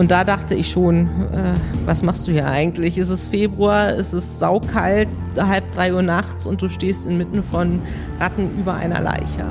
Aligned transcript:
Und 0.00 0.10
da 0.10 0.24
dachte 0.24 0.54
ich 0.54 0.70
schon, 0.70 1.08
äh, 1.30 1.52
was 1.84 2.02
machst 2.02 2.26
du 2.26 2.32
hier 2.32 2.46
eigentlich? 2.46 2.96
Ist 2.96 3.10
es 3.10 3.26
Februar, 3.26 3.92
ist 3.92 4.14
es 4.14 4.38
saukalt, 4.38 5.10
halb 5.36 5.70
drei 5.72 5.92
Uhr 5.92 6.00
nachts 6.00 6.46
und 6.46 6.62
du 6.62 6.70
stehst 6.70 7.06
inmitten 7.06 7.44
von 7.44 7.82
Ratten 8.18 8.48
über 8.58 8.72
einer 8.72 9.02
Leiche. 9.02 9.44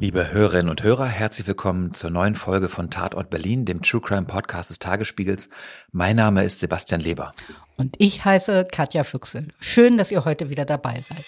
Liebe 0.00 0.32
Hörerinnen 0.32 0.70
und 0.70 0.82
Hörer, 0.82 1.06
herzlich 1.06 1.46
willkommen 1.46 1.94
zur 1.94 2.10
neuen 2.10 2.34
Folge 2.34 2.68
von 2.68 2.90
Tatort 2.90 3.30
Berlin, 3.30 3.64
dem 3.64 3.80
True 3.80 4.00
Crime 4.00 4.26
Podcast 4.26 4.70
des 4.70 4.80
Tagesspiegels. 4.80 5.48
Mein 5.92 6.16
Name 6.16 6.42
ist 6.42 6.58
Sebastian 6.58 7.00
Leber. 7.00 7.32
Und 7.76 7.94
ich 7.98 8.24
heiße 8.24 8.64
Katja 8.72 9.04
Füchsel. 9.04 9.46
Schön, 9.60 9.98
dass 9.98 10.10
ihr 10.10 10.24
heute 10.24 10.50
wieder 10.50 10.64
dabei 10.64 11.00
seid. 11.00 11.24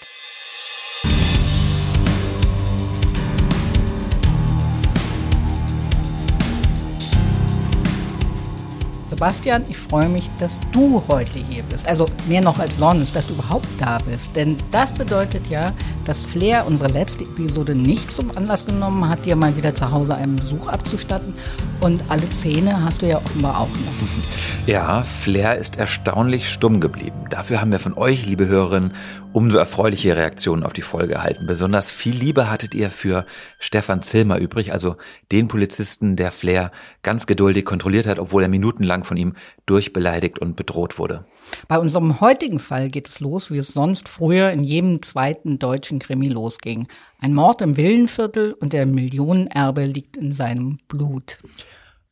Sebastian, 9.20 9.66
ich 9.68 9.76
freue 9.76 10.08
mich, 10.08 10.30
dass 10.38 10.58
du 10.72 11.02
heute 11.06 11.40
hier 11.40 11.62
bist. 11.64 11.86
Also 11.86 12.06
mehr 12.26 12.40
noch 12.40 12.58
als 12.58 12.78
sonst, 12.78 13.14
dass 13.14 13.26
du 13.26 13.34
überhaupt 13.34 13.68
da 13.78 13.98
bist. 14.10 14.34
Denn 14.34 14.56
das 14.70 14.94
bedeutet 14.94 15.46
ja, 15.50 15.74
dass 16.06 16.24
Flair 16.24 16.64
unsere 16.66 16.88
letzte 16.90 17.24
Episode 17.24 17.74
nicht 17.74 18.10
zum 18.10 18.34
Anlass 18.34 18.64
genommen 18.64 19.06
hat, 19.06 19.26
dir 19.26 19.36
mal 19.36 19.54
wieder 19.58 19.74
zu 19.74 19.90
Hause 19.90 20.14
einen 20.14 20.36
Besuch 20.36 20.68
abzustatten. 20.68 21.34
Und 21.82 22.02
alle 22.08 22.30
Zähne 22.30 22.82
hast 22.82 23.02
du 23.02 23.08
ja 23.08 23.18
offenbar 23.18 23.60
auch 23.60 23.68
noch. 23.68 24.66
Ja, 24.66 25.02
Flair 25.02 25.58
ist 25.58 25.76
erstaunlich 25.76 26.48
stumm 26.48 26.80
geblieben. 26.80 27.26
Dafür 27.28 27.60
haben 27.60 27.72
wir 27.72 27.78
von 27.78 27.98
euch, 27.98 28.24
liebe 28.24 28.46
Hörerinnen, 28.46 28.94
umso 29.32 29.58
erfreuliche 29.58 30.16
Reaktionen 30.16 30.64
auf 30.64 30.72
die 30.72 30.82
Folge 30.82 31.14
erhalten. 31.14 31.46
Besonders 31.46 31.90
viel 31.90 32.14
Liebe 32.14 32.50
hattet 32.50 32.74
ihr 32.74 32.90
für 32.90 33.26
Stefan 33.58 34.02
Zilmer 34.02 34.38
übrig, 34.38 34.72
also 34.72 34.96
den 35.30 35.48
Polizisten, 35.48 36.16
der 36.16 36.32
Flair 36.32 36.72
ganz 37.02 37.26
geduldig 37.26 37.64
kontrolliert 37.64 38.06
hat, 38.06 38.18
obwohl 38.18 38.42
er 38.42 38.48
minutenlang 38.48 39.04
von 39.04 39.16
ihm 39.16 39.34
durchbeleidigt 39.66 40.38
und 40.38 40.56
bedroht 40.56 40.98
wurde. 40.98 41.24
Bei 41.68 41.78
unserem 41.78 42.20
heutigen 42.20 42.58
Fall 42.58 42.90
geht 42.90 43.08
es 43.08 43.20
los, 43.20 43.50
wie 43.50 43.58
es 43.58 43.68
sonst 43.68 44.08
früher 44.08 44.50
in 44.50 44.64
jedem 44.64 45.02
zweiten 45.02 45.58
deutschen 45.58 45.98
Krimi 45.98 46.28
losging. 46.28 46.88
Ein 47.20 47.34
Mord 47.34 47.62
im 47.62 47.76
Villenviertel 47.76 48.54
und 48.54 48.72
der 48.72 48.86
Millionenerbe 48.86 49.84
liegt 49.84 50.16
in 50.16 50.32
seinem 50.32 50.78
Blut. 50.88 51.38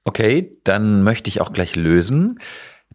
Okay, 0.05 0.56
dann 0.64 1.02
möchte 1.02 1.28
ich 1.28 1.41
auch 1.41 1.52
gleich 1.52 1.77
lösen. 1.77 2.39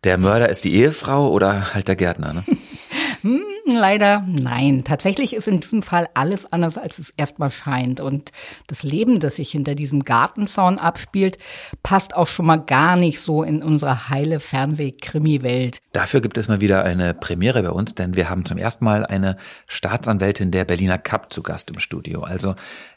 Der 0.03 0.17
Mörder 0.17 0.49
ist 0.49 0.65
die 0.65 0.73
Ehefrau 0.73 1.29
oder 1.29 1.73
halt 1.73 1.87
der 1.87 1.95
Gärtner, 1.95 2.33
ne? 2.33 2.43
hm, 3.21 3.41
leider 3.65 4.23
nein. 4.27 4.83
Tatsächlich 4.83 5.35
ist 5.35 5.47
in 5.47 5.59
diesem 5.59 5.83
Fall 5.83 6.07
alles 6.13 6.51
anders, 6.51 6.77
als 6.77 6.99
es 6.99 7.11
erstmal 7.11 7.49
scheint. 7.51 7.99
Und 8.01 8.31
das 8.67 8.83
Leben, 8.83 9.19
das 9.19 9.37
sich 9.37 9.51
hinter 9.51 9.75
diesem 9.75 10.03
Gartenzaun 10.03 10.77
abspielt, 10.77 11.37
passt 11.81 12.15
auch 12.15 12.27
schon 12.27 12.45
mal 12.45 12.57
gar 12.57 12.95
nicht 12.95 13.21
so 13.21 13.43
in 13.43 13.63
unsere 13.63 14.09
heile 14.09 14.39
Fernseh-Krimi-Welt. 14.39 15.79
Dafür 15.91 16.21
gibt 16.21 16.37
es 16.37 16.47
mal 16.47 16.61
wieder 16.61 16.83
eine 16.83 17.13
Premiere 17.13 17.63
bei 17.63 17.71
uns, 17.71 17.95
denn 17.95 18.15
wir 18.15 18.29
haben 18.29 18.45
zum 18.45 18.57
ersten 18.57 18.85
Mal 18.85 19.05
eine 19.05 19.37
Staatsanwältin 19.67 20.51
der 20.51 20.65
Berliner 20.65 20.97
Cup 20.97 21.31
zu 21.33 21.43
Gast 21.43 21.69
im 21.71 21.79
Studio, 21.79 22.23
also 22.23 22.55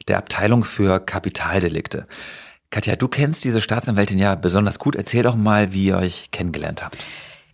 der 0.09 0.19
Abteilung 0.19 0.65
für 0.65 1.01
Kapitaldelikte. 1.01 2.07
Katja, 2.71 2.97
du 2.97 3.09
kennst 3.09 3.45
diese 3.45 3.61
Staatsanwältin 3.61 4.19
ja 4.19 4.35
besonders 4.35 4.79
gut. 4.79 4.97
Erzähl 4.97 5.23
doch 5.23 5.37
mal, 5.37 5.73
wie 5.73 5.87
ihr 5.87 5.97
euch 5.97 6.31
kennengelernt 6.33 6.83
habt. 6.83 6.97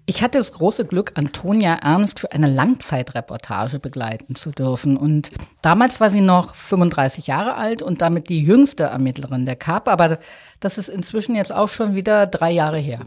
Ich 0.04 0.20
hatte 0.20 0.38
das 0.38 0.50
große 0.50 0.84
Glück, 0.84 1.12
Antonia 1.14 1.74
Ernst 1.74 2.18
für 2.18 2.32
eine 2.32 2.48
Langzeitreportage 2.48 3.78
begleiten 3.78 4.34
zu 4.34 4.50
dürfen. 4.50 4.96
Und 4.96 5.30
damals 5.62 6.00
war 6.00 6.10
sie 6.10 6.20
noch 6.20 6.56
35 6.56 7.28
Jahre 7.28 7.54
alt 7.54 7.82
und 7.82 8.00
damit 8.00 8.28
die 8.28 8.42
jüngste 8.42 8.84
Ermittlerin 8.84 9.46
der 9.46 9.54
CAP. 9.54 9.86
Aber 9.86 10.18
das 10.58 10.76
ist 10.76 10.88
inzwischen 10.88 11.36
jetzt 11.36 11.54
auch 11.54 11.68
schon 11.68 11.94
wieder 11.94 12.26
drei 12.26 12.50
Jahre 12.50 12.78
her. 12.78 13.00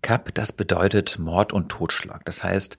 CAP, 0.00 0.34
das 0.34 0.52
bedeutet 0.52 1.18
Mord 1.18 1.52
und 1.52 1.68
Totschlag. 1.68 2.24
Das 2.24 2.42
heißt, 2.42 2.78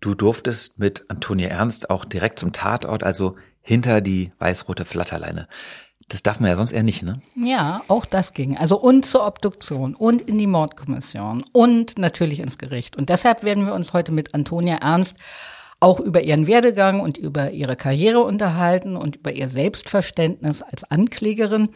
du 0.00 0.14
durftest 0.14 0.78
mit 0.78 1.04
Antonia 1.08 1.48
Ernst 1.48 1.90
auch 1.90 2.06
direkt 2.06 2.38
zum 2.38 2.54
Tatort, 2.54 3.02
also 3.02 3.36
hinter 3.60 4.00
die 4.00 4.32
weiß-rote 4.38 4.86
Flatterleine. 4.86 5.46
Das 6.12 6.22
darf 6.22 6.40
man 6.40 6.50
ja 6.50 6.56
sonst 6.56 6.72
eher 6.72 6.82
nicht, 6.82 7.02
ne? 7.02 7.22
Ja, 7.34 7.82
auch 7.88 8.04
das 8.04 8.34
ging. 8.34 8.58
Also 8.58 8.78
und 8.78 9.06
zur 9.06 9.26
Obduktion 9.26 9.94
und 9.94 10.20
in 10.20 10.36
die 10.36 10.46
Mordkommission 10.46 11.42
und 11.52 11.96
natürlich 11.96 12.40
ins 12.40 12.58
Gericht. 12.58 12.96
Und 12.96 13.08
deshalb 13.08 13.44
werden 13.44 13.64
wir 13.64 13.72
uns 13.72 13.94
heute 13.94 14.12
mit 14.12 14.34
Antonia 14.34 14.76
Ernst 14.76 15.16
auch 15.80 16.00
über 16.00 16.20
ihren 16.20 16.46
Werdegang 16.46 17.00
und 17.00 17.16
über 17.16 17.52
ihre 17.52 17.76
Karriere 17.76 18.20
unterhalten 18.20 18.94
und 18.94 19.16
über 19.16 19.32
ihr 19.32 19.48
Selbstverständnis 19.48 20.60
als 20.60 20.84
Anklägerin 20.84 21.70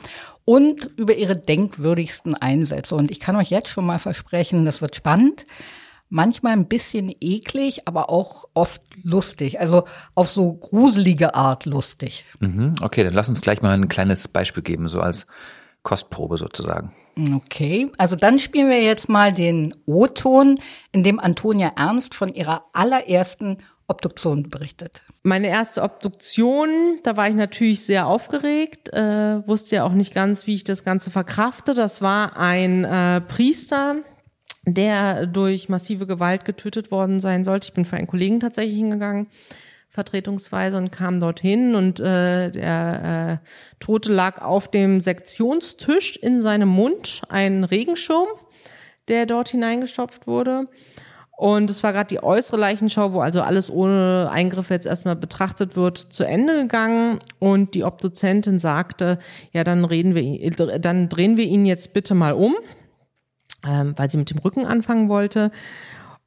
und 0.45 0.91
über 0.99 1.15
ihre 1.15 1.35
denkwürdigsten 1.35 2.35
Einsätze. 2.35 2.95
Und 2.95 3.11
ich 3.11 3.21
kann 3.21 3.37
euch 3.37 3.49
jetzt 3.49 3.71
schon 3.71 3.87
mal 3.87 3.99
versprechen, 3.99 4.67
das 4.67 4.83
wird 4.83 4.97
spannend 4.97 5.45
manchmal 6.09 6.53
ein 6.53 6.67
bisschen 6.67 7.15
eklig, 7.21 7.87
aber 7.87 8.11
auch 8.11 8.49
oft 8.55 8.83
lustig. 9.03 9.61
Also 9.61 9.85
auf 10.15 10.31
so 10.31 10.55
gruselige 10.55 11.35
Art 11.35 11.67
lustig. 11.67 12.25
Mhm, 12.41 12.75
okay, 12.81 13.05
dann 13.05 13.15
lass 13.15 13.29
uns 13.29 13.41
gleich 13.41 13.63
mal 13.63 13.73
ein 13.73 13.89
kleines 13.89 14.29
Beispiel 14.29 14.63
geben, 14.63 14.89
so 14.89 15.01
als 15.01 15.27
Kostprobe 15.83 16.39
sozusagen. 16.39 16.93
Okay, 17.35 17.91
also 17.97 18.15
dann 18.15 18.39
spielen 18.39 18.69
wir 18.69 18.83
jetzt 18.83 19.09
mal 19.09 19.33
den 19.33 19.75
O-Ton, 19.87 20.57
in 20.93 21.03
dem 21.03 21.19
Antonia 21.19 21.73
Ernst 21.77 22.15
von 22.15 22.29
ihrer 22.29 22.67
allerersten 22.75 23.57
Obduktion 23.89 24.51
berichtet. 24.51 25.03
Meine 25.23 25.49
erste 25.49 25.83
Obduktion, 25.83 26.99
da 27.05 27.17
war 27.17 27.29
ich 27.29 27.35
natürlich 27.35 27.85
sehr 27.85 28.07
aufgeregt, 28.07 28.93
äh, 28.93 29.47
wusste 29.47 29.77
ja 29.77 29.85
auch 29.85 29.93
nicht 29.93 30.13
ganz, 30.13 30.47
wie 30.47 30.57
ich 30.57 30.65
das 30.65 30.85
Ganze 30.85 31.11
verkrafte. 31.11 31.73
Das 31.73 32.03
war 32.03 32.37
ein 32.37 32.85
äh, 32.85 33.21
Priester, 33.23 33.97
der 34.67 35.27
durch 35.27 35.69
massive 35.69 36.07
Gewalt 36.07 36.45
getötet 36.45 36.91
worden 36.91 37.21
sein 37.21 37.45
sollte. 37.45 37.69
Ich 37.69 37.75
bin 37.75 37.85
für 37.85 37.97
einen 37.97 38.09
Kollegen 38.09 38.41
tatsächlich 38.41 38.77
hingegangen, 38.77 39.29
vertretungsweise, 39.89 40.77
und 40.77 40.91
kam 40.91 41.21
dorthin 41.21 41.75
und 41.75 42.01
äh, 42.01 42.51
der 42.51 43.41
äh, 43.43 43.47
Tote 43.79 44.13
lag 44.13 44.43
auf 44.43 44.69
dem 44.69 45.01
Sektionstisch 45.01 46.17
in 46.17 46.41
seinem 46.41 46.69
Mund, 46.69 47.23
ein 47.29 47.65
Regenschirm, 47.65 48.27
der 49.09 49.25
dort 49.25 49.51
hineingestopft 49.51 50.27
wurde. 50.27 50.67
Und 51.37 51.69
es 51.71 51.83
war 51.83 51.93
gerade 51.93 52.09
die 52.09 52.23
äußere 52.23 52.57
Leichenschau, 52.57 53.13
wo 53.13 53.21
also 53.21 53.43
alles 53.43 53.71
ohne 53.71 54.31
Eingriff 54.33 54.71
jetzt 54.71 54.87
erstmal 54.87 55.17
betrachtet 55.17 55.77
wird, 55.77 55.99
zu 55.99 56.25
Ende 56.25 56.63
gegangen. 56.63 57.21
Und 57.39 57.75
die 57.75 57.85
Obduzentin 57.85 58.59
sagte, 58.59 59.19
ja, 59.53 59.63
dann 59.63 59.85
reden 59.85 60.15
wir, 60.15 60.51
dann 60.81 61.11
drehen 61.11 61.37
wir 61.37 61.45
ihn 61.45 61.67
jetzt 61.67 61.93
bitte 61.93 62.15
mal 62.15 62.33
um 62.33 62.57
ähm, 63.65 63.95
weil 63.97 64.11
sie 64.11 64.19
mit 64.19 64.31
dem 64.31 64.39
Rücken 64.39 64.67
anfangen 64.67 65.09
wollte. 65.09 65.51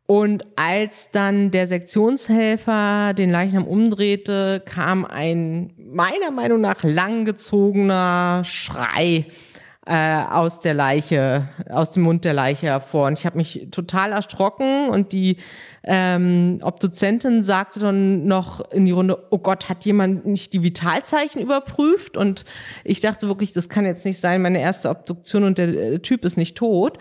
Und 0.05 0.43
als 0.55 1.11
dann 1.11 1.51
der 1.51 1.67
Sektionshelfer 1.67 3.13
den 3.13 3.29
Leichnam 3.29 3.67
umdrehte, 3.67 4.63
kam 4.65 5.05
ein 5.05 5.73
meiner 5.77 6.31
Meinung 6.31 6.61
nach 6.61 6.83
langgezogener 6.83 8.41
Schrei 8.43 9.27
äh, 9.89 10.23
aus 10.23 10.59
der 10.59 10.73
Leiche, 10.73 11.49
aus 11.69 11.91
dem 11.91 12.03
Mund 12.03 12.25
der 12.25 12.33
Leiche 12.33 12.67
hervor. 12.67 13.07
Und 13.07 13.19
ich 13.19 13.25
habe 13.25 13.37
mich 13.37 13.67
total 13.71 14.11
erschrocken 14.11 14.89
und 14.89 15.13
die 15.13 15.37
ähm, 15.83 16.59
Obduzentin 16.61 17.43
sagte 17.43 17.79
dann 17.79 18.25
noch 18.25 18.71
in 18.71 18.85
die 18.85 18.91
Runde, 18.91 19.27
oh 19.31 19.39
Gott, 19.39 19.67
hat 19.69 19.85
jemand 19.85 20.25
nicht 20.25 20.53
die 20.53 20.61
Vitalzeichen 20.61 21.41
überprüft? 21.41 22.17
Und 22.17 22.45
ich 22.83 23.01
dachte 23.01 23.27
wirklich, 23.27 23.51
das 23.51 23.67
kann 23.69 23.85
jetzt 23.85 24.05
nicht 24.05 24.19
sein, 24.19 24.41
meine 24.41 24.59
erste 24.59 24.89
Obduktion 24.89 25.43
und 25.43 25.57
der, 25.57 25.67
der 25.67 26.01
Typ 26.01 26.25
ist 26.25 26.37
nicht 26.37 26.57
tot. 26.57 26.99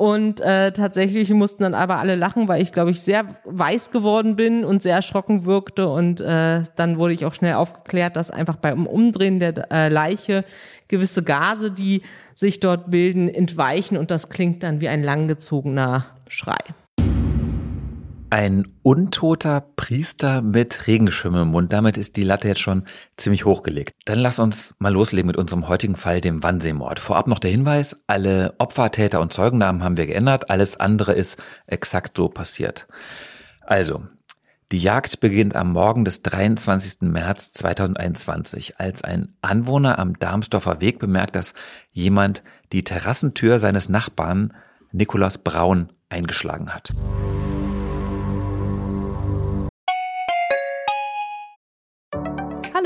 Und 0.00 0.40
äh, 0.40 0.72
tatsächlich 0.72 1.28
mussten 1.28 1.62
dann 1.62 1.74
aber 1.74 1.98
alle 1.98 2.14
lachen, 2.14 2.48
weil 2.48 2.62
ich, 2.62 2.72
glaube 2.72 2.90
ich, 2.90 3.02
sehr 3.02 3.22
weiß 3.44 3.90
geworden 3.90 4.34
bin 4.34 4.64
und 4.64 4.82
sehr 4.82 4.94
erschrocken 4.94 5.44
wirkte. 5.44 5.88
Und 5.88 6.22
äh, 6.22 6.62
dann 6.74 6.96
wurde 6.96 7.12
ich 7.12 7.26
auch 7.26 7.34
schnell 7.34 7.52
aufgeklärt, 7.52 8.16
dass 8.16 8.30
einfach 8.30 8.56
beim 8.56 8.86
Umdrehen 8.86 9.40
der 9.40 9.70
äh, 9.70 9.90
Leiche 9.90 10.46
gewisse 10.88 11.22
Gase, 11.22 11.70
die 11.70 12.00
sich 12.34 12.60
dort 12.60 12.90
bilden, 12.90 13.28
entweichen. 13.28 13.98
Und 13.98 14.10
das 14.10 14.30
klingt 14.30 14.62
dann 14.62 14.80
wie 14.80 14.88
ein 14.88 15.02
langgezogener 15.02 16.06
Schrei. 16.28 16.56
Ein 18.32 18.68
untoter 18.84 19.60
Priester 19.60 20.40
mit 20.40 20.86
Regenschirm 20.86 21.34
im 21.34 21.48
Mund. 21.48 21.72
Damit 21.72 21.98
ist 21.98 22.16
die 22.16 22.22
Latte 22.22 22.46
jetzt 22.46 22.60
schon 22.60 22.84
ziemlich 23.16 23.44
hochgelegt. 23.44 23.92
Dann 24.04 24.20
lass 24.20 24.38
uns 24.38 24.72
mal 24.78 24.92
loslegen 24.92 25.26
mit 25.26 25.36
unserem 25.36 25.66
heutigen 25.66 25.96
Fall, 25.96 26.20
dem 26.20 26.40
Wannseemord. 26.44 27.00
Vorab 27.00 27.26
noch 27.26 27.40
der 27.40 27.50
Hinweis, 27.50 27.96
alle 28.06 28.54
Opfer, 28.58 28.92
Täter 28.92 29.20
und 29.20 29.32
Zeugennamen 29.32 29.82
haben 29.82 29.96
wir 29.96 30.06
geändert. 30.06 30.48
Alles 30.48 30.78
andere 30.78 31.12
ist 31.14 31.42
exakt 31.66 32.16
so 32.16 32.28
passiert. 32.28 32.86
Also, 33.62 34.04
die 34.70 34.78
Jagd 34.78 35.18
beginnt 35.18 35.56
am 35.56 35.72
Morgen 35.72 36.04
des 36.04 36.22
23. 36.22 37.10
März 37.10 37.52
2021, 37.54 38.78
als 38.78 39.02
ein 39.02 39.34
Anwohner 39.40 39.98
am 39.98 40.16
Darmsdorfer 40.16 40.80
Weg 40.80 41.00
bemerkt, 41.00 41.34
dass 41.34 41.52
jemand 41.90 42.44
die 42.70 42.84
Terrassentür 42.84 43.58
seines 43.58 43.88
Nachbarn 43.88 44.54
Nikolaus 44.92 45.38
Braun 45.38 45.88
eingeschlagen 46.08 46.72
hat. 46.72 46.90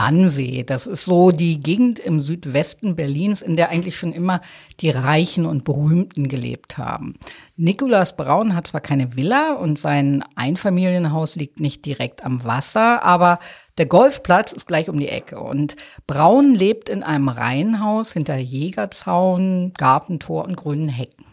Wannsee, 0.00 0.64
das 0.64 0.86
ist 0.86 1.04
so 1.04 1.30
die 1.30 1.60
Gegend 1.60 1.98
im 1.98 2.20
Südwesten 2.20 2.96
Berlins, 2.96 3.42
in 3.42 3.56
der 3.56 3.68
eigentlich 3.68 3.98
schon 3.98 4.14
immer 4.14 4.40
die 4.80 4.88
Reichen 4.88 5.44
und 5.44 5.64
Berühmten 5.64 6.26
gelebt 6.28 6.78
haben. 6.78 7.16
Nikolaus 7.56 8.16
Braun 8.16 8.54
hat 8.54 8.66
zwar 8.66 8.80
keine 8.80 9.14
Villa 9.14 9.52
und 9.52 9.78
sein 9.78 10.24
Einfamilienhaus 10.36 11.36
liegt 11.36 11.60
nicht 11.60 11.84
direkt 11.84 12.24
am 12.24 12.44
Wasser, 12.44 13.02
aber 13.02 13.40
der 13.76 13.84
Golfplatz 13.84 14.52
ist 14.52 14.66
gleich 14.66 14.88
um 14.88 14.98
die 14.98 15.10
Ecke 15.10 15.38
und 15.38 15.76
Braun 16.06 16.54
lebt 16.54 16.88
in 16.88 17.02
einem 17.02 17.28
Reihenhaus 17.28 18.10
hinter 18.10 18.36
Jägerzaun, 18.36 19.74
Gartentor 19.76 20.46
und 20.46 20.56
grünen 20.56 20.88
Hecken. 20.88 21.26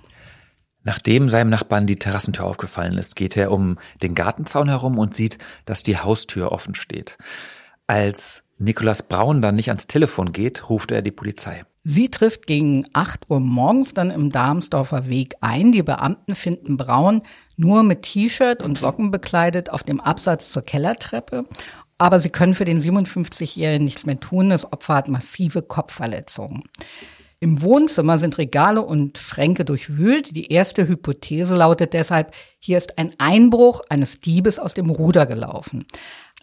Nachdem 0.83 1.29
seinem 1.29 1.51
Nachbarn 1.51 1.87
die 1.87 1.99
Terrassentür 1.99 2.43
aufgefallen 2.43 2.97
ist, 2.97 3.15
geht 3.15 3.37
er 3.37 3.51
um 3.51 3.77
den 4.01 4.13
Gartenzaun 4.13 4.67
herum 4.67 4.99
und 4.99 5.15
sieht, 5.15 5.37
dass 5.65 5.83
die 5.83 5.97
Haustür 5.97 6.51
offen 6.51 6.75
steht. 6.75 7.17
Als 7.87 8.43
Nikolaus 8.59 9.03
Braun 9.03 9.41
dann 9.41 9.55
nicht 9.55 9.69
ans 9.69 9.87
Telefon 9.87 10.33
geht, 10.33 10.69
ruft 10.69 10.91
er 10.91 11.01
die 11.01 11.11
Polizei. 11.11 11.63
Sie 11.83 12.09
trifft 12.09 12.47
gegen 12.47 12.85
8 12.93 13.29
Uhr 13.29 13.39
morgens 13.39 13.93
dann 13.93 14.09
im 14.09 14.31
Darmsdorfer 14.31 15.07
Weg 15.07 15.35
ein. 15.41 15.71
Die 15.71 15.83
Beamten 15.83 16.35
finden 16.35 16.75
Braun 16.75 17.21
nur 17.55 17.83
mit 17.83 18.01
T-Shirt 18.01 18.61
und 18.61 18.77
Socken 18.77 19.11
bekleidet 19.11 19.69
auf 19.69 19.83
dem 19.83 20.01
Absatz 20.01 20.49
zur 20.51 20.63
Kellertreppe. 20.63 21.45
Aber 21.97 22.19
sie 22.19 22.29
können 22.29 22.55
für 22.55 22.65
den 22.65 22.81
57-Jährigen 22.81 23.85
nichts 23.85 24.05
mehr 24.05 24.19
tun. 24.19 24.49
Das 24.49 24.71
Opfer 24.71 24.95
hat 24.95 25.07
massive 25.07 25.61
Kopfverletzungen. 25.61 26.63
Im 27.39 27.61
Wohnzimmer 27.61 28.17
sind 28.17 28.39
Regale 28.39 28.81
und 28.81 29.19
Schränke 29.19 29.63
durchwühlt. 29.63 30.35
Die 30.35 30.51
erste 30.51 30.87
Hypothese 30.87 31.55
lautet 31.55 31.93
deshalb, 31.93 32.33
hier 32.57 32.77
ist 32.77 32.97
ein 32.97 33.13
Einbruch 33.19 33.81
eines 33.89 34.19
Diebes 34.19 34.57
aus 34.57 34.73
dem 34.73 34.89
Ruder 34.89 35.27
gelaufen. 35.27 35.85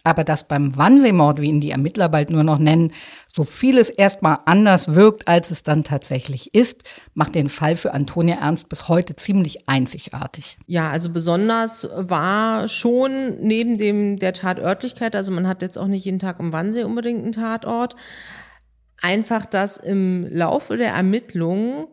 Aber 0.05 0.23
dass 0.23 0.47
beim 0.47 0.77
Wannsee-Mord, 0.77 1.41
wie 1.41 1.49
ihn 1.49 1.59
die 1.59 1.71
Ermittler 1.71 2.09
bald 2.09 2.29
nur 2.29 2.43
noch 2.43 2.59
nennen, 2.59 2.91
so 3.33 3.43
vieles 3.43 3.89
erstmal 3.89 4.37
anders 4.45 4.93
wirkt, 4.93 5.27
als 5.27 5.51
es 5.51 5.63
dann 5.63 5.83
tatsächlich 5.83 6.53
ist, 6.53 6.83
macht 7.15 7.35
den 7.35 7.49
Fall 7.49 7.75
für 7.75 7.93
Antonia 7.93 8.35
Ernst 8.35 8.69
bis 8.69 8.87
heute 8.87 9.15
ziemlich 9.15 9.67
einzigartig. 9.67 10.57
Ja, 10.67 10.91
also 10.91 11.09
besonders 11.09 11.89
war 11.93 12.67
schon 12.67 13.41
neben 13.41 13.77
dem 13.77 14.19
der 14.19 14.33
Tatörtlichkeit, 14.33 15.15
also 15.15 15.31
man 15.31 15.47
hat 15.47 15.61
jetzt 15.63 15.77
auch 15.77 15.87
nicht 15.87 16.05
jeden 16.05 16.19
Tag 16.19 16.39
im 16.39 16.53
Wannsee 16.53 16.83
unbedingt 16.83 17.23
einen 17.23 17.31
Tatort, 17.31 17.95
einfach, 19.01 19.45
dass 19.45 19.77
im 19.77 20.27
Laufe 20.29 20.77
der 20.77 20.91
Ermittlungen 20.91 21.87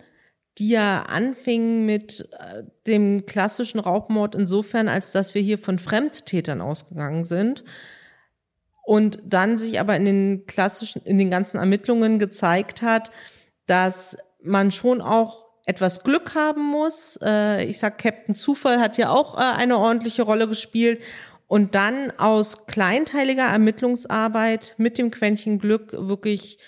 die 0.58 0.68
ja 0.68 1.04
anfingen 1.04 1.86
mit 1.86 2.28
äh, 2.38 2.62
dem 2.86 3.26
klassischen 3.26 3.80
Raubmord 3.80 4.34
insofern, 4.34 4.88
als 4.88 5.10
dass 5.10 5.34
wir 5.34 5.42
hier 5.42 5.58
von 5.58 5.78
Fremdtätern 5.78 6.60
ausgegangen 6.60 7.24
sind, 7.24 7.64
und 8.82 9.18
dann 9.24 9.58
sich 9.58 9.80
aber 9.80 9.96
in 9.96 10.04
den 10.04 10.46
klassischen, 10.46 11.02
in 11.02 11.18
den 11.18 11.30
ganzen 11.30 11.58
Ermittlungen 11.58 12.18
gezeigt 12.18 12.82
hat, 12.82 13.10
dass 13.66 14.16
man 14.42 14.72
schon 14.72 15.00
auch 15.00 15.46
etwas 15.64 16.02
Glück 16.02 16.34
haben 16.34 16.62
muss. 16.62 17.18
Äh, 17.22 17.64
ich 17.64 17.78
sag, 17.78 17.98
Captain 17.98 18.34
Zufall 18.34 18.80
hat 18.80 18.98
ja 18.98 19.10
auch 19.10 19.36
äh, 19.36 19.40
eine 19.40 19.78
ordentliche 19.78 20.22
Rolle 20.22 20.48
gespielt. 20.48 21.00
Und 21.46 21.74
dann 21.74 22.10
aus 22.16 22.66
kleinteiliger 22.66 23.44
Ermittlungsarbeit 23.44 24.74
mit 24.78 24.96
dem 24.96 25.10
Quäntchen 25.10 25.58
Glück 25.58 25.92
wirklich 25.92 26.58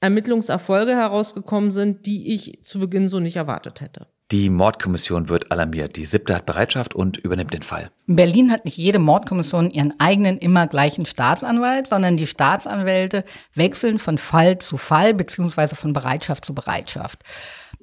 Ermittlungserfolge 0.00 0.92
herausgekommen 0.92 1.70
sind, 1.70 2.06
die 2.06 2.34
ich 2.34 2.62
zu 2.62 2.78
Beginn 2.78 3.08
so 3.08 3.20
nicht 3.20 3.36
erwartet 3.36 3.80
hätte. 3.80 4.06
Die 4.30 4.50
Mordkommission 4.50 5.30
wird 5.30 5.50
alarmiert. 5.50 5.96
Die 5.96 6.04
siebte 6.04 6.34
hat 6.34 6.44
Bereitschaft 6.44 6.94
und 6.94 7.16
übernimmt 7.16 7.54
den 7.54 7.62
Fall. 7.62 7.90
In 8.06 8.16
Berlin 8.16 8.52
hat 8.52 8.66
nicht 8.66 8.76
jede 8.76 8.98
Mordkommission 8.98 9.70
ihren 9.70 9.98
eigenen 9.98 10.36
immer 10.36 10.66
gleichen 10.66 11.06
Staatsanwalt, 11.06 11.86
sondern 11.86 12.18
die 12.18 12.26
Staatsanwälte 12.26 13.24
wechseln 13.54 13.98
von 13.98 14.18
Fall 14.18 14.58
zu 14.58 14.76
Fall 14.76 15.14
beziehungsweise 15.14 15.76
von 15.76 15.94
Bereitschaft 15.94 16.44
zu 16.44 16.54
Bereitschaft. 16.54 17.22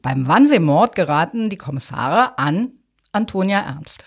Beim 0.04 0.28
Wannsee-Mord 0.28 0.94
geraten 0.94 1.50
die 1.50 1.58
Kommissare 1.58 2.38
an 2.38 2.74
Antonia 3.12 3.62
Ernst. 3.62 4.06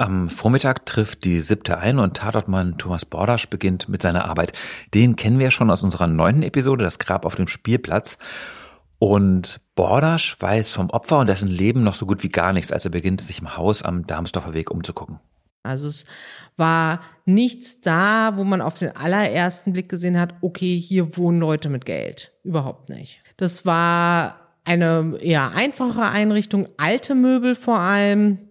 Am 0.00 0.30
Vormittag 0.30 0.86
trifft 0.86 1.24
die 1.24 1.40
siebte 1.40 1.78
ein 1.78 1.98
und 1.98 2.16
Tatortmann 2.16 2.78
Thomas 2.78 3.04
Bordasch 3.04 3.50
beginnt 3.50 3.88
mit 3.88 4.00
seiner 4.00 4.26
Arbeit. 4.26 4.52
Den 4.94 5.16
kennen 5.16 5.40
wir 5.40 5.50
schon 5.50 5.72
aus 5.72 5.82
unserer 5.82 6.06
neunten 6.06 6.44
Episode, 6.44 6.84
das 6.84 7.00
Grab 7.00 7.26
auf 7.26 7.34
dem 7.34 7.48
Spielplatz. 7.48 8.16
Und 9.00 9.60
Bordasch 9.74 10.36
weiß 10.40 10.72
vom 10.72 10.90
Opfer 10.90 11.18
und 11.18 11.26
dessen 11.26 11.48
Leben 11.48 11.82
noch 11.82 11.94
so 11.94 12.06
gut 12.06 12.22
wie 12.22 12.28
gar 12.28 12.52
nichts, 12.52 12.70
als 12.70 12.84
er 12.84 12.92
beginnt, 12.92 13.20
sich 13.20 13.40
im 13.40 13.56
Haus 13.56 13.82
am 13.82 14.06
Darmsdorfer 14.06 14.54
Weg 14.54 14.70
umzugucken. 14.70 15.18
Also 15.64 15.88
es 15.88 16.04
war 16.56 17.00
nichts 17.24 17.80
da, 17.80 18.36
wo 18.36 18.44
man 18.44 18.60
auf 18.60 18.78
den 18.78 18.94
allerersten 18.94 19.72
Blick 19.72 19.88
gesehen 19.88 20.18
hat, 20.18 20.34
okay, 20.40 20.78
hier 20.78 21.16
wohnen 21.16 21.40
Leute 21.40 21.68
mit 21.68 21.84
Geld. 21.84 22.32
Überhaupt 22.44 22.88
nicht. 22.88 23.20
Das 23.36 23.66
war 23.66 24.36
eine 24.64 25.18
eher 25.20 25.52
einfache 25.54 26.02
Einrichtung, 26.02 26.68
alte 26.76 27.16
Möbel 27.16 27.56
vor 27.56 27.80
allem, 27.80 28.47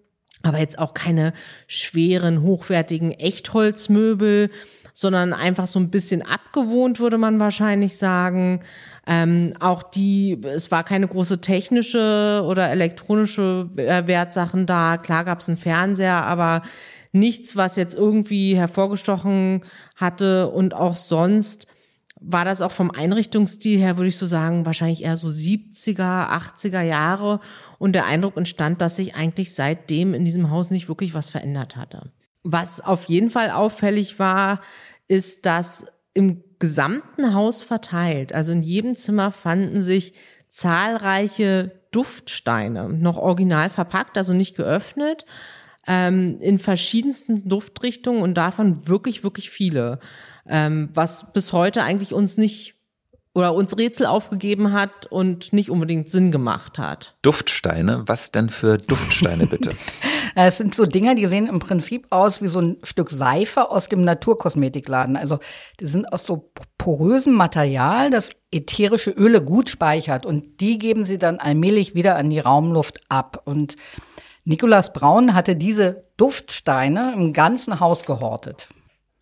aber 0.48 0.60
jetzt 0.60 0.80
auch 0.80 0.94
keine 0.94 1.34
schweren, 1.68 2.42
hochwertigen 2.42 3.12
Echtholzmöbel, 3.12 4.50
sondern 4.94 5.34
einfach 5.34 5.68
so 5.68 5.80
ein 5.80 5.92
bisschen 5.92 6.24
abgewohnt, 6.24 7.00
würde 7.00 7.18
man 7.18 7.40
wahrscheinlich 7.40 7.98
sagen. 7.98 8.62
Ähm, 9.06 9.54
auch 9.60 9.84
die, 9.84 10.42
es 10.44 10.72
war 10.72 10.84
keine 10.84 11.08
große 11.08 11.40
technische 11.40 12.44
oder 12.46 12.70
elektronische 12.72 13.70
äh, 13.78 14.08
Wertsachen 14.08 14.66
da. 14.66 14.98
Klar 14.98 15.24
gab 15.24 15.40
es 15.40 15.48
einen 15.48 15.58
Fernseher, 15.58 16.26
aber 16.26 16.64
nichts, 17.12 17.56
was 17.56 17.76
jetzt 17.76 17.96
irgendwie 17.96 18.58
hervorgestochen 18.58 19.62
hatte 19.96 20.50
und 20.50 20.74
auch 20.74 20.98
sonst 20.98 21.68
war 22.20 22.46
das 22.46 22.62
auch 22.62 22.72
vom 22.72 22.92
Einrichtungsstil 22.92 23.80
her, 23.80 23.98
würde 23.98 24.08
ich 24.10 24.18
so 24.18 24.26
sagen, 24.26 24.66
wahrscheinlich 24.66 25.04
eher 25.04 25.18
so 25.18 25.28
70er, 25.28 26.30
80er 26.30 26.82
Jahre. 26.82 27.40
Und 27.80 27.94
der 27.94 28.06
Eindruck 28.06 28.38
entstand, 28.38 28.82
dass 28.82 28.96
sich 28.96 29.16
eigentlich 29.16 29.54
seitdem 29.54 30.14
in 30.14 30.26
diesem 30.26 30.50
Haus 30.50 30.70
nicht 30.70 30.88
wirklich 30.88 31.14
was 31.14 31.30
verändert 31.30 31.76
hatte. 31.76 32.12
Was 32.44 32.82
auf 32.82 33.06
jeden 33.06 33.30
Fall 33.30 33.52
auffällig 33.52 34.20
war, 34.20 34.62
ist, 35.08 35.46
dass 35.46 35.86
im 36.14 36.44
gesamten 36.60 37.34
Haus 37.34 37.64
verteilt. 37.64 38.34
Also 38.34 38.52
in 38.52 38.62
jedem 38.62 38.96
Zimmer 38.96 39.32
fanden 39.32 39.82
sich 39.82 40.14
zahlreiche 40.50 41.72
Duftsteine, 41.92 42.90
noch 42.90 43.18
original 43.18 43.70
verpackt, 43.70 44.18
also 44.18 44.34
nicht 44.34 44.56
geöffnet, 44.56 45.26
ähm, 45.88 46.40
in 46.42 46.60
verschiedensten 46.60 47.48
Duftrichtungen 47.48 48.22
und 48.22 48.34
davon 48.36 48.88
wirklich, 48.88 49.24
wirklich 49.24 49.50
viele. 49.50 50.00
Ähm, 50.48 50.90
was 50.94 51.32
bis 51.34 51.54
heute 51.54 51.84
eigentlich 51.84 52.14
uns 52.14 52.38
nicht 52.38 52.77
oder 53.38 53.54
uns 53.54 53.78
Rätsel 53.78 54.08
aufgegeben 54.08 54.74
hat 54.74 55.06
und 55.06 55.54
nicht 55.54 55.70
unbedingt 55.70 56.10
Sinn 56.10 56.32
gemacht 56.32 56.80
hat. 56.80 57.16
Duftsteine? 57.22 58.02
Was 58.08 58.32
denn 58.32 58.50
für 58.50 58.78
Duftsteine 58.78 59.46
bitte? 59.46 59.70
Es 60.40 60.58
sind 60.58 60.76
so 60.76 60.86
Dinger, 60.86 61.16
die 61.16 61.26
sehen 61.26 61.48
im 61.48 61.58
Prinzip 61.58 62.06
aus 62.12 62.44
wie 62.44 62.48
so 62.48 62.60
ein 62.60 62.78
Stück 62.84 63.10
Seife 63.10 63.72
aus 63.72 63.90
dem 63.90 64.04
Naturkosmetikladen. 64.04 65.18
Also 65.18 65.40
die 65.80 65.88
sind 65.88 66.14
aus 66.14 66.26
so 66.26 66.52
porösem 66.78 67.34
Material, 67.34 68.12
das 68.12 68.30
ätherische 68.52 69.10
Öle 69.10 69.44
gut 69.44 69.68
speichert 69.68 70.28
und 70.28 70.60
die 70.62 70.78
geben 70.78 71.06
sie 71.06 71.18
dann 71.18 71.40
allmählich 71.40 71.96
wieder 71.96 72.18
an 72.18 72.30
die 72.30 72.38
Raumluft 72.38 73.02
ab. 73.10 73.42
Und 73.46 73.78
Nikolaus 74.46 74.94
Braun 74.94 75.34
hatte 75.34 75.56
diese 75.56 76.06
Duftsteine 76.18 77.14
im 77.16 77.34
ganzen 77.34 77.80
Haus 77.80 78.04
gehortet. 78.04 78.70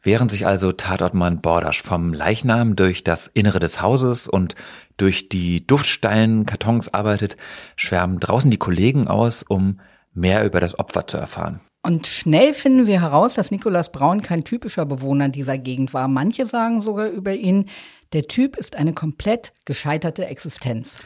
Während 0.06 0.30
sich 0.30 0.46
also 0.46 0.72
Tatortmann 0.72 1.42
Bordasch 1.42 1.82
vom 1.82 2.14
Leichnam 2.14 2.76
durch 2.76 3.04
das 3.04 3.26
Innere 3.26 3.60
des 3.60 3.82
Hauses 3.82 4.28
und 4.28 4.54
durch 4.98 5.30
die 5.30 5.66
duftsteilen 5.66 6.46
Kartons 6.46 6.94
arbeitet, 6.94 7.38
schwärmen 7.76 8.20
draußen 8.20 8.52
die 8.52 8.60
Kollegen 8.60 9.08
aus, 9.08 9.42
um 9.42 9.80
mehr 10.14 10.46
über 10.46 10.60
das 10.60 10.78
Opfer 10.78 11.08
zu 11.08 11.18
erfahren. 11.18 11.60
Und 11.82 12.06
schnell 12.06 12.54
finden 12.54 12.86
wir 12.86 13.02
heraus, 13.02 13.34
dass 13.34 13.50
Nikolaus 13.50 13.92
Braun 13.92 14.22
kein 14.22 14.44
typischer 14.44 14.86
Bewohner 14.86 15.30
dieser 15.30 15.58
Gegend 15.58 15.92
war. 15.96 16.08
Manche 16.08 16.46
sagen 16.46 16.82
sogar 16.82 17.08
über 17.08 17.34
ihn, 17.34 17.66
der 18.14 18.28
Typ 18.28 18.58
ist 18.58 18.76
eine 18.76 18.94
komplett 18.94 19.54
gescheiterte 19.66 20.28
Existenz. 20.28 21.00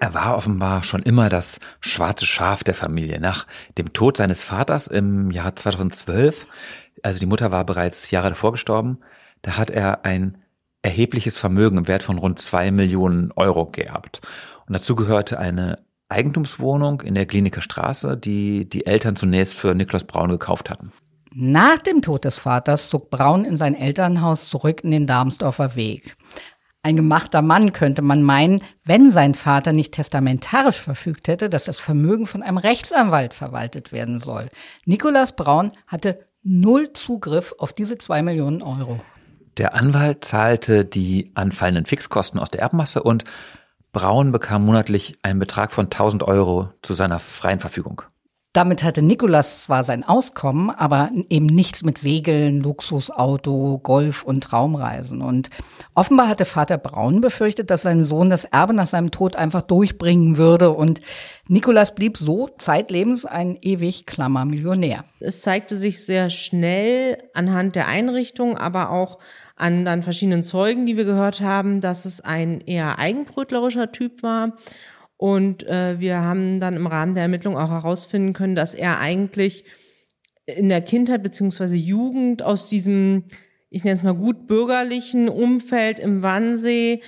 Er 0.00 0.14
war 0.14 0.36
offenbar 0.36 0.82
schon 0.82 1.02
immer 1.02 1.28
das 1.28 1.60
schwarze 1.80 2.26
Schaf 2.26 2.64
der 2.64 2.74
Familie. 2.74 3.20
Nach 3.20 3.46
dem 3.78 3.92
Tod 3.92 4.16
seines 4.16 4.42
Vaters 4.42 4.88
im 4.88 5.30
Jahr 5.30 5.54
2012, 5.54 6.44
also 7.02 7.20
die 7.20 7.26
Mutter 7.26 7.50
war 7.50 7.64
bereits 7.64 8.10
Jahre 8.10 8.30
davor 8.30 8.52
gestorben, 8.52 8.98
da 9.42 9.56
hat 9.56 9.70
er 9.70 10.04
ein 10.04 10.38
erhebliches 10.82 11.38
Vermögen 11.38 11.78
im 11.78 11.88
Wert 11.88 12.02
von 12.02 12.18
rund 12.18 12.40
zwei 12.40 12.70
Millionen 12.70 13.32
Euro 13.32 13.66
geerbt. 13.66 14.20
Und 14.66 14.74
dazu 14.74 14.96
gehörte 14.96 15.38
eine 15.38 15.78
Eigentumswohnung 16.08 17.00
in 17.00 17.14
der 17.14 17.26
Kliniker 17.26 17.62
Straße, 17.62 18.16
die 18.16 18.68
die 18.68 18.86
Eltern 18.86 19.16
zunächst 19.16 19.54
für 19.54 19.74
Niklas 19.74 20.04
Braun 20.04 20.30
gekauft 20.30 20.70
hatten. 20.70 20.92
Nach 21.34 21.78
dem 21.78 22.02
Tod 22.02 22.24
des 22.24 22.36
Vaters 22.36 22.88
zog 22.88 23.10
Braun 23.10 23.44
in 23.44 23.56
sein 23.56 23.74
Elternhaus 23.74 24.48
zurück 24.48 24.84
in 24.84 24.90
den 24.90 25.06
Darmsdorfer 25.06 25.76
Weg. 25.76 26.16
Ein 26.82 26.96
gemachter 26.96 27.42
Mann 27.42 27.72
könnte 27.72 28.02
man 28.02 28.22
meinen, 28.22 28.60
wenn 28.84 29.10
sein 29.10 29.34
Vater 29.34 29.72
nicht 29.72 29.94
testamentarisch 29.94 30.80
verfügt 30.80 31.28
hätte, 31.28 31.48
dass 31.48 31.64
das 31.64 31.78
Vermögen 31.78 32.26
von 32.26 32.42
einem 32.42 32.58
Rechtsanwalt 32.58 33.34
verwaltet 33.34 33.92
werden 33.92 34.18
soll. 34.18 34.50
Nikolaus 34.84 35.32
Braun 35.32 35.70
hatte 35.86 36.26
null 36.42 36.92
Zugriff 36.92 37.54
auf 37.58 37.72
diese 37.72 37.98
zwei 37.98 38.22
Millionen 38.22 38.62
Euro. 38.62 39.00
Der 39.56 39.74
Anwalt 39.74 40.24
zahlte 40.24 40.84
die 40.84 41.30
anfallenden 41.34 41.86
Fixkosten 41.86 42.40
aus 42.40 42.50
der 42.50 42.62
Erbmasse 42.62 43.02
und 43.02 43.24
Braun 43.92 44.32
bekam 44.32 44.64
monatlich 44.64 45.18
einen 45.22 45.38
Betrag 45.38 45.70
von 45.72 45.86
1000 45.86 46.22
Euro 46.22 46.70
zu 46.80 46.94
seiner 46.94 47.18
freien 47.18 47.60
Verfügung. 47.60 48.02
Damit 48.52 48.82
hatte 48.82 49.00
Nikolas 49.00 49.62
zwar 49.62 49.82
sein 49.82 50.04
Auskommen, 50.04 50.68
aber 50.68 51.08
eben 51.30 51.46
nichts 51.46 51.84
mit 51.84 51.96
Segeln, 51.96 52.60
Luxusauto, 52.60 53.80
Golf 53.82 54.24
und 54.24 54.44
Traumreisen. 54.44 55.22
Und 55.22 55.48
offenbar 55.94 56.28
hatte 56.28 56.44
Vater 56.44 56.76
Braun 56.76 57.22
befürchtet, 57.22 57.70
dass 57.70 57.80
sein 57.80 58.04
Sohn 58.04 58.28
das 58.28 58.44
Erbe 58.44 58.74
nach 58.74 58.88
seinem 58.88 59.10
Tod 59.10 59.36
einfach 59.36 59.62
durchbringen 59.62 60.36
würde. 60.36 60.68
Und 60.68 61.00
Nikolas 61.48 61.94
blieb 61.94 62.18
so 62.18 62.50
zeitlebens 62.58 63.24
ein 63.24 63.56
ewig 63.62 64.04
klammer 64.04 64.44
Millionär. 64.44 65.04
Es 65.18 65.40
zeigte 65.40 65.74
sich 65.74 66.04
sehr 66.04 66.28
schnell 66.28 67.16
anhand 67.32 67.74
der 67.74 67.88
Einrichtung, 67.88 68.58
aber 68.58 68.90
auch 68.90 69.18
an 69.56 69.86
dann 69.86 70.02
verschiedenen 70.02 70.42
Zeugen, 70.42 70.84
die 70.84 70.98
wir 70.98 71.04
gehört 71.04 71.40
haben, 71.40 71.80
dass 71.80 72.04
es 72.04 72.20
ein 72.20 72.60
eher 72.60 72.98
eigenbrötlerischer 72.98 73.92
Typ 73.92 74.22
war 74.22 74.52
und 75.22 75.64
äh, 75.68 76.00
wir 76.00 76.18
haben 76.20 76.58
dann 76.58 76.74
im 76.74 76.88
Rahmen 76.88 77.14
der 77.14 77.22
Ermittlung 77.22 77.56
auch 77.56 77.70
herausfinden 77.70 78.32
können, 78.32 78.56
dass 78.56 78.74
er 78.74 78.98
eigentlich 78.98 79.64
in 80.46 80.68
der 80.68 80.82
Kindheit 80.82 81.22
beziehungsweise 81.22 81.76
Jugend 81.76 82.42
aus 82.42 82.66
diesem, 82.66 83.26
ich 83.70 83.84
nenne 83.84 83.94
es 83.94 84.02
mal 84.02 84.16
gut 84.16 84.48
bürgerlichen 84.48 85.28
Umfeld 85.28 86.00
im 86.00 86.22
Wannsee 86.22 87.02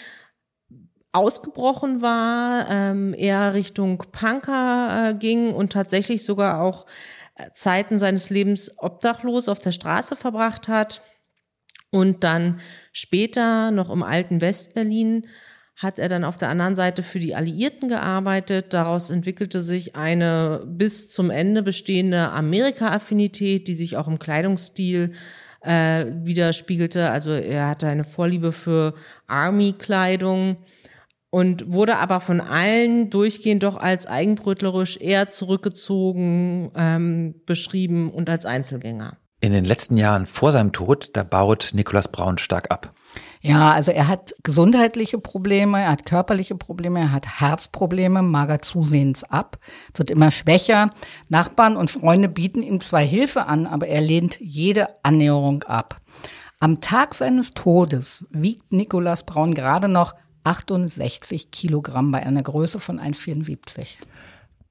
ausgebrochen 1.11 2.03
war, 2.03 2.71
ähm, 2.71 3.15
eher 3.19 3.53
Richtung 3.53 3.99
Punker 4.13 5.09
äh, 5.09 5.15
ging 5.15 5.53
und 5.53 5.73
tatsächlich 5.73 6.25
sogar 6.25 6.63
auch 6.63 6.87
äh, 7.35 7.51
Zeiten 7.53 7.99
seines 7.99 8.31
Lebens 8.31 8.71
obdachlos 8.79 9.49
auf 9.49 9.59
der 9.59 9.73
Straße 9.73 10.15
verbracht 10.15 10.69
hat 10.69 11.03
und 11.91 12.23
dann 12.23 12.61
später 12.93 13.73
noch 13.73 13.91
im 13.91 14.05
alten 14.05 14.41
Westberlin 14.41 15.27
hat 15.85 16.01
er 16.01 16.09
dann 16.09 16.25
auf 16.25 16.37
der 16.37 16.49
anderen 16.49 16.75
Seite 16.75 17.05
für 17.05 17.21
die 17.21 17.37
Alliierten 17.37 17.89
gearbeitet. 17.89 18.75
Daraus 18.75 19.11
entwickelte 19.11 19.61
sich 19.61 19.95
eine 19.95 20.65
bis 20.67 21.09
zum 21.11 21.31
Ende 21.31 21.63
bestehende 21.63 22.31
Amerika-Affinität, 22.31 23.69
die 23.69 23.75
sich 23.75 23.97
auch 23.97 24.09
im 24.09 24.19
Kleidungsstil 24.19 25.13
äh, 25.61 26.07
widerspiegelte. 26.25 27.11
Also 27.11 27.31
er 27.31 27.69
hatte 27.69 27.87
eine 27.87 28.05
Vorliebe 28.05 28.53
für 28.53 28.95
Army-Kleidung 29.29 30.57
und 31.31 31.73
wurde 31.73 31.97
aber 31.97 32.21
von 32.21 32.41
allen 32.41 33.11
durchgehend 33.11 33.63
doch 33.63 33.77
als 33.77 34.07
eigenbrötlerisch 34.07 34.97
eher 34.99 35.29
zurückgezogen 35.29 36.71
ähm, 36.77 37.35
beschrieben 37.45 38.11
und 38.11 38.31
als 38.31 38.47
Einzelgänger. 38.47 39.17
In 39.41 39.53
den 39.53 39.65
letzten 39.65 39.97
Jahren 39.97 40.27
vor 40.27 40.53
seinem 40.53 40.73
Tod, 40.73 41.11
da 41.13 41.23
baut 41.23 41.73
Nikolaus 41.75 42.09
Braun 42.09 42.39
stark 42.39 42.71
ab. 42.71 42.95
Ja, 43.47 43.73
also 43.73 43.91
er 43.91 44.09
hat 44.09 44.35
gesundheitliche 44.43 45.19
Probleme, 45.19 45.83
er 45.83 45.91
hat 45.91 46.07
körperliche 46.07 46.55
Probleme, 46.55 47.01
er 47.01 47.13
hat 47.13 47.41
Herzprobleme, 47.41 48.23
mager 48.23 48.63
zusehends 48.63 49.23
ab, 49.23 49.59
wird 49.93 50.11
immer 50.11 50.31
schwächer. 50.31 50.89
Nachbarn 51.29 51.77
und 51.77 51.91
Freunde 51.91 52.31
bieten 52.31 52.63
ihm 52.63 52.81
zwar 52.81 53.03
Hilfe 53.03 53.45
an, 53.45 53.67
aber 53.67 53.87
er 53.87 54.01
lehnt 54.01 54.41
jede 54.41 54.89
Annäherung 55.03 55.63
ab. 55.65 56.01
Am 56.59 56.81
Tag 56.81 57.15
seines 57.15 57.51
Todes 57.51 58.25
wiegt 58.31 58.73
Nikolaus 58.73 59.25
Braun 59.25 59.53
gerade 59.53 59.91
noch 59.91 60.15
68 60.45 61.51
Kilogramm 61.51 62.13
bei 62.13 62.25
einer 62.25 62.43
Größe 62.43 62.81
von 62.81 62.99
1,74. 62.99 63.99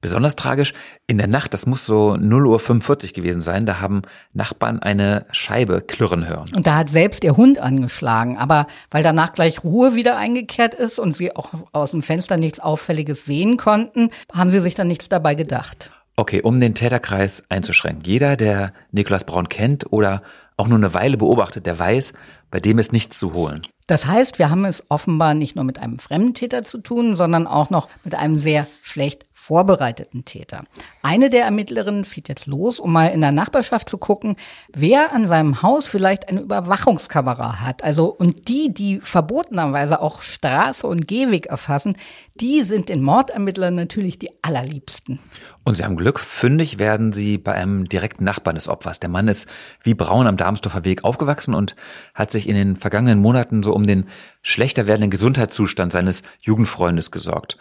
Besonders 0.04 0.36
tragisch, 0.36 0.74
in 1.06 1.16
der 1.16 1.28
Nacht, 1.28 1.54
das 1.54 1.64
muss 1.64 1.86
so 1.86 2.12
0.45 2.12 3.06
Uhr 3.06 3.12
gewesen 3.14 3.40
sein, 3.40 3.64
da 3.64 3.80
haben 3.80 4.02
Nachbarn 4.34 4.78
eine 4.80 5.24
Scheibe 5.32 5.80
klirren 5.80 6.28
hören. 6.28 6.50
Und 6.54 6.66
da 6.66 6.76
hat 6.76 6.90
selbst 6.90 7.24
ihr 7.24 7.38
Hund 7.38 7.58
angeschlagen. 7.58 8.36
Aber 8.36 8.66
weil 8.90 9.02
danach 9.02 9.32
gleich 9.32 9.64
Ruhe 9.64 9.94
wieder 9.94 10.18
eingekehrt 10.18 10.74
ist 10.74 10.98
und 10.98 11.12
sie 11.16 11.34
auch 11.34 11.54
aus 11.72 11.92
dem 11.92 12.02
Fenster 12.02 12.36
nichts 12.36 12.60
Auffälliges 12.60 13.24
sehen 13.24 13.56
konnten, 13.56 14.10
haben 14.30 14.50
sie 14.50 14.60
sich 14.60 14.74
dann 14.74 14.88
nichts 14.88 15.08
dabei 15.08 15.36
gedacht. 15.36 15.90
Okay, 16.16 16.42
um 16.42 16.60
den 16.60 16.74
Täterkreis 16.74 17.42
einzuschränken. 17.48 18.04
Jeder, 18.04 18.36
der 18.36 18.74
Nikolaus 18.92 19.24
Braun 19.24 19.48
kennt 19.48 19.90
oder 19.90 20.22
auch 20.58 20.68
nur 20.68 20.76
eine 20.76 20.92
Weile 20.92 21.16
beobachtet, 21.16 21.64
der 21.64 21.78
weiß, 21.78 22.12
bei 22.50 22.60
dem 22.60 22.78
ist 22.78 22.92
nichts 22.92 23.18
zu 23.18 23.32
holen. 23.32 23.62
Das 23.86 24.06
heißt, 24.06 24.38
wir 24.38 24.48
haben 24.48 24.64
es 24.64 24.84
offenbar 24.88 25.34
nicht 25.34 25.56
nur 25.56 25.64
mit 25.64 25.78
einem 25.78 25.98
Fremdentäter 25.98 26.64
zu 26.64 26.78
tun, 26.78 27.16
sondern 27.16 27.46
auch 27.46 27.68
noch 27.68 27.88
mit 28.04 28.14
einem 28.14 28.38
sehr 28.38 28.66
schlecht 28.80 29.26
vorbereiteten 29.46 30.24
Täter. 30.24 30.64
Eine 31.02 31.28
der 31.28 31.44
Ermittlerinnen 31.44 32.02
zieht 32.02 32.30
jetzt 32.30 32.46
los, 32.46 32.78
um 32.78 32.90
mal 32.90 33.08
in 33.08 33.20
der 33.20 33.30
Nachbarschaft 33.30 33.90
zu 33.90 33.98
gucken, 33.98 34.36
wer 34.72 35.12
an 35.12 35.26
seinem 35.26 35.60
Haus 35.60 35.86
vielleicht 35.86 36.30
eine 36.30 36.40
Überwachungskamera 36.40 37.60
hat. 37.60 37.84
Also, 37.84 38.06
und 38.06 38.48
die, 38.48 38.72
die 38.72 39.00
verbotenerweise 39.00 40.00
auch 40.00 40.22
Straße 40.22 40.86
und 40.86 41.06
Gehweg 41.06 41.44
erfassen, 41.46 41.98
die 42.40 42.62
sind 42.62 42.88
den 42.88 43.02
Mordermittlern 43.02 43.74
natürlich 43.74 44.18
die 44.18 44.30
allerliebsten. 44.40 45.18
Und 45.62 45.76
sie 45.76 45.84
haben 45.84 45.96
Glück, 45.96 46.20
fündig 46.20 46.78
werden 46.78 47.12
sie 47.12 47.36
bei 47.36 47.52
einem 47.52 47.86
direkten 47.86 48.24
Nachbarn 48.24 48.54
des 48.54 48.66
Opfers. 48.66 48.98
Der 48.98 49.10
Mann 49.10 49.28
ist 49.28 49.46
wie 49.82 49.92
Braun 49.92 50.26
am 50.26 50.38
Darmsdorfer 50.38 50.84
Weg 50.84 51.04
aufgewachsen 51.04 51.54
und 51.54 51.76
hat 52.14 52.32
sich 52.32 52.48
in 52.48 52.54
den 52.54 52.76
vergangenen 52.76 53.18
Monaten 53.18 53.62
so 53.62 53.74
um 53.74 53.86
den 53.86 54.08
schlechter 54.40 54.86
werdenden 54.86 55.10
Gesundheitszustand 55.10 55.92
seines 55.92 56.22
Jugendfreundes 56.40 57.10
gesorgt. 57.10 57.58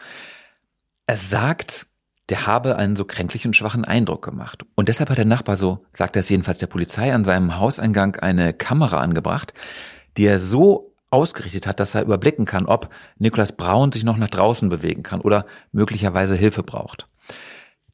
Er 1.06 1.18
sagt, 1.18 1.86
der 2.30 2.48
habe 2.48 2.78
einen 2.78 2.96
so 2.96 3.04
kränklichen, 3.04 3.54
schwachen 3.54 3.84
Eindruck 3.84 4.24
gemacht. 4.24 4.64
Und 4.76 4.88
deshalb 4.88 5.10
hat 5.10 5.18
der 5.18 5.26
Nachbar, 5.26 5.58
so 5.58 5.86
sagt 5.94 6.16
er 6.16 6.22
es 6.22 6.30
jedenfalls 6.30 6.60
der 6.60 6.68
Polizei, 6.68 7.14
an 7.14 7.26
seinem 7.26 7.58
Hauseingang 7.58 8.16
eine 8.16 8.54
Kamera 8.54 9.00
angebracht, 9.02 9.54
die 10.16 10.26
er 10.26 10.40
so 10.40 10.94
ausgerichtet 11.10 11.68
hat, 11.68 11.80
dass 11.80 11.94
er 11.94 12.04
überblicken 12.04 12.46
kann, 12.46 12.66
ob 12.66 12.90
Nikolaus 13.18 13.52
Braun 13.52 13.92
sich 13.92 14.04
noch 14.04 14.18
nach 14.18 14.30
draußen 14.30 14.70
bewegen 14.70 15.04
kann 15.04 15.22
oder 15.22 15.46
möglicherweise 15.72 16.36
Hilfe 16.36 16.64
braucht. 16.64 17.08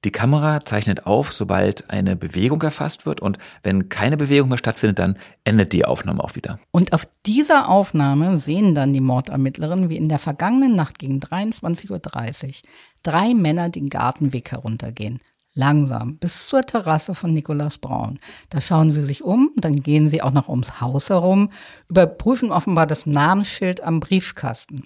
Die 0.06 0.12
Kamera 0.12 0.64
zeichnet 0.64 1.06
auf, 1.06 1.34
sobald 1.34 1.90
eine 1.90 2.16
Bewegung 2.16 2.62
erfasst 2.62 3.06
wird 3.06 3.20
und 3.20 3.38
wenn 3.64 3.90
keine 3.90 4.16
Bewegung 4.16 4.48
mehr 4.48 4.58
stattfindet, 4.58 4.98
dann 4.98 5.18
endet 5.44 5.74
die 5.74 5.84
Aufnahme 5.84 6.24
auch 6.24 6.36
wieder. 6.36 6.58
Und 6.72 6.94
auf 6.94 7.06
dieser 7.26 7.68
Aufnahme 7.68 8.38
sehen 8.38 8.76
dann 8.76 8.94
die 8.94 9.02
Mordermittlerinnen, 9.02 9.90
wie 9.90 9.98
in 9.98 10.08
der 10.08 10.20
vergangenen 10.20 10.74
Nacht 10.74 11.00
gegen 11.00 11.20
23.30 11.20 11.90
Uhr 11.92 12.54
drei 13.04 13.34
Männer 13.34 13.70
den 13.70 13.90
Gartenweg 13.90 14.52
heruntergehen. 14.52 15.20
Langsam 15.54 16.18
bis 16.18 16.48
zur 16.48 16.62
Terrasse 16.62 17.16
von 17.16 17.34
Nikolaus 17.34 17.78
Braun. 17.78 18.20
Da 18.50 18.62
schauen 18.62 18.92
sie 18.92 19.04
sich 19.04 19.24
um, 19.24 19.52
dann 19.56 19.82
gehen 19.82 20.10
sie 20.10 20.22
auch 20.22 20.32
noch 20.32 20.48
ums 20.48 20.80
Haus 20.80 21.10
herum, 21.10 21.52
überprüfen 21.90 22.52
offenbar 22.52 22.88
das 22.88 23.06
Namensschild 23.06 23.82
am 23.82 24.00
Briefkasten. 24.00 24.86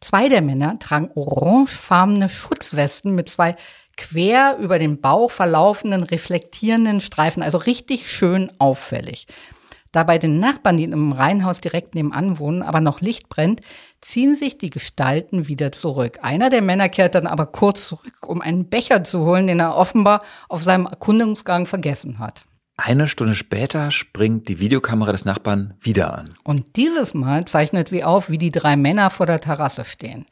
Zwei 0.00 0.28
der 0.28 0.42
Männer 0.42 0.78
tragen 0.78 1.10
orangefarbene 1.14 2.28
Schutzwesten 2.28 3.14
mit 3.14 3.28
zwei 3.28 3.56
quer 3.96 4.56
über 4.60 4.78
den 4.78 5.00
Bauch 5.00 5.30
verlaufenden, 5.30 6.02
reflektierenden 6.02 7.00
Streifen, 7.00 7.42
also 7.42 7.58
richtig 7.58 8.10
schön 8.10 8.50
auffällig. 8.58 9.26
Da 9.92 10.04
bei 10.04 10.18
den 10.18 10.38
Nachbarn, 10.38 10.76
die 10.76 10.84
im 10.84 11.12
Reihenhaus 11.12 11.60
direkt 11.60 11.94
nebenan 11.94 12.38
wohnen, 12.38 12.62
aber 12.62 12.80
noch 12.80 13.00
Licht 13.00 13.28
brennt, 13.28 13.60
ziehen 14.00 14.34
sich 14.34 14.58
die 14.58 14.70
Gestalten 14.70 15.48
wieder 15.48 15.72
zurück. 15.72 16.18
Einer 16.22 16.50
der 16.50 16.62
Männer 16.62 16.88
kehrt 16.88 17.14
dann 17.14 17.26
aber 17.26 17.46
kurz 17.46 17.88
zurück, 17.88 18.26
um 18.26 18.40
einen 18.40 18.68
Becher 18.68 19.04
zu 19.04 19.20
holen, 19.24 19.46
den 19.46 19.60
er 19.60 19.76
offenbar 19.76 20.22
auf 20.48 20.62
seinem 20.62 20.86
Erkundungsgang 20.86 21.66
vergessen 21.66 22.18
hat. 22.18 22.42
Eine 22.76 23.08
Stunde 23.08 23.34
später 23.34 23.90
springt 23.90 24.46
die 24.46 24.60
Videokamera 24.60 25.10
des 25.10 25.24
Nachbarn 25.24 25.74
wieder 25.80 26.16
an. 26.16 26.34
Und 26.44 26.76
dieses 26.76 27.12
Mal 27.12 27.44
zeichnet 27.46 27.88
sie 27.88 28.04
auf, 28.04 28.30
wie 28.30 28.38
die 28.38 28.52
drei 28.52 28.76
Männer 28.76 29.10
vor 29.10 29.26
der 29.26 29.40
Terrasse 29.40 29.84
stehen. 29.84 30.26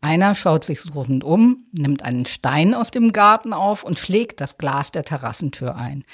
Einer 0.00 0.34
schaut 0.34 0.64
sich 0.64 0.80
suchend 0.80 1.24
um, 1.24 1.66
nimmt 1.72 2.02
einen 2.02 2.24
Stein 2.24 2.72
aus 2.72 2.90
dem 2.90 3.12
Garten 3.12 3.52
auf 3.52 3.84
und 3.84 3.98
schlägt 3.98 4.40
das 4.40 4.56
Glas 4.56 4.92
der 4.92 5.04
Terrassentür 5.04 5.76
ein. 5.76 6.04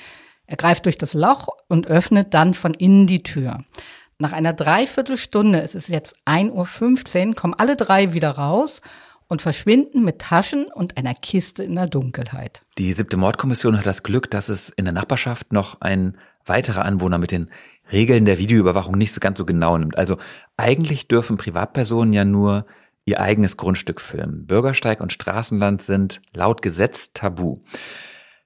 Er 0.47 0.57
greift 0.57 0.87
durch 0.87 0.99
das 0.99 1.15
Loch 1.15 1.49
und 1.69 1.87
öffnet 1.89 2.35
dann 2.35 2.55
von 2.55 2.75
innen 2.75 3.07
die 3.07 3.23
Tür. 3.23 3.65
Nach 4.19 4.33
einer 4.33 4.53
Dreiviertelstunde, 4.53 5.61
es 5.61 5.75
ist 5.75 5.89
jetzt 5.89 6.17
1.15 6.25 7.29
Uhr, 7.29 7.35
kommen 7.35 7.55
alle 7.55 7.77
drei 7.77 8.15
wieder 8.15 8.31
raus 8.31 8.81
und 9.29 9.43
verschwinden 9.43 10.05
mit 10.05 10.21
Taschen 10.21 10.67
und 10.67 10.97
einer 10.97 11.15
Kiste 11.15 11.65
in 11.65 11.75
der 11.75 11.87
Dunkelheit. 11.87 12.63
Die 12.79 12.93
siebte 12.93 13.17
Mordkommission 13.17 13.77
hat 13.77 13.87
das 13.87 14.03
Glück, 14.03 14.31
dass 14.31 14.49
es 14.49 14.71
in 14.71 14.85
der 14.85 14.95
Nachbarschaft 14.95 15.53
noch 15.53 15.81
ein 15.81 16.17
weiterer 16.47 16.85
Anwohner 16.85 17.19
mit 17.19 17.33
den 17.33 17.51
Regeln 17.91 18.25
der 18.25 18.39
Videoüberwachung 18.39 18.97
nicht 18.97 19.13
so 19.13 19.21
ganz 19.21 19.39
so 19.39 19.45
genau 19.45 19.77
nimmt. 19.79 19.99
Also 19.99 20.17
eigentlich 20.57 21.09
dürfen 21.09 21.37
Privatpersonen 21.37 22.13
ja 22.13 22.25
nur 22.25 22.67
ihr 23.05 23.21
eigenes 23.21 23.57
Grundstück 23.57 24.01
filmen. 24.01 24.47
Bürgersteig 24.47 25.01
und 25.01 25.13
Straßenland 25.13 25.83
sind 25.83 26.21
laut 26.33 26.63
Gesetz 26.63 27.13
tabu. 27.13 27.59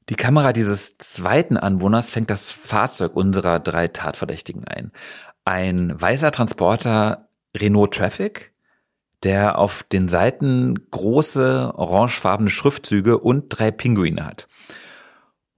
Die 0.08 0.16
Kamera 0.16 0.52
dieses 0.52 0.98
zweiten 0.98 1.56
Anwohners 1.56 2.10
fängt 2.10 2.30
das 2.30 2.50
Fahrzeug 2.50 3.14
unserer 3.14 3.60
drei 3.60 3.88
Tatverdächtigen 3.88 4.64
ein. 4.64 4.90
Ein 5.44 6.00
weißer 6.00 6.32
Transporter 6.32 7.28
Renault 7.56 7.94
Traffic, 7.94 8.52
der 9.22 9.58
auf 9.58 9.82
den 9.84 10.08
Seiten 10.08 10.90
große 10.90 11.72
orangefarbene 11.74 12.50
Schriftzüge 12.50 13.18
und 13.18 13.48
drei 13.48 13.70
Pinguine 13.70 14.24
hat. 14.24 14.46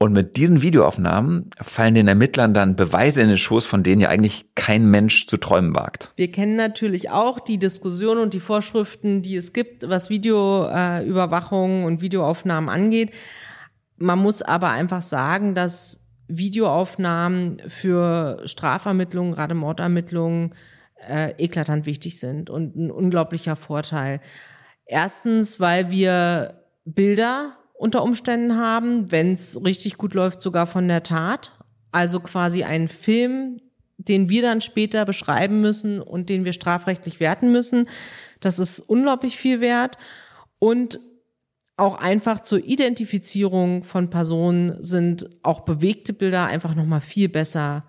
Und 0.02 0.14
mit 0.14 0.36
diesen 0.36 0.62
Videoaufnahmen 0.62 1.50
fallen 1.60 1.94
den 1.94 2.08
Ermittlern 2.08 2.54
dann 2.54 2.74
Beweise 2.74 3.22
in 3.22 3.28
den 3.28 3.38
Schoß, 3.38 3.66
von 3.66 3.84
denen 3.84 4.00
ja 4.00 4.08
eigentlich 4.08 4.46
kein 4.56 4.90
Mensch 4.90 5.28
zu 5.28 5.36
träumen 5.36 5.76
wagt. 5.76 6.10
Wir 6.16 6.32
kennen 6.32 6.56
natürlich 6.56 7.10
auch 7.10 7.38
die 7.38 7.56
Diskussion 7.56 8.18
und 8.18 8.34
die 8.34 8.40
Vorschriften, 8.40 9.22
die 9.22 9.36
es 9.36 9.52
gibt, 9.52 9.88
was 9.88 10.10
Videoüberwachung 10.10 11.84
und 11.84 12.02
Videoaufnahmen 12.02 12.68
angeht. 12.68 13.12
Man 13.96 14.18
muss 14.18 14.42
aber 14.42 14.70
einfach 14.70 15.02
sagen, 15.02 15.54
dass 15.54 16.00
Videoaufnahmen 16.28 17.62
für 17.68 18.42
Strafermittlungen, 18.46 19.32
gerade 19.32 19.54
Mordermittlungen, 19.54 20.54
äh, 21.08 21.34
eklatant 21.42 21.86
wichtig 21.86 22.18
sind 22.18 22.48
und 22.50 22.76
ein 22.76 22.90
unglaublicher 22.90 23.56
Vorteil. 23.56 24.20
Erstens, 24.86 25.60
weil 25.60 25.90
wir 25.90 26.62
Bilder 26.84 27.56
unter 27.74 28.02
Umständen 28.02 28.56
haben, 28.56 29.10
wenn 29.10 29.32
es 29.32 29.62
richtig 29.64 29.96
gut 29.96 30.14
läuft, 30.14 30.40
sogar 30.40 30.66
von 30.66 30.88
der 30.88 31.02
Tat. 31.02 31.52
Also 31.90 32.20
quasi 32.20 32.62
ein 32.62 32.88
Film, 32.88 33.60
den 33.98 34.28
wir 34.28 34.42
dann 34.42 34.60
später 34.60 35.04
beschreiben 35.04 35.60
müssen 35.60 36.00
und 36.00 36.28
den 36.28 36.44
wir 36.44 36.52
strafrechtlich 36.52 37.20
werten 37.20 37.52
müssen. 37.52 37.88
Das 38.40 38.58
ist 38.58 38.80
unglaublich 38.80 39.36
viel 39.36 39.60
wert. 39.60 39.98
Und 40.58 41.00
auch 41.82 41.96
einfach 41.96 42.40
zur 42.40 42.64
Identifizierung 42.64 43.82
von 43.82 44.08
Personen 44.08 44.80
sind 44.82 45.28
auch 45.42 45.60
bewegte 45.62 46.12
Bilder 46.12 46.46
einfach 46.46 46.76
nochmal 46.76 47.00
viel 47.00 47.28
besser 47.28 47.84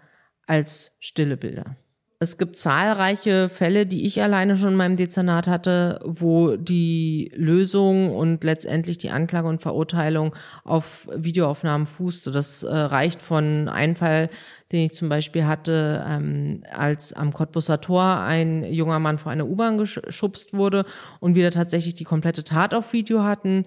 als 0.48 0.98
stille 1.00 1.38
Bilder. 1.38 1.78
Es 2.24 2.38
gibt 2.38 2.56
zahlreiche 2.56 3.50
Fälle, 3.50 3.86
die 3.86 4.06
ich 4.06 4.22
alleine 4.22 4.56
schon 4.56 4.70
in 4.70 4.76
meinem 4.76 4.96
Dezernat 4.96 5.46
hatte, 5.46 6.00
wo 6.06 6.56
die 6.56 7.30
Lösung 7.36 8.16
und 8.16 8.46
letztendlich 8.46 8.98
die 8.98 9.10
Anklage 9.10 9.50
und 9.50 9.62
Verurteilung 9.62 10.34
auf 10.64 11.06
Videoaufnahmen 11.14 11.86
fußte. 11.86 12.32
Das 12.32 12.64
äh, 12.64 12.74
reicht 12.74 13.22
von 13.22 13.68
einem 13.68 13.98
Fall, 13.98 14.30
den 14.72 14.86
ich 14.86 14.94
zum 14.94 15.10
Beispiel 15.10 15.44
hatte, 15.46 16.02
ähm, 16.08 16.64
als 16.74 17.12
am 17.12 17.34
Cottbusser 17.34 17.82
Tor 17.82 18.22
ein 18.22 18.64
junger 18.72 19.00
Mann 19.00 19.18
vor 19.18 19.34
eine 19.34 19.46
U-Bahn 19.46 19.78
geschubst 19.78 20.54
wurde 20.54 20.86
und 21.20 21.36
wir 21.36 21.52
tatsächlich 21.52 21.94
die 21.94 22.06
komplette 22.06 22.46
Tat 22.46 22.74
auf 22.74 22.94
Video 22.94 23.26
hatten, 23.26 23.66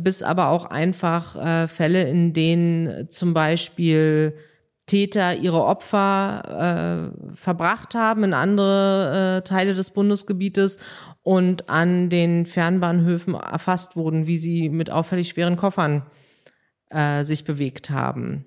bis 0.00 0.24
aber 0.24 0.48
auch 0.48 0.64
einfach 0.64 1.36
äh, 1.36 1.68
Fälle, 1.68 2.02
in 2.08 2.32
denen 2.32 3.08
zum 3.10 3.32
Beispiel 3.32 4.34
Täter 4.92 5.34
ihre 5.36 5.64
Opfer 5.64 7.12
äh, 7.16 7.34
verbracht 7.34 7.94
haben 7.94 8.24
in 8.24 8.34
andere 8.34 9.38
äh, 9.38 9.42
Teile 9.42 9.72
des 9.72 9.90
Bundesgebietes 9.90 10.78
und 11.22 11.70
an 11.70 12.10
den 12.10 12.44
Fernbahnhöfen 12.44 13.32
erfasst 13.32 13.96
wurden, 13.96 14.26
wie 14.26 14.36
sie 14.36 14.68
mit 14.68 14.90
auffällig 14.90 15.30
schweren 15.30 15.56
Koffern 15.56 16.02
äh, 16.90 17.24
sich 17.24 17.44
bewegt 17.44 17.88
haben. 17.88 18.44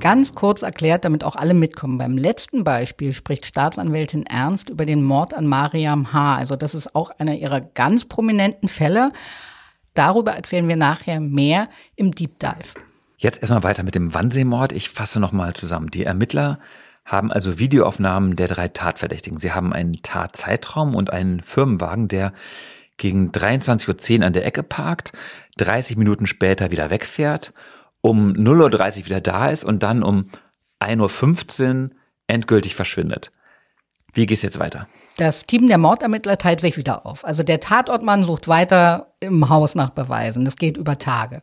Ganz 0.00 0.34
kurz 0.34 0.62
erklärt, 0.62 1.04
damit 1.04 1.24
auch 1.24 1.36
alle 1.36 1.52
mitkommen. 1.52 1.98
Beim 1.98 2.16
letzten 2.16 2.64
Beispiel 2.64 3.12
spricht 3.12 3.44
Staatsanwältin 3.44 4.24
Ernst 4.24 4.70
über 4.70 4.86
den 4.86 5.04
Mord 5.04 5.34
an 5.34 5.46
Mariam 5.46 6.14
H. 6.14 6.36
Also 6.36 6.56
das 6.56 6.74
ist 6.74 6.94
auch 6.94 7.10
einer 7.18 7.34
ihrer 7.34 7.60
ganz 7.60 8.06
prominenten 8.06 8.70
Fälle. 8.70 9.12
Darüber 9.92 10.32
erzählen 10.32 10.68
wir 10.68 10.76
nachher 10.76 11.20
mehr 11.20 11.68
im 11.96 12.12
Deep 12.12 12.38
Dive. 12.38 12.80
Jetzt 13.18 13.42
erstmal 13.42 13.62
weiter 13.62 13.82
mit 13.82 13.94
dem 13.94 14.14
Wannsee-Mord. 14.14 14.72
Ich 14.72 14.88
fasse 14.88 15.20
nochmal 15.20 15.52
zusammen. 15.52 15.90
Die 15.90 16.04
Ermittler 16.04 16.58
haben 17.04 17.30
also 17.30 17.58
Videoaufnahmen 17.58 18.36
der 18.36 18.48
drei 18.48 18.68
Tatverdächtigen. 18.68 19.38
Sie 19.38 19.52
haben 19.52 19.74
einen 19.74 20.00
Tatzeitraum 20.02 20.94
und 20.94 21.10
einen 21.12 21.42
Firmenwagen, 21.42 22.08
der 22.08 22.32
gegen 22.96 23.32
23.10 23.32 24.20
Uhr 24.20 24.26
an 24.26 24.32
der 24.32 24.46
Ecke 24.46 24.62
parkt, 24.62 25.12
30 25.58 25.98
Minuten 25.98 26.26
später 26.26 26.70
wieder 26.70 26.88
wegfährt 26.88 27.52
um 28.00 28.32
0.30 28.32 29.00
Uhr 29.00 29.06
wieder 29.06 29.20
da 29.20 29.48
ist 29.48 29.64
und 29.64 29.82
dann 29.82 30.02
um 30.02 30.30
1.15 30.80 31.84
Uhr 31.84 31.90
endgültig 32.26 32.74
verschwindet. 32.74 33.30
Wie 34.12 34.26
geht's 34.26 34.42
jetzt 34.42 34.58
weiter? 34.58 34.88
Das 35.16 35.46
Team 35.46 35.68
der 35.68 35.78
Mordermittler 35.78 36.38
teilt 36.38 36.60
sich 36.60 36.76
wieder 36.76 37.04
auf. 37.04 37.24
Also 37.24 37.42
der 37.42 37.60
Tatortmann 37.60 38.24
sucht 38.24 38.48
weiter 38.48 39.08
im 39.20 39.48
Haus 39.48 39.74
nach 39.74 39.90
Beweisen. 39.90 40.44
Das 40.44 40.56
geht 40.56 40.76
über 40.76 40.98
Tage. 40.98 41.42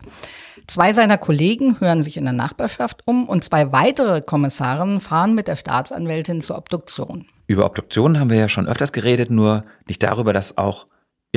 Zwei 0.67 0.93
seiner 0.93 1.17
Kollegen 1.17 1.79
hören 1.79 2.03
sich 2.03 2.17
in 2.17 2.23
der 2.23 2.33
Nachbarschaft 2.33 3.03
um 3.05 3.29
und 3.29 3.43
zwei 3.43 3.71
weitere 3.71 4.21
Kommissaren 4.21 4.99
fahren 4.99 5.35
mit 5.35 5.47
der 5.47 5.55
Staatsanwältin 5.55 6.41
zur 6.41 6.57
Obduktion. 6.57 7.25
Über 7.45 7.65
Obduktionen 7.65 8.19
haben 8.19 8.29
wir 8.29 8.37
ja 8.37 8.49
schon 8.49 8.67
öfters 8.67 8.91
geredet, 8.91 9.29
nur 9.29 9.63
nicht 9.87 10.03
darüber, 10.03 10.33
dass 10.33 10.57
auch 10.57 10.87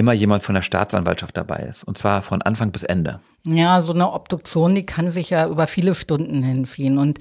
immer 0.00 0.12
jemand 0.12 0.42
von 0.42 0.54
der 0.54 0.62
Staatsanwaltschaft 0.62 1.36
dabei 1.36 1.66
ist. 1.68 1.84
Und 1.84 1.96
zwar 1.96 2.22
von 2.22 2.42
Anfang 2.42 2.72
bis 2.72 2.82
Ende. 2.82 3.20
Ja, 3.46 3.80
so 3.80 3.92
eine 3.92 4.12
Obduktion, 4.12 4.74
die 4.74 4.84
kann 4.84 5.10
sich 5.10 5.30
ja 5.30 5.46
über 5.46 5.66
viele 5.66 5.94
Stunden 5.94 6.42
hinziehen. 6.42 6.98
Und 6.98 7.20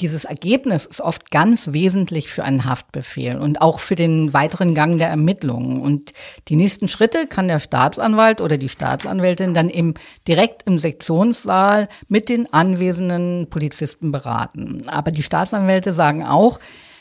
dieses 0.00 0.24
Ergebnis 0.24 0.86
ist 0.86 1.00
oft 1.00 1.30
ganz 1.30 1.72
wesentlich 1.72 2.28
für 2.28 2.44
einen 2.44 2.64
Haftbefehl 2.64 3.36
und 3.36 3.60
auch 3.60 3.80
für 3.80 3.96
den 3.96 4.32
weiteren 4.32 4.74
Gang 4.74 4.98
der 4.98 5.08
Ermittlungen. 5.08 5.80
Und 5.80 6.12
die 6.48 6.56
nächsten 6.56 6.88
Schritte 6.88 7.26
kann 7.26 7.48
der 7.48 7.60
Staatsanwalt 7.60 8.40
oder 8.40 8.58
die 8.58 8.68
Staatsanwältin 8.68 9.54
dann 9.54 9.68
eben 9.68 9.94
direkt 10.26 10.62
im 10.64 10.78
Sektionssaal 10.78 11.88
mit 12.06 12.28
den 12.28 12.52
anwesenden 12.52 13.48
Polizisten 13.50 14.12
beraten. 14.12 14.82
Aber 14.88 15.10
die 15.10 15.24
Staatsanwälte 15.24 15.92
sagen 15.92 16.24
auch, 16.24 16.60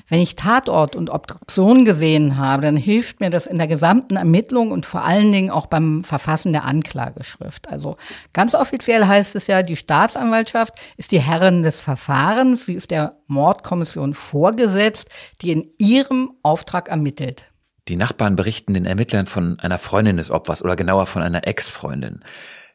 wenn 0.10 0.22
ich 0.22 0.36
Tatort 0.36 0.96
und 0.96 1.10
Obduktion 1.10 1.84
gesehen 1.84 2.38
habe, 2.38 2.62
dann 2.62 2.78
hilft 2.78 3.20
mir 3.20 3.30
das 3.30 3.46
in 3.46 3.58
der 3.58 3.67
gesamten 3.67 4.15
Ermittlung 4.15 4.72
und 4.72 4.86
vor 4.86 5.04
allen 5.04 5.32
Dingen 5.32 5.52
auch 5.52 5.65
beim 5.65 6.04
Verfassen 6.04 6.54
der 6.54 6.65
Anklageschrift. 6.65 7.67
Also 7.67 7.98
ganz 8.34 8.56
offiziell 8.56 9.06
heißt 9.06 9.36
es 9.36 9.48
ja, 9.48 9.63
die 9.63 9.76
Staatsanwaltschaft 9.76 10.74
ist 10.96 11.12
die 11.12 11.20
Herrin 11.20 11.62
des 11.62 11.82
Verfahrens. 11.82 12.65
Sie 12.65 12.74
ist 12.74 12.91
der 12.91 13.17
Mordkommission 13.28 14.13
vorgesetzt, 14.13 15.10
die 15.41 15.52
in 15.52 15.70
ihrem 15.78 16.32
Auftrag 16.41 16.88
ermittelt. 16.89 17.52
Die 17.88 17.96
Nachbarn 17.96 18.36
berichten 18.36 18.74
den 18.74 18.86
Ermittlern 18.86 19.28
von 19.28 19.60
einer 19.60 19.78
Freundin 19.78 20.17
des 20.17 20.32
Opfers 20.32 20.62
oder 20.62 20.76
genauer 20.76 21.06
von 21.06 21.22
einer 21.22 21.48
Ex-Freundin. 21.48 22.24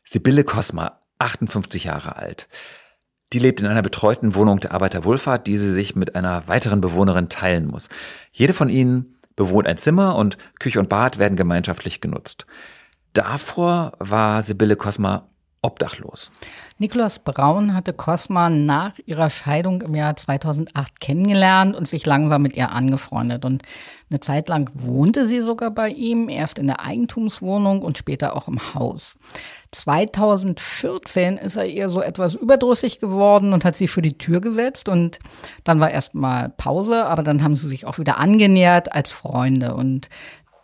Sibylle 0.05 0.45
Kosma, 0.45 1.01
58 1.19 1.85
Jahre 1.85 2.17
alt. 2.17 2.49
Die 3.33 3.39
lebt 3.39 3.61
in 3.61 3.67
einer 3.67 3.83
betreuten 3.83 4.35
Wohnung 4.35 4.61
der 4.61 4.73
Arbeiterwohlfahrt, 4.73 5.47
die 5.47 5.57
sie 5.57 5.73
sich 5.73 5.97
mit 5.97 6.15
einer 6.15 6.47
weiteren 6.49 6.81
Bewohnerin 6.81 7.29
teilen 7.29 7.67
muss. 7.67 7.89
Jede 8.31 8.53
von 8.53 8.69
ihnen 8.69 9.17
bewohnt 9.37 9.67
ein 9.67 9.79
Zimmer 9.79 10.17
und 10.17 10.37
Küche 10.59 10.79
und 10.79 10.89
Bad 10.89 11.19
werden 11.19 11.37
gemeinschaftlich 11.37 12.01
genutzt. 12.01 12.47
Davor 13.15 13.93
war 13.99 14.43
Sibylle 14.43 14.77
Kosma 14.77 15.29
obdachlos. 15.63 16.31
Nikolaus 16.79 17.21
Braun 17.21 17.75
hatte 17.75 17.93
Cosma 17.93 18.51
nach 18.51 18.99
ihrer 19.07 19.31
Scheidung 19.31 19.81
im 19.83 19.95
Jahr 19.95 20.17
2008 20.17 20.99
kennengelernt 20.99 21.77
und 21.77 21.87
sich 21.87 22.05
langsam 22.05 22.43
mit 22.43 22.57
ihr 22.57 22.73
angefreundet. 22.73 23.45
Und 23.45 23.63
eine 24.11 24.19
Zeit 24.19 24.49
lang 24.49 24.71
wohnte 24.75 25.27
sie 25.29 25.41
sogar 25.41 25.71
bei 25.71 25.89
ihm, 25.89 26.29
erst 26.29 26.59
in 26.59 26.67
der 26.67 26.81
Eigentumswohnung 26.85 27.83
und 27.83 27.97
später 27.97 28.37
auch 28.37 28.49
im 28.49 28.75
Haus. 28.75 29.17
2014 29.71 31.39
ist 31.39 31.57
er 31.57 31.67
ihr 31.67 31.89
so 31.89 32.03
etwas 32.03 32.35
überdrüssig 32.35 32.99
geworden 32.99 33.55
und 33.55 33.65
hat 33.65 33.77
sie 33.77 33.89
für 33.89 34.03
die 34.03 34.19
Tür 34.19 34.41
gesetzt 34.41 34.89
und 34.89 35.19
dann 35.65 35.81
war 35.81 35.91
erstmal 35.91 36.51
Pause, 36.51 37.07
aber 37.07 37.23
dann 37.23 37.43
haben 37.43 37.57
sie 37.57 37.69
sich 37.69 37.87
auch 37.87 37.99
wieder 37.99 38.19
angenähert 38.19 38.93
als 38.93 39.13
Freunde 39.13 39.75
und 39.75 40.11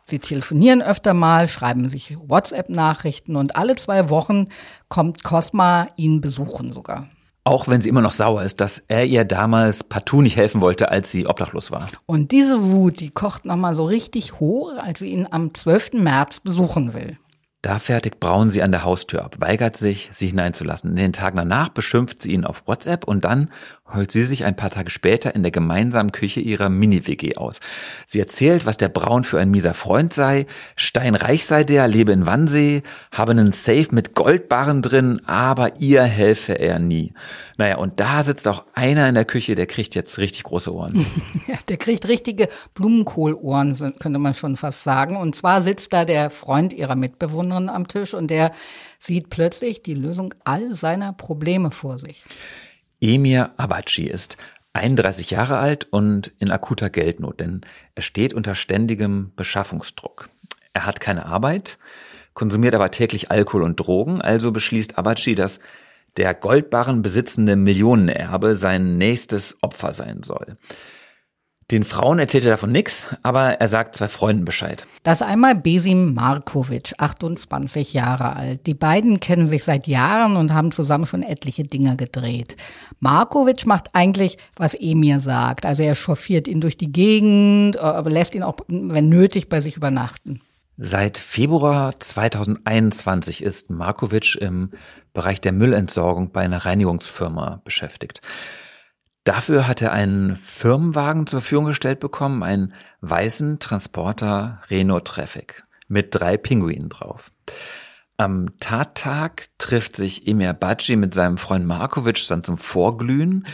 Sie 0.09 0.21
telefonieren 0.21 0.81
öfter 0.81 1.13
mal, 1.13 1.49
schreiben 1.49 1.87
sich 1.87 2.17
WhatsApp-Nachrichten 2.19 3.37
und 3.37 3.57
alle 3.57 3.77
zwei 3.77 4.09
Wochen 4.09 4.47
kommt 4.89 5.23
Cosma 5.23 5.89
ihn 5.97 6.23
besuchen 6.23 6.73
sogar. 6.73 7.09
Auch 7.45 7.69
wenn 7.69 7.83
sie 7.83 7.91
immer 7.91 8.01
noch 8.01 8.13
sauer 8.13 8.43
ist, 8.43 8.63
dass 8.63 8.83
er 8.89 9.05
ihr 9.05 9.25
damals 9.25 9.85
partout 9.85 10.23
nicht 10.23 10.37
helfen 10.37 10.63
wollte, 10.63 10.91
als 10.91 11.11
sie 11.11 11.27
obdachlos 11.27 11.71
war. 11.71 11.89
Und 12.07 12.33
diese 12.33 12.63
Wut, 12.71 13.01
die 13.01 13.11
kocht 13.11 13.45
nochmal 13.45 13.75
so 13.75 13.85
richtig 13.85 14.41
hoch, 14.41 14.73
als 14.79 15.01
sie 15.01 15.11
ihn 15.11 15.27
am 15.31 15.53
12. 15.53 15.95
März 15.95 16.41
besuchen 16.41 16.95
will. 16.95 17.19
Da 17.61 17.81
fertigt 17.81 18.21
Braun 18.21 18.51
sie 18.51 18.63
an 18.63 18.71
der 18.71 18.85
Haustür 18.85 19.25
ab, 19.25 19.37
weigert 19.41 19.77
sich, 19.77 20.11
sie 20.13 20.29
hineinzulassen. 20.29 20.91
In 20.91 20.97
den 20.97 21.13
Tagen 21.13 21.39
danach 21.39 21.69
beschimpft 21.69 22.23
sie 22.23 22.33
ihn 22.33 22.45
auf 22.45 22.63
WhatsApp 22.67 23.05
und 23.05 23.25
dann 23.25 23.51
heult 23.95 24.13
sie 24.13 24.25
sich 24.25 24.45
ein 24.45 24.57
paar 24.57 24.71
Tage 24.71 24.91
später 24.91 25.35
in 25.35 25.43
der 25.43 25.53
gemeinsamen 25.53 26.13
Küche 26.13 26.41
ihrer 26.41 26.69
Mini-WG 26.69 27.37
aus. 27.37 27.61
Sie 28.07 28.19
erzählt, 28.19 28.67
was 28.67 28.77
der 28.77 28.89
Braun 28.89 29.25
für 29.25 29.39
ein 29.39 29.51
mieser 29.51 29.75
Freund 29.75 30.13
sei, 30.13 30.47
steinreich 30.77 31.47
sei 31.47 31.65
der, 31.65 31.89
lebe 31.89 32.13
in 32.13 32.27
Wannsee, 32.27 32.83
habe 33.13 33.33
einen 33.33 33.53
Safe 33.53 33.89
mit 33.93 34.15
Goldbarren 34.15 34.83
drin, 34.83 35.23
aber 35.27 35.81
ihr 35.81 36.03
helfe 36.03 36.59
er 36.59 36.79
nie. 36.79 37.13
Naja, 37.57 37.79
und 37.79 37.99
da 37.99 38.23
sitzt 38.23 38.47
auch 38.47 38.65
einer 38.75 39.09
in 39.09 39.15
der 39.15 39.25
Küche, 39.25 39.55
der 39.55 39.67
kriegt 39.67 39.95
jetzt 39.95 40.19
richtig 40.19 40.45
große 40.45 40.73
Ohren. 40.73 41.07
Der 41.69 41.77
kriegt 41.77 42.09
richtige 42.09 42.49
Blumenkohlohren, 42.75 43.75
könnte 43.99 44.19
man 44.19 44.35
schon 44.35 44.57
fast 44.57 44.85
sagen. 44.85 45.17
Und 45.17 45.35
zwar 45.35 45.61
sitzt 45.61 45.93
da 45.93 46.05
der 46.05 46.31
Freund 46.31 46.73
ihrer 46.73 46.97
Mitbewohnerin 46.97 47.69
am 47.69 47.89
Tisch 47.89 48.15
und 48.15 48.31
der 48.31 48.53
sieht 48.99 49.29
plötzlich 49.29 49.83
die 49.83 49.95
Lösung 49.95 50.35
all 50.45 50.75
seiner 50.75 51.13
Probleme 51.13 51.71
vor 51.71 51.99
sich. 51.99 52.25
Emir 53.01 53.53
Abachi 53.57 54.07
ist 54.09 54.37
31 54.73 55.31
Jahre 55.31 55.59
alt 55.59 55.87
und 55.91 56.33
in 56.39 56.51
akuter 56.51 56.91
Geldnot, 56.91 57.41
denn 57.41 57.63
er 57.95 58.03
steht 58.03 58.35
unter 58.35 58.55
ständigem 58.55 59.33
Beschaffungsdruck. 59.37 60.29
Er 60.73 60.87
hat 60.87 61.01
keine 61.01 61.27
Arbeit, 61.27 61.79
konsumiert 62.35 62.75
aber 62.75 62.91
täglich 62.91 63.31
Alkohol 63.31 63.63
und 63.63 63.81
Drogen, 63.81 64.21
also 64.21 64.53
beschließt 64.53 64.99
Abachi, 64.99 65.35
dass 65.35 65.61
der 66.17 66.35
Goldbarren 66.35 67.03
besitzende 67.03 67.57
Millionenerbe 67.57 68.57
sein 68.57 68.99
nächstes 68.99 69.57
Opfer 69.63 69.93
sein 69.93 70.23
soll. 70.23 70.57
Den 71.71 71.85
Frauen 71.85 72.19
erzählt 72.19 72.47
er 72.47 72.53
davon 72.53 72.73
nichts, 72.73 73.09
aber 73.23 73.61
er 73.61 73.69
sagt 73.69 73.95
zwei 73.95 74.09
Freunden 74.09 74.47
Bescheid. 74.47 74.87
Das 75.03 75.21
einmal 75.21 75.55
Besim 75.55 76.15
Markovic, 76.15 76.95
28 76.97 77.93
Jahre 77.93 78.37
alt. 78.37 78.67
Die 78.67 78.73
beiden 78.73 79.21
kennen 79.21 79.45
sich 79.45 79.65
seit 79.65 79.87
Jahren 79.87 80.37
und 80.37 80.55
haben 80.55 80.73
zusammen 80.73 81.07
schon 81.07 81.23
etliche 81.23 81.65
Dinge 81.65 81.97
gedreht. 81.97 82.57
Markovic 83.01 83.67
macht 83.67 83.91
eigentlich, 83.93 84.39
was 84.57 84.73
Emir 84.73 85.21
sagt. 85.21 85.67
Also 85.67 85.83
er 85.83 85.95
chauffiert 85.95 86.49
ihn 86.49 86.63
durch 86.63 86.79
die 86.79 86.91
Gegend, 86.91 87.77
äh, 87.77 87.81
aber 87.81 88.09
lässt 88.09 88.35
ihn 88.35 88.43
auch, 88.43 88.57
wenn 88.69 89.11
nötig, 89.11 89.51
bei 89.51 89.61
sich 89.61 89.77
übernachten. 89.77 90.41
Seit 90.79 91.19
Februar 91.19 92.01
2021 92.01 93.43
ist 93.43 93.69
Markovic 93.69 94.37
im 94.37 94.71
Bereich 95.13 95.43
der 95.43 95.53
Müllentsorgung 95.53 96.31
bei 96.31 96.41
einer 96.41 96.65
Reinigungsfirma 96.65 97.61
beschäftigt. 97.63 98.23
Dafür 99.29 99.69
hat 99.69 99.83
er 99.83 99.93
einen 99.93 100.37
Firmenwagen 100.37 101.27
zur 101.27 101.43
Verfügung 101.43 101.67
gestellt 101.67 102.01
bekommen, 102.01 102.43
einen 102.43 102.73
weißen 103.03 103.59
Transporter 103.59 104.63
Renault 104.71 105.07
Traffic 105.07 105.65
mit 105.87 106.15
drei 106.15 106.39
Pinguinen 106.39 106.89
drauf. 106.89 107.31
Am 108.17 108.59
Tattag 108.59 109.49
trifft 109.59 109.97
sich 109.97 110.27
Emir 110.27 110.55
Baci 110.55 110.97
mit 110.97 111.13
seinem 111.13 111.37
Freund 111.37 111.67
Markovic 111.67 112.27
dann 112.27 112.43
zum 112.43 112.57
Vorglühen. 112.57 113.47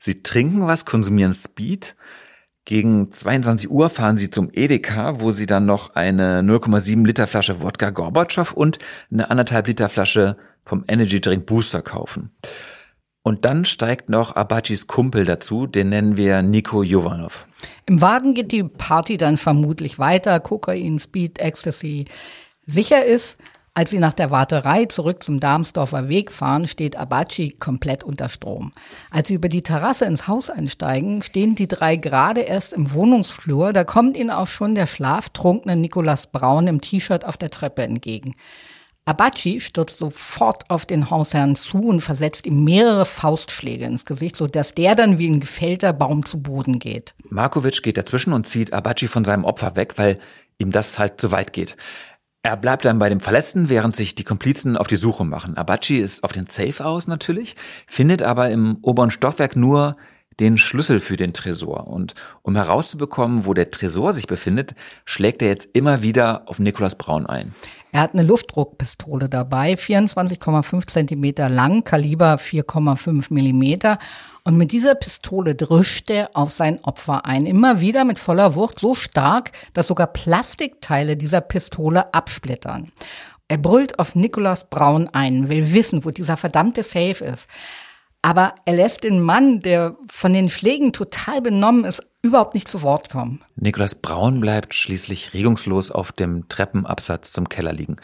Sie 0.00 0.22
trinken 0.22 0.66
was, 0.66 0.84
konsumieren 0.84 1.32
Speed. 1.32 1.96
Gegen 2.66 3.10
22 3.10 3.70
Uhr 3.70 3.88
fahren 3.88 4.18
sie 4.18 4.28
zum 4.28 4.50
Edeka, 4.52 5.18
wo 5.18 5.32
sie 5.32 5.46
dann 5.46 5.64
noch 5.64 5.94
eine 5.94 6.42
0,7 6.42 7.06
Liter 7.06 7.26
Flasche 7.26 7.62
Wodka 7.62 7.88
Gorbatschow 7.88 8.52
und 8.52 8.80
eine 9.10 9.30
anderthalb 9.30 9.66
Liter 9.66 9.88
Flasche 9.88 10.36
vom 10.66 10.84
Energy 10.88 11.22
Drink 11.22 11.46
Booster 11.46 11.80
kaufen. 11.80 12.32
Und 13.22 13.44
dann 13.44 13.64
steigt 13.64 14.08
noch 14.08 14.34
Abachis 14.34 14.88
Kumpel 14.88 15.24
dazu, 15.24 15.66
den 15.66 15.90
nennen 15.90 16.16
wir 16.16 16.42
Nico 16.42 16.82
Jovanov. 16.82 17.46
Im 17.86 18.00
Wagen 18.00 18.34
geht 18.34 18.50
die 18.50 18.64
Party 18.64 19.16
dann 19.16 19.36
vermutlich 19.36 19.98
weiter, 19.98 20.40
Kokain, 20.40 20.98
Speed, 20.98 21.38
Ecstasy. 21.38 22.06
Sicher 22.66 23.04
ist, 23.04 23.38
als 23.74 23.90
sie 23.90 23.98
nach 23.98 24.12
der 24.12 24.30
Warterei 24.30 24.84
zurück 24.84 25.22
zum 25.22 25.40
Darmsdorfer 25.40 26.10
Weg 26.10 26.30
fahren, 26.30 26.66
steht 26.66 26.96
Abachi 26.96 27.52
komplett 27.52 28.04
unter 28.04 28.28
Strom. 28.28 28.72
Als 29.10 29.28
sie 29.28 29.34
über 29.34 29.48
die 29.48 29.62
Terrasse 29.62 30.04
ins 30.04 30.28
Haus 30.28 30.50
einsteigen, 30.50 31.22
stehen 31.22 31.54
die 31.54 31.68
drei 31.68 31.96
gerade 31.96 32.42
erst 32.42 32.74
im 32.74 32.92
Wohnungsflur. 32.92 33.72
Da 33.72 33.84
kommt 33.84 34.18
ihnen 34.18 34.30
auch 34.30 34.46
schon 34.48 34.74
der 34.74 34.86
schlaftrunkene 34.86 35.76
Nikolas 35.76 36.26
Braun 36.26 36.66
im 36.66 36.82
T-Shirt 36.82 37.24
auf 37.24 37.38
der 37.38 37.48
Treppe 37.50 37.82
entgegen. 37.82 38.34
Abachi 39.04 39.60
stürzt 39.60 39.98
sofort 39.98 40.70
auf 40.70 40.86
den 40.86 41.10
Hausherrn 41.10 41.56
zu 41.56 41.78
und 41.78 42.02
versetzt 42.02 42.46
ihm 42.46 42.62
mehrere 42.62 43.04
Faustschläge 43.04 43.84
ins 43.84 44.04
Gesicht, 44.04 44.36
sodass 44.36 44.72
der 44.72 44.94
dann 44.94 45.18
wie 45.18 45.28
ein 45.28 45.40
gefällter 45.40 45.92
Baum 45.92 46.24
zu 46.24 46.40
Boden 46.40 46.78
geht. 46.78 47.14
Markovic 47.28 47.82
geht 47.82 47.96
dazwischen 47.96 48.32
und 48.32 48.46
zieht 48.46 48.72
Abachi 48.72 49.08
von 49.08 49.24
seinem 49.24 49.44
Opfer 49.44 49.74
weg, 49.74 49.94
weil 49.96 50.20
ihm 50.58 50.70
das 50.70 51.00
halt 51.00 51.20
zu 51.20 51.32
weit 51.32 51.52
geht. 51.52 51.76
Er 52.44 52.56
bleibt 52.56 52.84
dann 52.84 52.98
bei 52.98 53.08
dem 53.08 53.20
Verletzten, 53.20 53.68
während 53.68 53.96
sich 53.96 54.14
die 54.14 54.24
Komplizen 54.24 54.76
auf 54.76 54.86
die 54.86 54.96
Suche 54.96 55.24
machen. 55.24 55.56
Abachi 55.56 55.98
ist 55.98 56.22
auf 56.22 56.32
den 56.32 56.46
Safe 56.48 56.84
aus 56.84 57.06
natürlich, 57.08 57.56
findet 57.88 58.22
aber 58.22 58.50
im 58.50 58.78
oberen 58.82 59.10
Stockwerk 59.10 59.56
nur 59.56 59.96
den 60.40 60.58
Schlüssel 60.58 61.00
für 61.00 61.16
den 61.16 61.32
Tresor. 61.32 61.86
Und 61.86 62.14
um 62.42 62.56
herauszubekommen, 62.56 63.46
wo 63.46 63.54
der 63.54 63.70
Tresor 63.70 64.12
sich 64.12 64.26
befindet, 64.26 64.74
schlägt 65.04 65.42
er 65.42 65.48
jetzt 65.48 65.68
immer 65.72 66.02
wieder 66.02 66.42
auf 66.46 66.58
Nikolaus 66.58 66.94
Braun 66.94 67.26
ein. 67.26 67.54
Er 67.92 68.00
hat 68.00 68.14
eine 68.14 68.22
Luftdruckpistole 68.22 69.28
dabei, 69.28 69.74
24,5 69.74 70.86
Zentimeter 70.86 71.48
lang, 71.50 71.84
Kaliber 71.84 72.36
4,5 72.36 73.26
Millimeter. 73.32 73.98
Und 74.44 74.56
mit 74.56 74.72
dieser 74.72 74.94
Pistole 74.94 75.54
drischt 75.54 76.10
er 76.10 76.30
auf 76.34 76.50
sein 76.50 76.82
Opfer 76.82 77.26
ein. 77.26 77.46
Immer 77.46 77.80
wieder 77.80 78.04
mit 78.04 78.18
voller 78.18 78.54
Wucht, 78.54 78.80
so 78.80 78.94
stark, 78.94 79.52
dass 79.74 79.86
sogar 79.86 80.08
Plastikteile 80.08 81.16
dieser 81.16 81.42
Pistole 81.42 82.12
absplittern. 82.12 82.90
Er 83.46 83.58
brüllt 83.58 83.98
auf 83.98 84.14
Nikolaus 84.14 84.64
Braun 84.64 85.10
ein, 85.12 85.50
will 85.50 85.74
wissen, 85.74 86.06
wo 86.06 86.10
dieser 86.10 86.38
verdammte 86.38 86.82
Safe 86.82 87.22
ist. 87.22 87.46
Aber 88.22 88.54
er 88.64 88.74
lässt 88.74 89.02
den 89.02 89.20
Mann, 89.20 89.60
der 89.60 89.96
von 90.08 90.32
den 90.32 90.48
Schlägen 90.48 90.92
total 90.92 91.42
benommen 91.42 91.84
ist, 91.84 92.06
überhaupt 92.22 92.54
nicht 92.54 92.68
zu 92.68 92.82
Wort 92.82 93.10
kommen. 93.10 93.42
Nikolaus 93.56 93.96
Braun 93.96 94.40
bleibt 94.40 94.74
schließlich 94.74 95.34
regungslos 95.34 95.90
auf 95.90 96.12
dem 96.12 96.48
Treppenabsatz 96.48 97.32
zum 97.32 97.48
Keller 97.48 97.72
liegen. 97.72 97.96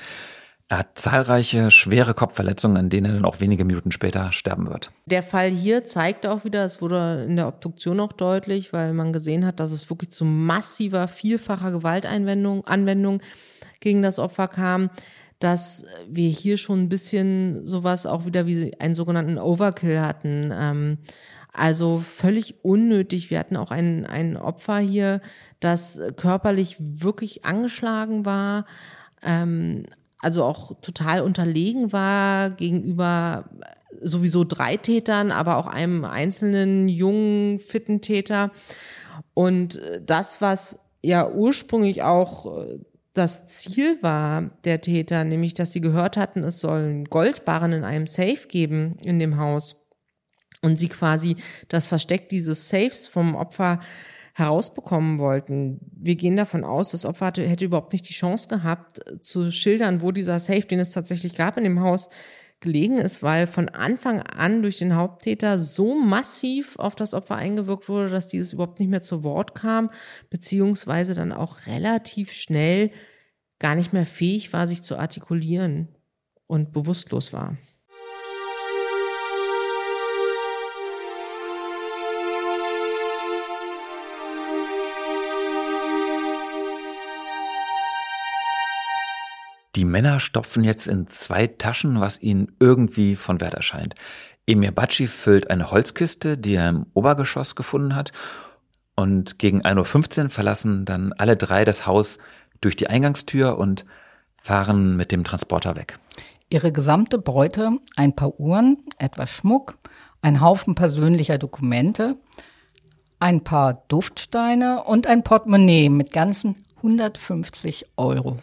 Er 0.71 0.81
hat 0.81 0.99
zahlreiche 0.99 1.71
schwere 1.71 2.13
Kopfverletzungen, 2.13 2.77
an 2.77 2.91
denen 2.91 3.07
er 3.07 3.13
dann 3.15 3.25
auch 3.25 3.41
wenige 3.41 3.65
Minuten 3.65 3.91
später 3.91 4.33
sterben 4.33 4.69
wird. 4.69 4.91
Der 5.07 5.23
Fall 5.23 5.49
hier 5.51 5.87
zeigt 5.87 6.27
auch 6.27 6.45
wieder, 6.45 6.65
es 6.65 6.83
wurde 6.83 7.25
in 7.27 7.37
der 7.37 7.49
Obduktion 7.49 8.01
auch 8.01 8.13
deutlich, 8.13 8.73
weil 8.75 8.93
man 8.93 9.15
gesehen 9.15 9.47
hat, 9.47 9.61
dass 9.61 9.71
es 9.71 9.89
wirklich 9.89 10.11
zu 10.11 10.27
massiver, 10.27 11.09
vielfacher 11.09 11.71
Gewaltanwendung 11.71 12.67
Anwendung 12.67 13.23
gegen 13.81 14.03
das 14.03 14.19
Opfer 14.19 14.49
kam 14.49 14.91
dass 15.39 15.85
wir 16.09 16.29
hier 16.29 16.57
schon 16.57 16.83
ein 16.83 16.89
bisschen 16.89 17.65
sowas 17.65 18.07
auch 18.07 18.27
wieder 18.27 18.47
wie 18.47 18.79
einen 18.81 18.95
sogenannten 18.95 19.39
Overkill 19.39 20.01
hatten. 20.01 20.53
Ähm, 20.53 20.99
also 21.53 21.99
völlig 21.99 22.65
unnötig. 22.65 23.31
Wir 23.31 23.39
hatten 23.39 23.57
auch 23.57 23.71
ein, 23.71 24.07
ein 24.07 24.37
Opfer 24.37 24.79
hier, 24.79 25.21
das 25.61 26.01
körperlich 26.17 26.77
wirklich 26.79 27.45
angeschlagen 27.45 28.25
war, 28.25 28.67
ähm, 29.23 29.85
also 30.21 30.45
auch 30.45 30.81
total 30.81 31.21
unterlegen 31.21 31.93
war 31.93 32.51
gegenüber 32.51 33.49
sowieso 34.03 34.45
drei 34.45 34.77
Tätern, 34.77 35.31
aber 35.31 35.57
auch 35.57 35.67
einem 35.67 36.05
einzelnen 36.05 36.89
jungen, 36.89 37.59
fitten 37.59 38.01
Täter. 38.01 38.51
Und 39.35 39.81
das, 40.05 40.41
was 40.41 40.79
ja 41.03 41.31
ursprünglich 41.31 42.03
auch 42.03 42.59
äh, 42.59 42.79
das 43.15 43.49
Ziel 43.49 44.03
war 44.03 44.51
der 44.65 44.81
Täter, 44.81 45.25
nämlich 45.25 45.55
dass 45.55 45.73
sie 45.73 45.81
gehört 45.81 46.17
hatten, 46.17 46.45
es 46.45 46.61
sollen 46.61 47.05
Goldbarren 47.07 47.73
in 47.73 47.85
einem 47.85 48.07
Safe 48.07 48.47
geben 48.49 48.97
in 49.03 49.19
dem 49.19 49.39
Haus 49.39 49.89
und 50.63 50.79
sie 50.79 50.89
quasi 50.89 51.37
das 51.69 51.87
Versteck 51.87 52.29
dieses 52.29 52.69
Safes 52.69 53.07
vom 53.07 53.35
Opfer 53.35 53.81
herausbekommen 54.35 55.19
wollten. 55.19 55.81
Wir 55.93 56.15
gehen 56.15 56.37
davon 56.37 56.63
aus, 56.63 56.93
das 56.93 57.05
Opfer 57.05 57.33
hätte 57.37 57.65
überhaupt 57.65 57.93
nicht 57.93 58.09
die 58.09 58.15
Chance 58.15 58.49
gehabt, 58.49 59.01
zu 59.21 59.51
schildern, 59.51 60.01
wo 60.01 60.13
dieser 60.13 60.39
Safe, 60.39 60.63
den 60.63 60.79
es 60.79 60.93
tatsächlich 60.93 61.35
gab 61.35 61.57
in 61.57 61.65
dem 61.65 61.81
Haus, 61.81 62.09
gelegen 62.61 62.99
ist, 62.99 63.23
weil 63.23 63.47
von 63.47 63.69
Anfang 63.69 64.21
an 64.23 64.63
durch 64.63 64.79
den 64.79 64.97
Haupttäter 64.97 65.59
so 65.59 65.95
massiv 65.95 66.77
auf 66.79 66.95
das 66.95 67.15
Opfer 67.15 67.37
eingewirkt 67.37 67.89
wurde, 67.89 68.09
dass 68.09 68.29
dieses 68.29 68.53
überhaupt 68.53 68.81
nicht 68.81 68.89
mehr 68.89 69.01
zu 69.01 69.23
Wort 69.23 69.55
kam, 69.55 69.91
beziehungsweise 70.31 71.15
dann 71.15 71.33
auch 71.33 71.67
relativ 71.67 72.33
schnell 72.33 72.91
gar 73.59 73.75
nicht 73.75 73.93
mehr 73.93 74.07
fähig 74.07 74.53
war, 74.53 74.67
sich 74.67 74.83
zu 74.83 74.97
artikulieren 74.97 75.89
und 76.47 76.73
bewusstlos 76.73 77.33
war. 77.33 77.57
Die 89.79 89.85
Männer 89.85 90.19
stopfen 90.19 90.65
jetzt 90.65 90.89
in 90.89 91.07
zwei 91.07 91.47
Taschen, 91.47 92.01
was 92.01 92.21
ihnen 92.21 92.51
irgendwie 92.59 93.15
von 93.15 93.41
Wert 93.41 93.55
erscheint. 93.55 93.95
Emir 94.45 94.73
Baci 94.73 95.07
füllt 95.07 95.51
eine 95.51 95.71
Holzkiste, 95.71 96.37
die 96.37 96.55
er 96.55 96.71
im 96.71 96.87
Obergeschoss 96.95 97.55
gefunden 97.55 97.95
hat. 97.95 98.11
Und 98.97 99.39
gegen 99.39 99.63
1.15 99.63 100.25
Uhr 100.25 100.31
verlassen 100.31 100.85
dann 100.85 101.13
alle 101.13 101.37
drei 101.37 101.65
das 101.65 101.87
Haus 101.87 102.19
durch 102.61 102.75
die 102.75 102.89
Eingangstür 102.89 103.57
und 103.57 103.85
fahren 104.43 104.97
mit 104.97 105.13
dem 105.13 105.23
Transporter 105.23 105.77
weg. 105.77 106.01
Ihre 106.51 106.73
gesamte 106.73 107.19
Beute, 107.19 107.79
ein 107.95 108.17
paar 108.17 108.41
Uhren, 108.41 108.79
etwas 108.99 109.31
Schmuck, 109.31 109.79
ein 110.23 110.41
Haufen 110.41 110.75
persönlicher 110.75 111.39
Dokumente, 111.39 112.17
ein 113.21 113.45
paar 113.45 113.85
Duftsteine 113.87 114.83
und 114.83 115.07
ein 115.07 115.23
Portemonnaie 115.23 115.89
mit 115.89 116.11
ganzen 116.11 116.57
150 116.79 117.87
Euro. 117.97 118.39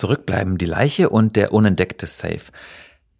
Zurückbleiben 0.00 0.56
die 0.56 0.64
Leiche 0.64 1.10
und 1.10 1.36
der 1.36 1.52
unentdeckte 1.52 2.06
Safe. 2.06 2.40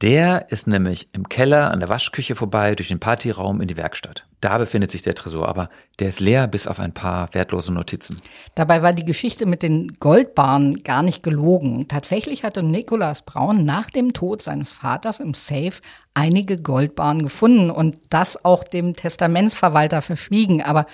Der 0.01 0.51
ist 0.51 0.67
nämlich 0.67 1.11
im 1.13 1.29
Keller 1.29 1.71
an 1.71 1.81
der 1.81 1.91
Waschküche 1.91 2.35
vorbei, 2.35 2.75
durch 2.75 2.89
den 2.89 3.01
Partyraum 3.01 3.61
in 3.61 3.69
die 3.69 3.77
Werkstatt. 3.77 4.25
Da 4.41 4.57
befindet 4.57 4.91
sich 4.91 5.03
der 5.03 5.15
Tresor, 5.15 5.47
aber 5.47 5.69
der 5.99 6.09
ist 6.09 6.21
leer 6.21 6.47
bis 6.47 6.67
auf 6.67 6.81
ein 6.81 6.95
paar 6.95 7.29
wertlose 7.35 7.71
Notizen. 7.71 8.23
Dabei 8.55 8.81
war 8.81 8.95
die 8.95 9.05
Geschichte 9.05 9.45
mit 9.45 9.63
den 9.63 9.99
Goldbahnen 10.01 10.83
gar 10.83 11.03
nicht 11.03 11.23
gelogen. 11.23 11.87
Tatsächlich 11.87 12.45
hatte 12.45 12.63
Nikolaus 12.63 13.21
Braun 13.21 13.67
nach 13.67 13.91
dem 13.91 14.15
Tod 14.15 14.41
seines 14.41 14.73
Vaters 14.73 15.21
im 15.21 15.35
Safe 15.35 15.83
einige 16.15 16.57
Goldbahnen 16.57 17.25
gefunden 17.25 17.71
und 17.71 17.99
das 18.09 18.43
auch 18.43 18.65
dem 18.65 18.97
Testamentsverwalter 18.97 20.01
verschwiegen. 20.01 20.63
Aber 20.63 20.87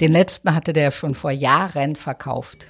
den 0.00 0.12
letzten 0.12 0.54
hatte 0.54 0.72
der 0.72 0.90
schon 0.90 1.14
vor 1.14 1.32
Jahren 1.32 1.96
verkauft. 1.96 2.68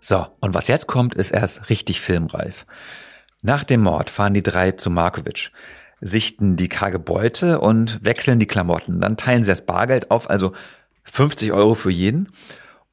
So, 0.00 0.26
und 0.40 0.54
was 0.54 0.68
jetzt 0.68 0.86
kommt, 0.86 1.14
ist 1.14 1.30
erst 1.30 1.68
richtig 1.68 2.00
filmreif. 2.00 2.66
Nach 3.42 3.64
dem 3.64 3.82
Mord 3.82 4.10
fahren 4.10 4.34
die 4.34 4.42
drei 4.42 4.72
zu 4.72 4.90
Markovic, 4.90 5.50
sichten 6.00 6.56
die 6.56 6.68
karge 6.68 6.98
Beute 6.98 7.60
und 7.60 8.04
wechseln 8.04 8.38
die 8.38 8.46
Klamotten. 8.46 9.00
Dann 9.00 9.16
teilen 9.16 9.44
sie 9.44 9.50
das 9.50 9.64
Bargeld 9.64 10.10
auf, 10.10 10.28
also 10.28 10.52
50 11.04 11.52
Euro 11.52 11.74
für 11.74 11.90
jeden, 11.90 12.30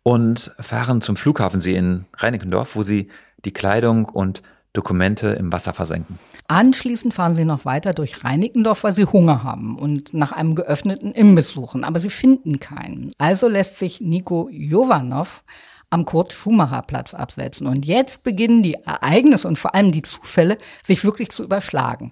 und 0.04 0.54
fahren 0.60 1.02
zum 1.02 1.17
Flughafensee 1.17 1.76
in 1.76 2.06
Reinickendorf, 2.15 2.76
wo 2.76 2.84
sie 2.84 3.10
die 3.43 3.52
Kleidung 3.52 4.06
und 4.06 4.41
Dokumente 4.74 5.30
im 5.30 5.52
Wasser 5.52 5.74
versenken. 5.74 6.20
Anschließend 6.48 7.13
fahren 7.13 7.34
sie 7.34 7.46
noch 7.46 7.65
weiter 7.65 7.93
durch 7.93 8.24
Reinickendorf, 8.24 8.84
weil 8.84 8.93
sie 8.93 9.06
Hunger 9.06 9.43
haben 9.43 9.78
und 9.78 10.13
nach 10.13 10.32
einem 10.32 10.56
geöffneten 10.56 11.12
Imbiss 11.12 11.50
suchen, 11.50 11.84
aber 11.84 12.00
sie 12.00 12.10
finden 12.10 12.60
keinen. 12.60 13.12
Also 13.17 13.48
lässt 13.48 13.80
sich 13.80 14.02
Nico 14.02 14.50
Jovanov 14.52 15.43
am 15.89 16.06
Kurt-Schumacher-Platz 16.06 17.13
absetzen. 17.13 17.67
Und 17.67 17.86
jetzt 17.86 18.23
beginnen 18.23 18.63
die 18.63 18.73
Ereignisse 18.73 19.47
und 19.47 19.58
vor 19.58 19.73
allem 19.73 19.91
die 19.91 20.02
Zufälle 20.02 20.58
sich 20.84 21.04
wirklich 21.04 21.30
zu 21.30 21.43
überschlagen. 21.43 22.12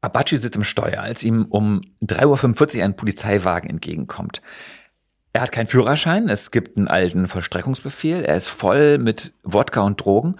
Abachi 0.00 0.36
sitzt 0.36 0.56
im 0.56 0.64
Steuer, 0.64 1.02
als 1.02 1.24
ihm 1.24 1.46
um 1.48 1.80
3.45 2.02 2.78
Uhr 2.78 2.84
ein 2.84 2.96
Polizeiwagen 2.96 3.68
entgegenkommt. 3.68 4.42
Er 5.32 5.42
hat 5.42 5.52
keinen 5.52 5.66
Führerschein, 5.66 6.28
es 6.28 6.50
gibt 6.50 6.76
einen 6.76 6.88
alten 6.88 7.28
Vollstreckungsbefehl, 7.28 8.24
er 8.24 8.36
ist 8.36 8.48
voll 8.48 8.98
mit 8.98 9.32
Wodka 9.42 9.80
und 9.80 10.00
Drogen 10.00 10.36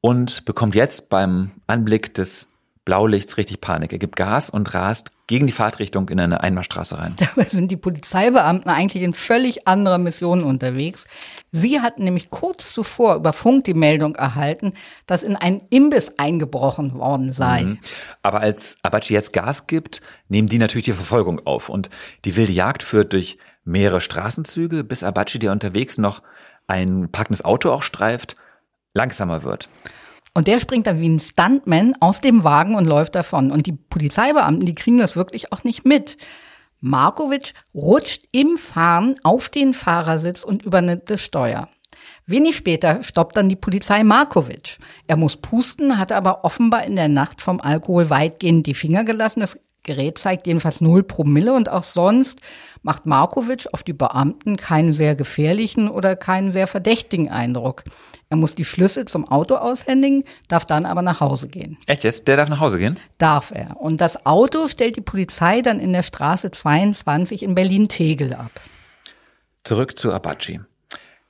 und 0.00 0.44
bekommt 0.44 0.74
jetzt 0.74 1.08
beim 1.08 1.52
Anblick 1.66 2.14
des 2.14 2.48
Blaulichts 2.84 3.36
richtig 3.36 3.60
Panik. 3.60 3.92
Er 3.92 3.98
gibt 3.98 4.16
Gas 4.16 4.50
und 4.50 4.72
rast 4.74 5.12
gegen 5.26 5.46
die 5.46 5.52
Fahrtrichtung 5.52 6.08
in 6.08 6.20
eine 6.20 6.40
Einbahnstraße 6.42 6.98
rein. 6.98 7.14
Dabei 7.18 7.48
sind 7.48 7.70
die 7.70 7.76
Polizeibeamten 7.76 8.70
eigentlich 8.70 9.02
in 9.02 9.14
völlig 9.14 9.66
anderer 9.66 9.98
Mission 9.98 10.44
unterwegs. 10.44 11.06
Sie 11.50 11.80
hatten 11.80 12.04
nämlich 12.04 12.30
kurz 12.30 12.72
zuvor 12.72 13.16
über 13.16 13.32
Funk 13.32 13.64
die 13.64 13.74
Meldung 13.74 14.14
erhalten, 14.14 14.72
dass 15.06 15.22
in 15.22 15.36
einen 15.36 15.62
Imbiss 15.70 16.12
eingebrochen 16.18 16.94
worden 16.94 17.32
sei. 17.32 17.64
Mhm. 17.64 17.78
Aber 18.22 18.40
als 18.40 18.76
Abachi 18.82 19.14
jetzt 19.14 19.32
Gas 19.32 19.66
gibt, 19.66 20.00
nehmen 20.28 20.48
die 20.48 20.58
natürlich 20.58 20.84
die 20.84 20.92
Verfolgung 20.92 21.44
auf. 21.44 21.68
Und 21.68 21.90
die 22.24 22.36
wilde 22.36 22.52
Jagd 22.52 22.82
führt 22.82 23.12
durch 23.12 23.38
mehrere 23.64 24.00
Straßenzüge, 24.00 24.84
bis 24.84 25.02
Abachi, 25.02 25.38
der 25.38 25.52
unterwegs 25.52 25.98
noch 25.98 26.22
ein 26.68 27.10
parkendes 27.10 27.44
Auto 27.44 27.70
auch 27.70 27.82
streift, 27.82 28.36
langsamer 28.94 29.42
wird. 29.42 29.68
Und 30.36 30.48
der 30.48 30.60
springt 30.60 30.86
dann 30.86 31.00
wie 31.00 31.08
ein 31.08 31.18
Stuntman 31.18 31.94
aus 31.98 32.20
dem 32.20 32.44
Wagen 32.44 32.74
und 32.74 32.84
läuft 32.84 33.14
davon. 33.14 33.50
Und 33.50 33.64
die 33.64 33.72
Polizeibeamten, 33.72 34.66
die 34.66 34.74
kriegen 34.74 34.98
das 34.98 35.16
wirklich 35.16 35.50
auch 35.50 35.64
nicht 35.64 35.86
mit. 35.86 36.18
Markovic 36.78 37.54
rutscht 37.74 38.24
im 38.32 38.58
Fahren 38.58 39.14
auf 39.22 39.48
den 39.48 39.72
Fahrersitz 39.72 40.44
und 40.44 40.62
übernimmt 40.62 41.08
das 41.08 41.22
Steuer. 41.22 41.70
Wenig 42.26 42.54
später 42.54 43.02
stoppt 43.02 43.38
dann 43.38 43.48
die 43.48 43.56
Polizei 43.56 44.04
Markovic. 44.04 44.76
Er 45.06 45.16
muss 45.16 45.38
pusten, 45.38 45.96
hat 45.96 46.12
aber 46.12 46.44
offenbar 46.44 46.84
in 46.84 46.96
der 46.96 47.08
Nacht 47.08 47.40
vom 47.40 47.58
Alkohol 47.58 48.10
weitgehend 48.10 48.66
die 48.66 48.74
Finger 48.74 49.04
gelassen. 49.04 49.40
Das 49.40 49.58
Gerät 49.86 50.18
zeigt 50.18 50.46
jedenfalls 50.48 50.80
null 50.80 51.04
Promille 51.04 51.54
und 51.54 51.70
auch 51.70 51.84
sonst 51.84 52.40
macht 52.82 53.06
Markovic 53.06 53.68
auf 53.72 53.84
die 53.84 53.92
Beamten 53.92 54.56
keinen 54.56 54.92
sehr 54.92 55.14
gefährlichen 55.14 55.88
oder 55.88 56.16
keinen 56.16 56.50
sehr 56.50 56.66
verdächtigen 56.66 57.30
Eindruck. 57.30 57.84
Er 58.28 58.36
muss 58.36 58.56
die 58.56 58.64
Schlüssel 58.64 59.04
zum 59.04 59.28
Auto 59.28 59.54
aushändigen, 59.54 60.24
darf 60.48 60.64
dann 60.64 60.86
aber 60.86 61.02
nach 61.02 61.20
Hause 61.20 61.46
gehen. 61.46 61.78
Echt 61.86 62.02
jetzt? 62.02 62.26
Der 62.26 62.36
darf 62.36 62.48
nach 62.48 62.58
Hause 62.58 62.78
gehen? 62.78 62.98
Darf 63.18 63.52
er. 63.52 63.80
Und 63.80 64.00
das 64.00 64.26
Auto 64.26 64.66
stellt 64.66 64.96
die 64.96 65.02
Polizei 65.02 65.62
dann 65.62 65.78
in 65.78 65.92
der 65.92 66.02
Straße 66.02 66.50
22 66.50 67.44
in 67.44 67.54
Berlin-Tegel 67.54 68.34
ab. 68.34 68.50
Zurück 69.62 69.96
zu 69.96 70.12
Abachi. 70.12 70.60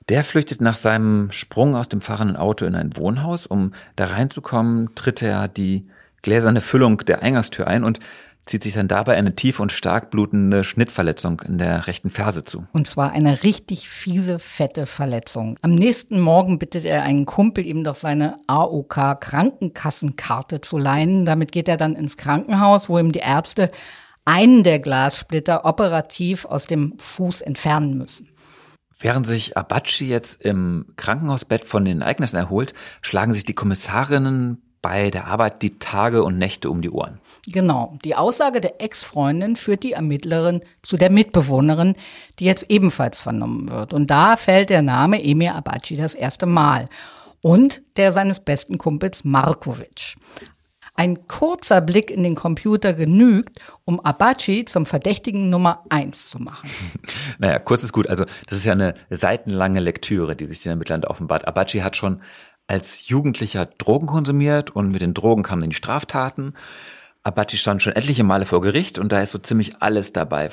Der 0.09 0.23
flüchtet 0.23 0.61
nach 0.61 0.75
seinem 0.75 1.31
Sprung 1.31 1.75
aus 1.75 1.89
dem 1.89 2.01
fahrenden 2.01 2.37
Auto 2.37 2.65
in 2.65 2.73
ein 2.73 2.97
Wohnhaus. 2.97 3.45
Um 3.45 3.73
da 3.95 4.05
reinzukommen, 4.05 4.95
tritt 4.95 5.21
er 5.21 5.47
die 5.47 5.87
gläserne 6.23 6.61
Füllung 6.61 6.97
der 6.99 7.21
Eingangstür 7.21 7.67
ein 7.67 7.83
und 7.83 7.99
zieht 8.47 8.63
sich 8.63 8.73
dann 8.73 8.87
dabei 8.87 9.15
eine 9.15 9.35
tief 9.35 9.59
und 9.59 9.71
stark 9.71 10.09
blutende 10.09 10.63
Schnittverletzung 10.63 11.41
in 11.41 11.57
der 11.57 11.87
rechten 11.87 12.09
Ferse 12.09 12.43
zu. 12.43 12.65
Und 12.73 12.87
zwar 12.87 13.11
eine 13.11 13.43
richtig 13.43 13.89
fiese, 13.89 14.39
fette 14.39 14.85
Verletzung. 14.85 15.57
Am 15.61 15.75
nächsten 15.75 16.19
Morgen 16.19 16.59
bittet 16.59 16.85
er 16.85 17.03
einen 17.03 17.25
Kumpel, 17.25 17.65
ihm 17.65 17.83
doch 17.83 17.95
seine 17.95 18.39
AOK 18.47 19.19
Krankenkassenkarte 19.19 20.61
zu 20.61 20.77
leihen. 20.77 21.25
Damit 21.25 21.51
geht 21.51 21.67
er 21.67 21.77
dann 21.77 21.95
ins 21.95 22.17
Krankenhaus, 22.17 22.89
wo 22.89 22.97
ihm 22.97 23.11
die 23.11 23.19
Ärzte 23.19 23.71
einen 24.25 24.63
der 24.63 24.79
Glassplitter 24.79 25.65
operativ 25.65 26.45
aus 26.45 26.67
dem 26.67 26.95
Fuß 26.97 27.41
entfernen 27.41 27.97
müssen. 27.97 28.29
Während 28.99 29.27
sich 29.27 29.55
Abachi 29.55 30.07
jetzt 30.07 30.41
im 30.41 30.87
Krankenhausbett 30.95 31.65
von 31.65 31.85
den 31.85 32.01
Ereignissen 32.01 32.37
erholt, 32.37 32.73
schlagen 33.01 33.33
sich 33.33 33.45
die 33.45 33.53
Kommissarinnen 33.53 34.63
bei 34.81 35.09
der 35.09 35.27
Arbeit 35.27 35.61
die 35.61 35.79
Tage 35.79 36.23
und 36.23 36.37
Nächte 36.37 36.69
um 36.69 36.81
die 36.81 36.89
Ohren. 36.89 37.19
Genau. 37.47 37.97
Die 38.03 38.15
Aussage 38.15 38.61
der 38.61 38.81
Ex-Freundin 38.81 39.55
führt 39.55 39.83
die 39.83 39.93
Ermittlerin 39.93 40.61
zu 40.81 40.97
der 40.97 41.09
Mitbewohnerin, 41.09 41.95
die 42.39 42.45
jetzt 42.45 42.65
ebenfalls 42.69 43.19
vernommen 43.19 43.69
wird. 43.69 43.93
Und 43.93 44.11
da 44.11 44.37
fällt 44.37 44.69
der 44.69 44.81
Name 44.81 45.23
Emir 45.23 45.55
Abaci 45.55 45.97
das 45.97 46.13
erste 46.13 46.45
Mal. 46.45 46.89
Und 47.41 47.81
der 47.97 48.11
seines 48.11 48.39
besten 48.39 48.77
Kumpels 48.77 49.23
Markovic. 49.23 50.15
Ein 50.99 51.27
kurzer 51.27 51.79
Blick 51.79 52.09
in 52.09 52.23
den 52.23 52.33
Computer 52.33 52.95
genügt, 52.95 53.59
um 53.85 53.99
Abachi 53.99 54.65
zum 54.65 54.87
Verdächtigen 54.87 55.47
Nummer 55.47 55.83
eins 55.89 56.27
zu 56.27 56.39
machen. 56.39 56.69
Naja, 57.39 57.59
kurz 57.59 57.83
ist 57.83 57.93
gut. 57.93 58.07
Also, 58.07 58.25
das 58.47 58.57
ist 58.57 58.65
ja 58.65 58.71
eine 58.71 58.95
seitenlange 59.11 59.79
Lektüre, 59.79 60.35
die 60.35 60.47
sich 60.47 60.63
den 60.63 60.71
Ermittlern 60.71 61.03
offenbart. 61.03 61.47
Abachi 61.47 61.79
hat 61.79 61.95
schon 61.95 62.21
als 62.67 63.07
Jugendlicher 63.07 63.65
Drogen 63.65 64.07
konsumiert 64.07 64.69
und 64.69 64.91
mit 64.91 65.01
den 65.01 65.13
Drogen 65.13 65.43
kamen 65.43 65.61
dann 65.61 65.69
die 65.69 65.75
Straftaten. 65.75 66.53
Abachi 67.23 67.57
stand 67.57 67.81
schon 67.81 67.95
etliche 67.95 68.23
Male 68.23 68.45
vor 68.45 68.61
Gericht 68.61 68.99
und 68.99 69.11
da 69.11 69.21
ist 69.21 69.31
so 69.31 69.39
ziemlich 69.39 69.81
alles 69.81 70.13
dabei. 70.13 70.49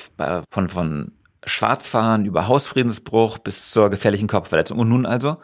Von, 0.50 0.68
von 0.68 1.12
Schwarzfahren 1.44 2.24
über 2.24 2.48
Hausfriedensbruch 2.48 3.38
bis 3.38 3.70
zur 3.70 3.90
gefährlichen 3.90 4.29
Körperverletzung 4.29 4.79
und 4.79 4.88
nun 4.88 5.07
also 5.07 5.37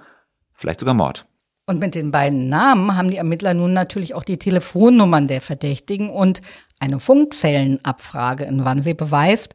vielleicht 0.54 0.80
sogar 0.80 0.94
Mord. 0.94 1.26
Und 1.66 1.78
mit 1.78 1.94
den 1.94 2.11
beiden 2.11 2.48
Namen 2.48 2.96
haben 2.96 3.11
die 3.11 3.16
Ermittler 3.16 3.54
nun 3.54 3.72
natürlich 3.72 4.14
auch 4.14 4.24
die 4.24 4.38
Telefonnummern 4.38 5.28
der 5.28 5.40
Verdächtigen 5.40 6.11
und 6.11 6.42
eine 6.80 6.98
Funkzellenabfrage 6.98 8.44
in 8.44 8.64
Wannsee 8.64 8.94
beweist, 8.94 9.54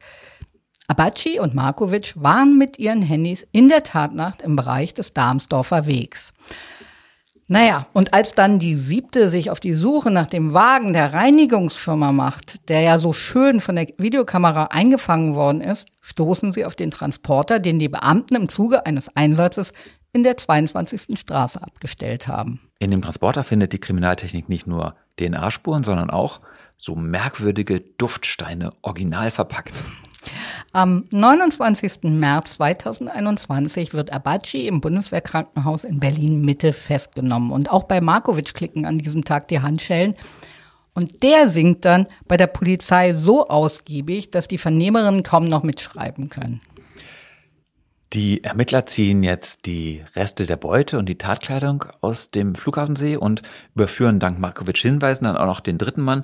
Abachi 0.88 1.40
und 1.40 1.56
Markovic 1.56 2.14
waren 2.16 2.58
mit 2.58 2.78
ihren 2.78 3.02
Handys 3.02 3.48
in 3.52 3.70
der 3.70 3.82
Tatnacht 3.82 4.44
im 4.44 4.56
Bereich 4.56 4.94
des 4.94 5.14
Darmsdorfer 5.14 5.88
Wegs. 5.88 6.32
Naja, 7.48 7.86
und 7.94 8.16
als 8.16 8.34
dann 8.34 8.58
die 8.58 8.76
siebte 8.76 9.30
sich 9.30 9.52
auf 9.52 9.60
die 9.60 9.76
Suche 9.76 10.10
nach 10.10 10.26
dem 10.26 10.54
Wagen 10.54 10.94
der 10.94 11.14
Reinigungsfirma 11.14 12.12
macht, 12.12 12.70
der 12.70 12.82
ja 12.82 12.98
so 12.98 13.14
schön 13.14 13.62
von 13.62 13.76
der 13.76 13.88
Videokamera 14.00 14.70
eingefangen 14.72 15.36
worden 15.36 15.62
ist, 15.62 15.88
stoßen 16.02 16.52
sie 16.52 16.66
auf 16.66 16.74
den 16.74 16.90
Transporter, 16.90 17.60
den 17.60 17.78
die 17.78 17.90
Beamten 17.90 18.36
im 18.36 18.50
Zuge 18.50 18.88
eines 18.88 19.16
Einsatzes 19.16 19.74
in 20.12 20.24
der 20.24 20.38
22. 20.38 21.20
Straße 21.20 21.62
abgestellt 21.62 22.28
haben. 22.28 22.62
In 22.80 22.90
dem 22.90 23.04
Transporter 23.04 23.44
findet 23.44 23.74
die 23.74 23.80
Kriminaltechnik 23.80 24.50
nicht 24.50 24.66
nur 24.66 24.96
DNA-Spuren, 25.20 25.84
sondern 25.84 26.10
auch 26.10 26.40
so 26.78 26.96
merkwürdige 26.96 27.80
Duftsteine 27.80 28.74
original 28.82 29.30
verpackt. 29.30 29.74
Am 30.72 31.06
29. 31.12 32.04
März 32.04 32.54
2021 32.54 33.94
wird 33.94 34.12
Abachi 34.12 34.68
im 34.68 34.82
Bundeswehrkrankenhaus 34.82 35.84
in 35.84 36.00
Berlin 36.00 36.42
Mitte 36.42 36.74
festgenommen. 36.74 37.52
Und 37.52 37.72
auch 37.72 37.84
bei 37.84 38.02
Markovic 38.02 38.54
klicken 38.54 38.86
an 38.86 38.98
diesem 38.98 39.24
Tag 39.26 39.48
die 39.48 39.62
Handschellen. 39.62 40.16
Und 40.94 41.24
der 41.24 41.48
singt 41.48 41.86
dann 41.86 42.08
bei 42.28 42.38
der 42.38 42.48
Polizei 42.48 43.14
so 43.14 43.48
ausgiebig, 43.48 44.32
dass 44.32 44.48
die 44.48 44.58
Vernehmerinnen 44.58 45.24
kaum 45.24 45.46
noch 45.46 45.64
mitschreiben 45.64 46.30
können. 46.30 46.62
Die 48.14 48.44
Ermittler 48.46 48.86
ziehen 48.86 49.24
jetzt 49.24 49.66
die 49.66 50.06
Reste 50.16 50.46
der 50.46 50.56
Beute 50.56 50.98
und 50.98 51.10
die 51.10 51.18
Tatkleidung 51.18 51.84
aus 52.00 52.32
dem 52.32 52.56
Flughafensee 52.56 53.18
und 53.18 53.42
überführen 53.76 54.22
dank 54.22 54.40
Markovic 54.40 54.78
Hinweisen 54.78 55.26
dann 55.26 55.36
auch 55.36 55.48
noch 55.48 55.60
den 55.60 55.78
dritten 55.78 56.02
Mann. 56.02 56.24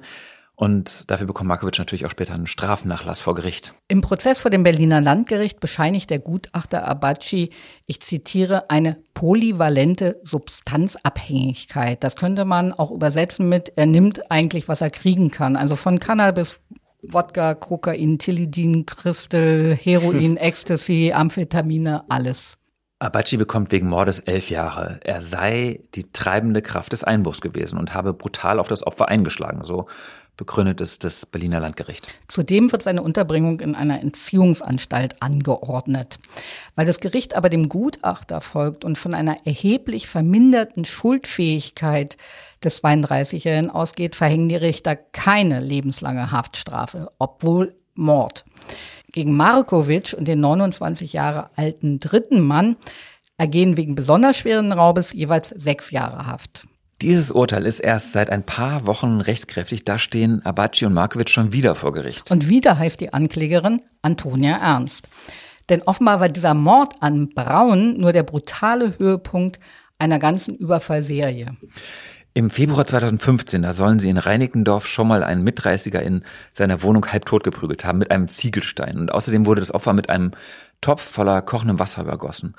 Und 0.62 1.10
dafür 1.10 1.26
bekommt 1.26 1.48
Markovic 1.48 1.80
natürlich 1.80 2.06
auch 2.06 2.12
später 2.12 2.36
einen 2.36 2.46
Strafnachlass 2.46 3.20
vor 3.20 3.34
Gericht. 3.34 3.74
Im 3.88 4.02
Prozess 4.02 4.38
vor 4.38 4.52
dem 4.52 4.62
Berliner 4.62 5.02
Landgericht 5.02 5.60
bescheinigt 5.60 6.12
der 6.12 6.20
Gutachter 6.20 6.88
Abaci, 6.88 7.50
ich 7.88 8.00
zitiere, 8.02 8.70
eine 8.70 8.98
polyvalente 9.16 10.20
Substanzabhängigkeit. 10.24 12.04
Das 12.04 12.16
könnte 12.16 12.46
man 12.46 12.74
auch 12.74 12.92
übersetzen 12.92 13.50
mit, 13.50 13.74
er 13.76 13.88
nimmt 13.88 14.30
eigentlich, 14.30 14.68
was 14.68 14.82
er 14.82 14.92
kriegen 14.92 15.32
kann. 15.32 15.56
Also 15.56 15.76
von 15.76 16.00
Cannabis, 16.00 16.60
Wodka, 17.02 17.56
Kokain, 17.56 18.20
Tilidin, 18.20 18.86
Crystal, 18.86 19.74
Heroin, 19.74 20.38
Ecstasy, 20.38 21.12
Amphetamine, 21.12 22.04
alles. 22.08 22.60
Abachi 23.02 23.36
bekommt 23.36 23.72
wegen 23.72 23.90
Mordes 23.90 24.20
elf 24.20 24.52
Jahre. 24.52 25.00
Er 25.04 25.24
sei 25.24 25.80
die 25.96 26.12
treibende 26.14 26.62
Kraft 26.62 26.92
des 26.92 27.04
Einbruchs 27.04 27.42
gewesen 27.42 27.80
und 27.80 27.96
habe 27.96 28.14
brutal 28.14 28.60
auf 28.60 28.68
das 28.68 28.86
Opfer 28.86 29.08
eingeschlagen. 29.08 29.64
So 29.64 29.88
begründet 30.42 30.82
es 30.82 30.98
das 30.98 31.28
Berliner 31.28 31.60
Landgericht. 31.60 32.08
Zudem 32.28 32.72
wird 32.72 32.82
seine 32.82 33.04
Unterbringung 33.04 33.60
in 33.60 33.76
einer 33.76 34.02
Entziehungsanstalt 34.02 35.22
angeordnet. 35.22 36.18
Weil 36.76 36.88
das 36.88 37.00
Gericht 37.00 37.36
aber 37.36 37.48
dem 37.48 37.70
Gutachter 37.70 38.42
folgt 38.42 38.84
und 38.84 38.98
von 38.98 39.14
einer 39.14 39.46
erheblich 39.46 40.08
verminderten 40.08 40.84
Schuldfähigkeit 40.84 42.18
des 42.64 42.84
32-Jährigen 42.84 43.70
ausgeht, 43.70 44.16
verhängen 44.16 44.50
die 44.50 44.56
Richter 44.56 44.96
keine 44.96 45.60
lebenslange 45.60 46.32
Haftstrafe, 46.32 47.12
obwohl 47.20 47.76
Mord. 47.94 48.44
Gegen 49.12 49.36
Markovic 49.36 50.16
und 50.18 50.28
den 50.28 50.40
29 50.40 51.14
Jahre 51.14 51.52
alten 51.56 52.00
dritten 52.00 52.42
Mann 52.42 52.78
ergehen 53.38 53.78
wegen 53.78 53.94
besonders 53.94 54.38
schweren 54.38 54.72
Raubes 54.72 55.14
jeweils 55.14 55.50
sechs 55.50 55.92
Jahre 55.92 56.26
Haft. 56.26 56.66
Dieses 57.02 57.32
Urteil 57.32 57.66
ist 57.66 57.80
erst 57.80 58.12
seit 58.12 58.30
ein 58.30 58.44
paar 58.44 58.86
Wochen 58.86 59.22
rechtskräftig. 59.22 59.86
Da 59.86 59.98
stehen 59.98 60.46
Abaci 60.46 60.86
und 60.86 60.94
Markovic 60.94 61.30
schon 61.30 61.52
wieder 61.52 61.74
vor 61.74 61.94
Gericht. 61.94 62.30
Und 62.30 62.48
wieder 62.48 62.78
heißt 62.78 63.02
die 63.02 63.12
Anklägerin 63.12 63.82
Antonia 64.04 64.58
Ernst. 64.58 65.10
Denn 65.70 65.82
offenbar 65.82 66.20
war 66.20 66.30
dieser 66.30 66.54
Mord 66.54 66.94
an 67.00 67.30
Braun 67.30 67.98
nur 67.98 68.14
der 68.14 68.22
brutale 68.22 69.00
Höhepunkt 69.00 69.60
einer 69.98 70.20
ganzen 70.20 70.56
Überfallserie. 70.58 71.58
Im 72.34 72.50
Februar 72.50 72.86
2015, 72.86 73.64
da 73.64 73.74
sollen 73.74 74.00
sie 74.00 74.10
in 74.10 74.18
Reinickendorf 74.18 74.86
schon 74.86 75.08
mal 75.08 75.24
einen 75.24 75.44
Mitreißiger 75.44 76.02
in 76.04 76.24
seiner 76.54 76.84
Wohnung 76.84 77.08
halbtot 77.08 77.44
geprügelt 77.44 77.84
haben 77.84 77.98
mit 77.98 78.12
einem 78.12 78.28
Ziegelstein. 78.30 79.00
Und 79.00 79.12
außerdem 79.12 79.46
wurde 79.48 79.62
das 79.62 79.74
Opfer 79.74 79.94
mit 79.94 80.10
einem 80.10 80.32
Topf 80.82 81.02
voller 81.02 81.42
kochendem 81.42 81.80
Wasser 81.80 82.04
übergossen. 82.04 82.56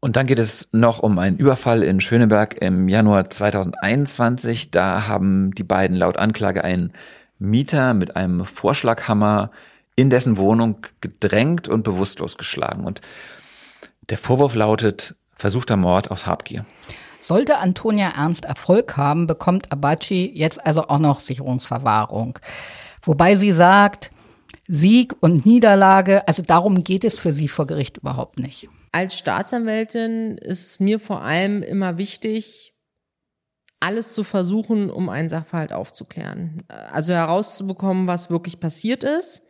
Und 0.00 0.16
dann 0.16 0.26
geht 0.26 0.38
es 0.38 0.68
noch 0.72 1.00
um 1.00 1.18
einen 1.18 1.38
Überfall 1.38 1.82
in 1.82 2.00
Schöneberg 2.00 2.60
im 2.60 2.88
Januar 2.88 3.30
2021. 3.30 4.70
Da 4.70 5.08
haben 5.08 5.54
die 5.54 5.64
beiden 5.64 5.96
laut 5.96 6.16
Anklage 6.16 6.62
einen 6.62 6.92
Mieter 7.38 7.94
mit 7.94 8.14
einem 8.14 8.44
Vorschlaghammer 8.44 9.50
in 9.96 10.10
dessen 10.10 10.36
Wohnung 10.36 10.86
gedrängt 11.00 11.68
und 11.68 11.82
bewusstlos 11.82 12.36
geschlagen. 12.36 12.84
Und 12.84 13.00
der 14.10 14.18
Vorwurf 14.18 14.54
lautet 14.54 15.14
versuchter 15.34 15.76
Mord 15.76 16.10
aus 16.10 16.26
Habgier. 16.26 16.66
Sollte 17.18 17.58
Antonia 17.58 18.10
Ernst 18.10 18.44
Erfolg 18.44 18.96
haben, 18.96 19.26
bekommt 19.26 19.72
Abaci 19.72 20.30
jetzt 20.32 20.64
also 20.64 20.88
auch 20.88 20.98
noch 20.98 21.20
Sicherungsverwahrung. 21.20 22.38
Wobei 23.02 23.36
sie 23.36 23.52
sagt, 23.52 24.10
Sieg 24.68 25.14
und 25.20 25.46
Niederlage, 25.46 26.26
also 26.28 26.42
darum 26.42 26.84
geht 26.84 27.04
es 27.04 27.18
für 27.18 27.32
sie 27.32 27.48
vor 27.48 27.66
Gericht 27.66 27.96
überhaupt 27.98 28.38
nicht 28.38 28.68
als 28.92 29.16
Staatsanwältin 29.16 30.38
ist 30.38 30.80
mir 30.80 30.98
vor 30.98 31.22
allem 31.22 31.62
immer 31.62 31.98
wichtig, 31.98 32.74
alles 33.80 34.14
zu 34.14 34.24
versuchen, 34.24 34.90
um 34.90 35.08
einen 35.08 35.28
Sachverhalt 35.28 35.72
aufzuklären. 35.72 36.62
Also 36.68 37.12
herauszubekommen, 37.12 38.06
was 38.06 38.30
wirklich 38.30 38.58
passiert 38.58 39.04
ist. 39.04 39.42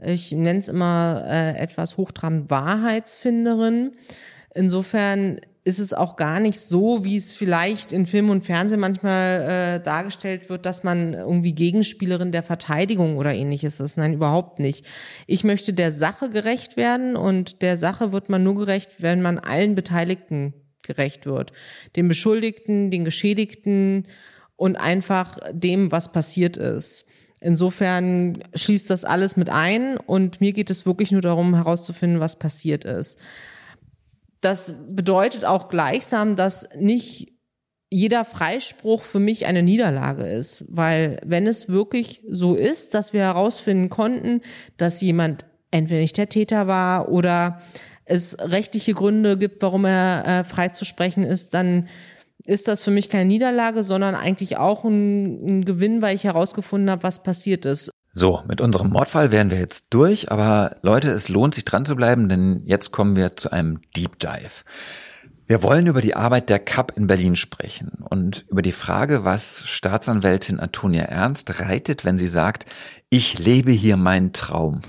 Ich 0.00 0.32
nenne 0.32 0.60
es 0.60 0.68
immer 0.68 1.24
äh, 1.26 1.56
etwas 1.56 1.96
hochtrabend 1.96 2.50
Wahrheitsfinderin. 2.50 3.96
Insofern 4.54 5.40
ist 5.68 5.78
es 5.78 5.92
auch 5.92 6.16
gar 6.16 6.40
nicht 6.40 6.58
so, 6.58 7.04
wie 7.04 7.16
es 7.16 7.34
vielleicht 7.34 7.92
in 7.92 8.06
Film 8.06 8.30
und 8.30 8.42
Fernsehen 8.42 8.80
manchmal 8.80 9.42
äh, 9.76 9.84
dargestellt 9.84 10.48
wird, 10.48 10.64
dass 10.64 10.82
man 10.82 11.12
irgendwie 11.12 11.52
Gegenspielerin 11.52 12.32
der 12.32 12.42
Verteidigung 12.42 13.18
oder 13.18 13.34
ähnliches 13.34 13.78
ist. 13.78 13.98
Nein, 13.98 14.14
überhaupt 14.14 14.60
nicht. 14.60 14.86
Ich 15.26 15.44
möchte 15.44 15.74
der 15.74 15.92
Sache 15.92 16.30
gerecht 16.30 16.78
werden 16.78 17.16
und 17.16 17.60
der 17.60 17.76
Sache 17.76 18.12
wird 18.12 18.30
man 18.30 18.42
nur 18.42 18.54
gerecht, 18.56 18.92
wenn 19.00 19.20
man 19.20 19.38
allen 19.38 19.74
Beteiligten 19.74 20.54
gerecht 20.82 21.26
wird. 21.26 21.52
Den 21.96 22.08
Beschuldigten, 22.08 22.90
den 22.90 23.04
Geschädigten 23.04 24.08
und 24.56 24.76
einfach 24.76 25.36
dem, 25.52 25.92
was 25.92 26.12
passiert 26.12 26.56
ist. 26.56 27.04
Insofern 27.42 28.42
schließt 28.54 28.88
das 28.88 29.04
alles 29.04 29.36
mit 29.36 29.50
ein 29.50 29.98
und 29.98 30.40
mir 30.40 30.54
geht 30.54 30.70
es 30.70 30.86
wirklich 30.86 31.12
nur 31.12 31.20
darum 31.20 31.54
herauszufinden, 31.54 32.20
was 32.20 32.38
passiert 32.38 32.86
ist. 32.86 33.18
Das 34.40 34.74
bedeutet 34.88 35.44
auch 35.44 35.68
gleichsam, 35.68 36.36
dass 36.36 36.68
nicht 36.76 37.32
jeder 37.90 38.24
Freispruch 38.24 39.02
für 39.02 39.18
mich 39.18 39.46
eine 39.46 39.62
Niederlage 39.62 40.26
ist, 40.26 40.64
weil 40.68 41.18
wenn 41.24 41.46
es 41.46 41.68
wirklich 41.68 42.22
so 42.28 42.54
ist, 42.54 42.94
dass 42.94 43.12
wir 43.12 43.22
herausfinden 43.22 43.88
konnten, 43.88 44.42
dass 44.76 45.00
jemand 45.00 45.46
entweder 45.70 46.00
nicht 46.00 46.18
der 46.18 46.28
Täter 46.28 46.66
war 46.66 47.08
oder 47.08 47.62
es 48.04 48.36
rechtliche 48.38 48.94
Gründe 48.94 49.38
gibt, 49.38 49.62
warum 49.62 49.84
er 49.84 50.24
äh, 50.26 50.44
frei 50.44 50.68
zu 50.68 50.84
sprechen 50.84 51.24
ist, 51.24 51.54
dann 51.54 51.88
ist 52.44 52.68
das 52.68 52.82
für 52.82 52.90
mich 52.90 53.08
keine 53.10 53.26
Niederlage, 53.26 53.82
sondern 53.82 54.14
eigentlich 54.14 54.56
auch 54.56 54.84
ein, 54.84 55.58
ein 55.58 55.64
Gewinn, 55.64 56.00
weil 56.00 56.14
ich 56.14 56.24
herausgefunden 56.24 56.90
habe, 56.90 57.02
was 57.02 57.22
passiert 57.22 57.66
ist. 57.66 57.90
So, 58.18 58.42
mit 58.48 58.60
unserem 58.60 58.90
Mordfall 58.90 59.30
wären 59.30 59.52
wir 59.52 59.60
jetzt 59.60 59.86
durch, 59.90 60.32
aber 60.32 60.74
Leute, 60.82 61.12
es 61.12 61.28
lohnt 61.28 61.54
sich 61.54 61.64
dran 61.64 61.86
zu 61.86 61.94
bleiben, 61.94 62.28
denn 62.28 62.62
jetzt 62.64 62.90
kommen 62.90 63.14
wir 63.14 63.36
zu 63.36 63.52
einem 63.52 63.80
Deep 63.96 64.18
Dive. 64.18 64.64
Wir 65.46 65.62
wollen 65.62 65.86
über 65.86 66.02
die 66.02 66.16
Arbeit 66.16 66.50
der 66.50 66.58
CAP 66.58 66.96
in 66.96 67.06
Berlin 67.06 67.36
sprechen 67.36 68.04
und 68.10 68.44
über 68.48 68.60
die 68.60 68.72
Frage, 68.72 69.22
was 69.22 69.62
Staatsanwältin 69.66 70.58
Antonia 70.58 71.04
Ernst 71.04 71.60
reitet, 71.60 72.04
wenn 72.04 72.18
sie 72.18 72.26
sagt, 72.26 72.66
ich 73.08 73.38
lebe 73.38 73.70
hier 73.70 73.96
meinen 73.96 74.32
Traum. 74.32 74.80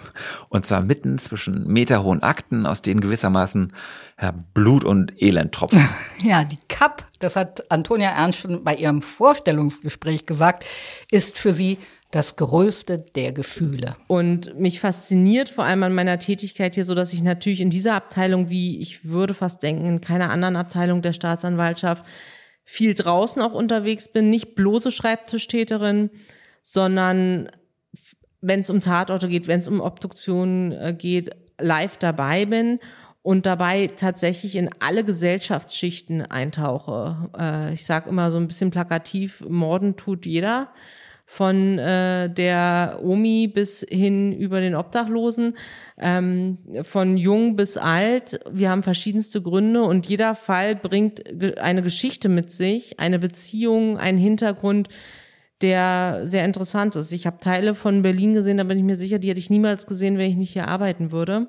Und 0.49 0.65
zwar 0.65 0.81
mitten 0.81 1.19
zwischen 1.19 1.67
meterhohen 1.67 2.23
Akten, 2.23 2.65
aus 2.65 2.81
denen 2.81 2.99
gewissermaßen 2.99 3.73
ja, 4.19 4.33
Blut 4.55 4.83
und 4.83 5.13
Elend 5.21 5.53
tropfen. 5.53 5.87
Ja, 6.23 6.43
die 6.43 6.57
CAP, 6.67 7.05
das 7.19 7.35
hat 7.35 7.71
Antonia 7.71 8.09
Ernst 8.09 8.39
schon 8.39 8.63
bei 8.63 8.75
ihrem 8.75 9.03
Vorstellungsgespräch 9.03 10.25
gesagt, 10.25 10.65
ist 11.11 11.37
für 11.37 11.53
sie 11.53 11.77
das 12.11 12.35
Größte 12.35 12.97
der 13.15 13.33
Gefühle. 13.33 13.95
Und 14.07 14.59
mich 14.59 14.79
fasziniert 14.79 15.49
vor 15.49 15.63
allem 15.63 15.83
an 15.83 15.93
meiner 15.93 16.17
Tätigkeit 16.17 16.73
hier 16.73 16.83
so, 16.85 16.95
dass 16.95 17.13
ich 17.13 17.21
natürlich 17.21 17.61
in 17.61 17.69
dieser 17.69 17.93
Abteilung, 17.93 18.49
wie 18.49 18.79
ich 18.79 19.05
würde 19.05 19.35
fast 19.35 19.61
denken, 19.61 19.85
in 19.85 20.01
keiner 20.01 20.31
anderen 20.31 20.55
Abteilung 20.55 21.03
der 21.03 21.13
Staatsanwaltschaft 21.13 22.03
viel 22.65 22.95
draußen 22.95 23.41
auch 23.41 23.53
unterwegs 23.53 24.11
bin, 24.11 24.29
nicht 24.29 24.55
bloße 24.55 24.91
Schreibtischtäterin, 24.91 26.09
sondern 26.63 27.49
wenn 28.41 28.61
es 28.61 28.69
um 28.69 28.81
Tatorte 28.81 29.27
geht, 29.27 29.47
wenn 29.47 29.59
es 29.59 29.67
um 29.67 29.81
Obduktionen 29.81 30.71
äh, 30.71 30.95
geht, 30.97 31.31
live 31.59 31.97
dabei 31.97 32.45
bin 32.45 32.79
und 33.21 33.45
dabei 33.45 33.87
tatsächlich 33.87 34.55
in 34.55 34.69
alle 34.79 35.03
Gesellschaftsschichten 35.03 36.23
eintauche. 36.23 37.29
Äh, 37.37 37.73
ich 37.73 37.85
sage 37.85 38.09
immer 38.09 38.31
so 38.31 38.37
ein 38.37 38.47
bisschen 38.47 38.71
plakativ, 38.71 39.43
Morden 39.47 39.95
tut 39.95 40.25
jeder 40.25 40.69
von 41.31 41.77
äh, 41.77 42.27
der 42.27 43.01
Omi 43.03 43.47
bis 43.47 43.85
hin 43.87 44.33
über 44.33 44.61
den 44.61 44.73
Obdachlosen, 44.73 45.55
ähm, 45.99 46.57
von 46.81 47.17
jung 47.17 47.55
bis 47.55 47.77
alt. 47.77 48.39
Wir 48.51 48.71
haben 48.71 48.81
verschiedenste 48.81 49.39
Gründe 49.39 49.83
und 49.83 50.07
jeder 50.07 50.33
Fall 50.33 50.75
bringt 50.75 51.21
eine 51.59 51.83
Geschichte 51.83 52.29
mit 52.29 52.51
sich, 52.51 52.99
eine 52.99 53.19
Beziehung, 53.19 53.99
einen 53.99 54.17
Hintergrund, 54.17 54.89
der 55.61 56.21
sehr 56.23 56.45
interessant 56.45 56.95
ist. 56.95 57.11
Ich 57.11 57.27
habe 57.27 57.37
Teile 57.37 57.75
von 57.75 58.01
Berlin 58.01 58.33
gesehen, 58.33 58.57
da 58.57 58.63
bin 58.63 58.79
ich 58.79 58.83
mir 58.83 58.95
sicher, 58.95 59.19
die 59.19 59.29
hätte 59.29 59.39
ich 59.39 59.51
niemals 59.51 59.85
gesehen, 59.85 60.17
wenn 60.17 60.31
ich 60.31 60.37
nicht 60.37 60.53
hier 60.53 60.67
arbeiten 60.67 61.11
würde. 61.11 61.47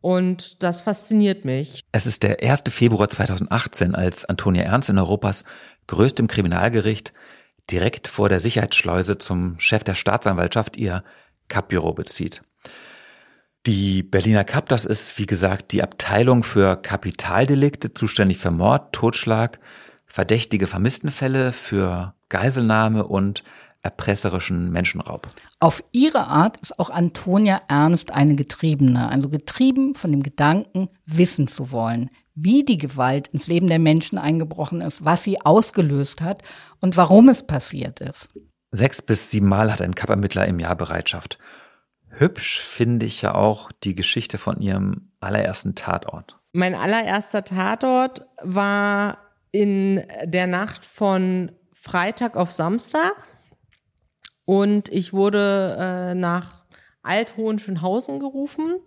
Und 0.00 0.64
das 0.64 0.80
fasziniert 0.80 1.44
mich. 1.44 1.84
Es 1.92 2.06
ist 2.06 2.24
der 2.24 2.42
1. 2.42 2.64
Februar 2.70 3.08
2018, 3.08 3.94
als 3.94 4.24
Antonia 4.24 4.64
Ernst 4.64 4.88
in 4.88 4.98
Europas 4.98 5.44
größtem 5.86 6.26
Kriminalgericht 6.26 7.12
direkt 7.70 8.08
vor 8.08 8.28
der 8.28 8.40
Sicherheitsschleuse 8.40 9.18
zum 9.18 9.58
Chef 9.58 9.84
der 9.84 9.94
Staatsanwaltschaft 9.94 10.76
ihr 10.76 11.04
Cup-Büro 11.48 11.92
bezieht. 11.92 12.42
Die 13.66 14.02
Berliner 14.02 14.44
Cup, 14.44 14.68
das 14.68 14.86
ist 14.86 15.18
wie 15.18 15.26
gesagt 15.26 15.72
die 15.72 15.82
Abteilung 15.82 16.44
für 16.44 16.76
Kapitaldelikte, 16.76 17.92
zuständig 17.92 18.38
für 18.38 18.50
Mord, 18.50 18.94
Totschlag, 18.94 19.58
verdächtige 20.06 20.66
Vermisstenfälle, 20.66 21.52
für 21.52 22.14
Geiselnahme 22.30 23.06
und 23.06 23.44
erpresserischen 23.82 24.70
Menschenraub. 24.70 25.26
Auf 25.58 25.82
ihre 25.92 26.26
Art 26.26 26.58
ist 26.58 26.78
auch 26.78 26.90
Antonia 26.90 27.60
Ernst 27.68 28.12
eine 28.12 28.34
Getriebene, 28.34 29.08
also 29.10 29.28
getrieben 29.28 29.94
von 29.94 30.10
dem 30.10 30.22
Gedanken, 30.22 30.88
wissen 31.06 31.48
zu 31.48 31.70
wollen, 31.70 32.10
wie 32.34 32.64
die 32.64 32.78
Gewalt 32.78 33.28
ins 33.28 33.46
Leben 33.46 33.66
der 33.66 33.78
Menschen 33.78 34.18
eingebrochen 34.18 34.80
ist, 34.80 35.04
was 35.04 35.22
sie 35.22 35.40
ausgelöst 35.40 36.20
hat 36.20 36.42
und 36.80 36.96
warum 36.96 37.28
es 37.28 37.46
passiert 37.46 38.00
ist. 38.00 38.28
Sechs 38.72 39.02
bis 39.02 39.30
sieben 39.30 39.48
Mal 39.48 39.72
hat 39.72 39.80
ein 39.80 39.94
Kappermittler 39.94 40.46
im 40.46 40.60
Jahr 40.60 40.76
Bereitschaft. 40.76 41.38
Hübsch 42.08 42.60
finde 42.60 43.06
ich 43.06 43.22
ja 43.22 43.34
auch 43.34 43.72
die 43.84 43.94
Geschichte 43.94 44.38
von 44.38 44.60
ihrem 44.60 45.12
allerersten 45.20 45.74
Tatort. 45.74 46.38
Mein 46.52 46.74
allererster 46.74 47.44
Tatort 47.44 48.26
war 48.42 49.18
in 49.52 50.04
der 50.24 50.46
Nacht 50.46 50.84
von 50.84 51.52
Freitag 51.72 52.36
auf 52.36 52.52
Samstag. 52.52 53.12
Und 54.44 54.88
ich 54.88 55.12
wurde 55.12 55.76
äh, 55.78 56.14
nach 56.14 56.64
Althohenschönhausen 57.02 58.18
gerufen. 58.18 58.80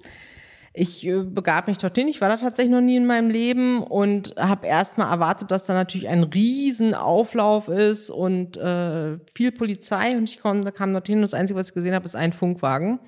Ich 0.75 1.05
äh, 1.05 1.21
begab 1.21 1.67
mich 1.67 1.77
dorthin. 1.77 2.07
Ich 2.07 2.19
war 2.19 2.29
da 2.29 2.37
tatsächlich 2.37 2.73
noch 2.73 2.81
nie 2.81 2.97
in 2.97 3.05
meinem 3.05 3.29
Leben 3.29 3.83
und 3.83 4.35
habe 4.37 4.65
erstmal 4.65 5.11
erwartet, 5.11 5.51
dass 5.51 5.65
da 5.65 5.73
natürlich 5.73 6.09
ein 6.09 6.23
Riesenauflauf 6.23 7.67
ist 7.67 8.09
und 8.09 8.57
äh, 8.57 9.19
viel 9.35 9.51
Polizei. 9.51 10.17
Und 10.17 10.29
ich 10.29 10.39
kam, 10.39 10.65
kam 10.73 10.93
dorthin 10.93 11.17
und 11.17 11.21
das 11.21 11.35
Einzige, 11.35 11.59
was 11.59 11.69
ich 11.69 11.75
gesehen 11.75 11.93
habe, 11.93 12.05
ist 12.05 12.15
ein 12.15 12.33
Funkwagen, 12.33 12.99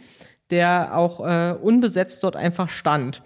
der 0.52 0.96
auch 0.96 1.26
äh, 1.26 1.56
unbesetzt 1.60 2.24
dort 2.24 2.36
einfach 2.36 2.70
stand. 2.70 3.24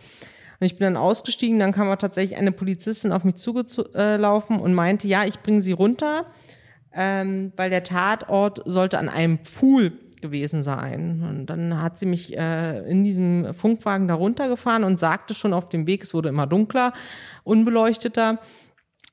Und 0.62 0.66
ich 0.66 0.78
bin 0.78 0.86
dann 0.86 0.98
ausgestiegen, 0.98 1.60
dann 1.60 1.74
kam 1.74 1.88
aber 1.88 1.98
tatsächlich 1.98 2.38
eine 2.38 2.54
Polizistin 2.54 3.12
auf 3.12 3.26
mich 3.26 3.36
zugelaufen 3.36 4.60
und 4.60 4.74
meinte, 4.74 5.08
ja, 5.08 5.26
ich 5.26 5.40
bringe 5.40 5.62
sie 5.62 5.74
runter 5.74 6.26
ähm, 6.94 7.54
weil 7.56 7.70
der 7.70 7.84
Tatort 7.84 8.62
sollte 8.66 8.98
an 8.98 9.10
einem 9.10 9.40
Pfuhl 9.40 9.94
gewesen 10.22 10.64
sein. 10.64 11.24
Und 11.28 11.46
dann 11.48 11.82
hat 11.82 11.98
sie 11.98 12.06
mich 12.06 12.38
äh, 12.38 12.80
in 12.90 13.04
diesem 13.04 13.54
Funkwagen 13.54 14.08
da 14.08 14.16
runtergefahren 14.16 14.84
und 14.84 15.00
sagte 15.00 15.34
schon 15.34 15.54
auf 15.54 15.70
dem 15.70 15.88
Weg, 15.88 16.04
es 16.04 16.14
wurde 16.14 16.30
immer 16.30 16.48
dunkler, 16.48 16.94
unbeleuchteter, 17.44 18.40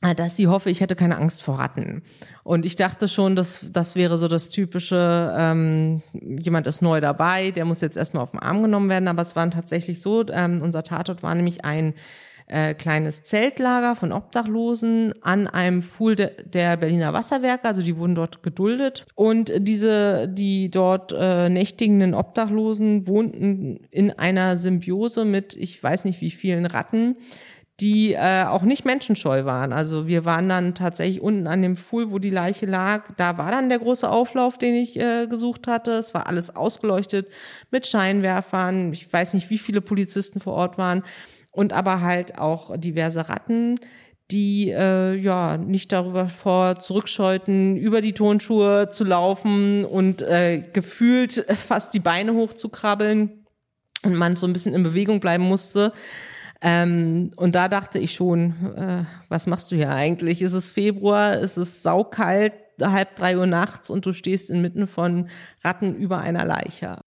äh, 0.03 0.15
dass 0.15 0.37
sie 0.37 0.47
hoffe, 0.47 0.71
ich 0.71 0.81
hätte 0.81 0.97
keine 0.97 1.17
Angst 1.17 1.43
vor 1.43 1.59
Ratten. 1.59 2.03
Und 2.45 2.67
ich 2.67 2.77
dachte 2.77 3.09
schon, 3.09 3.35
dass 3.37 3.67
das 3.73 3.97
wäre 3.97 4.19
so 4.19 4.29
das 4.29 4.51
typische, 4.51 5.35
ähm, 5.37 6.03
jemand 6.13 6.67
ist 6.67 6.83
neu 6.83 7.01
dabei, 7.01 7.51
der 7.51 7.65
muss 7.65 7.81
jetzt 7.81 7.97
erstmal 7.97 8.23
auf 8.23 8.33
den 8.33 8.41
Arm 8.41 8.63
genommen 8.63 8.91
werden. 8.91 9.09
Aber 9.09 9.23
es 9.23 9.37
war 9.37 9.51
tatsächlich 9.51 10.01
so, 10.03 10.27
ähm, 10.29 10.61
unser 10.63 10.83
Tatort 10.83 11.23
war 11.23 11.35
nämlich 11.35 11.65
ein 11.65 11.95
äh, 12.47 12.75
kleines 12.75 13.25
Zeltlager 13.25 13.97
von 13.97 14.13
Obdachlosen 14.13 15.15
an 15.23 15.47
einem 15.49 15.83
Fuhl 15.83 16.17
de, 16.17 16.31
der 16.45 16.77
Berliner 16.77 17.13
Wasserwerke, 17.13 17.67
also 17.67 17.83
die 17.83 17.97
wurden 17.97 18.15
dort 18.15 18.43
geduldet. 18.43 19.05
Und 19.15 19.53
diese, 19.59 20.29
die 20.29 20.71
dort 20.71 21.13
äh, 21.17 21.49
nächtigenden 21.49 22.15
Obdachlosen 22.15 23.07
wohnten 23.07 23.81
in 23.91 24.13
einer 24.13 24.57
Symbiose 24.57 25.25
mit, 25.25 25.55
ich 25.55 25.83
weiß 25.83 26.05
nicht 26.05 26.21
wie 26.21 26.31
vielen 26.31 26.67
Ratten, 26.67 27.17
die 27.81 28.15
äh, 28.15 28.45
auch 28.45 28.63
nicht 28.63 28.87
menschenscheu 28.87 29.45
waren. 29.45 29.73
Also 29.73 30.07
wir 30.07 30.25
waren 30.25 30.49
dann 30.49 30.75
tatsächlich 30.75 31.21
unten 31.21 31.47
an 31.47 31.61
dem 31.61 31.77
Fuhl, 31.77 32.11
wo 32.11 32.19
die 32.19 32.31
Leiche 32.31 32.65
lag. 32.65 33.13
Da 33.19 33.37
war 33.37 33.51
dann 33.51 33.69
der 33.69 33.81
große 33.81 34.09
Auflauf, 34.09 34.57
den 34.57 34.75
ich 34.75 34.99
äh, 34.99 35.27
gesucht 35.27 35.67
hatte. 35.67 35.93
Es 35.93 36.15
war 36.15 36.27
alles 36.27 36.57
ausgeleuchtet 36.57 37.29
mit 37.71 37.87
Scheinwerfern. 37.87 38.93
Ich 38.95 39.13
weiß 39.13 39.35
nicht, 39.35 39.51
wie 39.51 39.59
viele 39.59 39.83
Polizisten 39.83 40.41
vor 40.41 40.55
Ort 40.55 40.79
waren 40.79 41.03
und 41.57 41.73
aber 41.73 42.03
halt 42.03 42.39
auch 42.39 42.77
diverse 42.77 43.29
Ratten, 43.29 43.81
die 44.31 44.71
äh, 44.71 45.15
ja 45.17 45.57
nicht 45.57 45.93
darüber 45.93 46.29
vor 46.29 46.79
zurückscheuten, 46.79 47.77
über 47.77 48.01
die 48.01 48.13
Tonschuhe 48.13 48.89
zu 48.91 49.05
laufen 49.05 49.85
und 49.85 50.23
äh, 50.23 50.63
gefühlt 50.73 51.47
fast 51.67 51.95
die 51.95 52.01
Beine 52.01 52.35
hochzukrabbeln 52.35 53.47
und 54.03 54.15
man 54.15 54.37
so 54.37 54.47
ein 54.47 54.53
bisschen 54.53 54.75
in 54.75 54.83
Bewegung 54.83 55.21
bleiben 55.21 55.45
musste. 55.45 55.93
Ähm, 56.61 57.33
und 57.37 57.55
da 57.55 57.69
dachte 57.69 57.99
ich 57.99 58.15
schon, 58.15 58.75
äh, 58.77 59.05
was 59.29 59.47
machst 59.47 59.71
du 59.71 59.77
hier 59.77 59.91
eigentlich? 59.91 60.43
Ist 60.43 60.55
es 60.55 60.71
Februar, 60.71 61.39
ist 61.39 61.57
es 61.57 61.83
saukalt, 61.83 62.53
halb 62.81 63.17
drei 63.17 63.39
Uhr 63.39 63.47
nachts 63.47 63.91
und 63.91 64.05
du 64.05 64.13
stehst 64.13 64.51
inmitten 64.51 64.87
von 64.87 65.29
Ratten 65.63 65.95
über 65.95 66.19
einer 66.19 66.45
Leiche. 66.45 66.99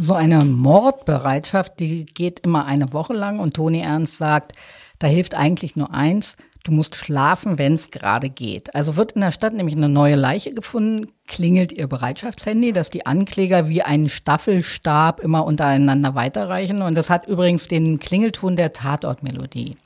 So 0.00 0.14
eine 0.14 0.44
Mordbereitschaft, 0.44 1.80
die 1.80 2.06
geht 2.06 2.38
immer 2.46 2.66
eine 2.66 2.92
Woche 2.92 3.14
lang 3.14 3.40
und 3.40 3.54
Toni 3.54 3.80
Ernst 3.80 4.16
sagt, 4.16 4.52
da 5.00 5.08
hilft 5.08 5.34
eigentlich 5.34 5.74
nur 5.74 5.92
eins, 5.92 6.36
du 6.62 6.70
musst 6.70 6.94
schlafen, 6.94 7.58
wenn 7.58 7.74
es 7.74 7.90
gerade 7.90 8.30
geht. 8.30 8.76
Also 8.76 8.94
wird 8.94 9.12
in 9.12 9.22
der 9.22 9.32
Stadt 9.32 9.54
nämlich 9.54 9.74
eine 9.74 9.88
neue 9.88 10.14
Leiche 10.14 10.54
gefunden, 10.54 11.08
klingelt 11.26 11.72
ihr 11.72 11.88
Bereitschaftshandy, 11.88 12.72
dass 12.72 12.90
die 12.90 13.06
Ankläger 13.06 13.68
wie 13.68 13.82
einen 13.82 14.08
Staffelstab 14.08 15.18
immer 15.18 15.44
untereinander 15.44 16.14
weiterreichen. 16.14 16.80
Und 16.82 16.94
das 16.94 17.10
hat 17.10 17.26
übrigens 17.26 17.66
den 17.66 17.98
Klingelton 17.98 18.54
der 18.54 18.72
Tatortmelodie. 18.72 19.78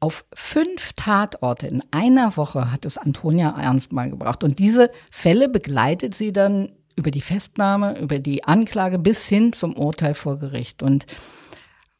Auf 0.00 0.24
fünf 0.34 0.94
Tatorte 0.94 1.68
in 1.68 1.84
einer 1.92 2.36
Woche 2.36 2.72
hat 2.72 2.84
es 2.84 2.98
Antonia 2.98 3.54
Ernst 3.56 3.92
mal 3.92 4.10
gebracht. 4.10 4.42
Und 4.42 4.58
diese 4.58 4.90
Fälle 5.12 5.48
begleitet 5.48 6.16
sie 6.16 6.32
dann 6.32 6.72
über 6.96 7.10
die 7.10 7.20
Festnahme, 7.20 7.98
über 7.98 8.18
die 8.18 8.44
Anklage 8.44 8.98
bis 8.98 9.26
hin 9.26 9.52
zum 9.52 9.76
Urteil 9.76 10.14
vor 10.14 10.38
Gericht. 10.38 10.82
Und 10.82 11.06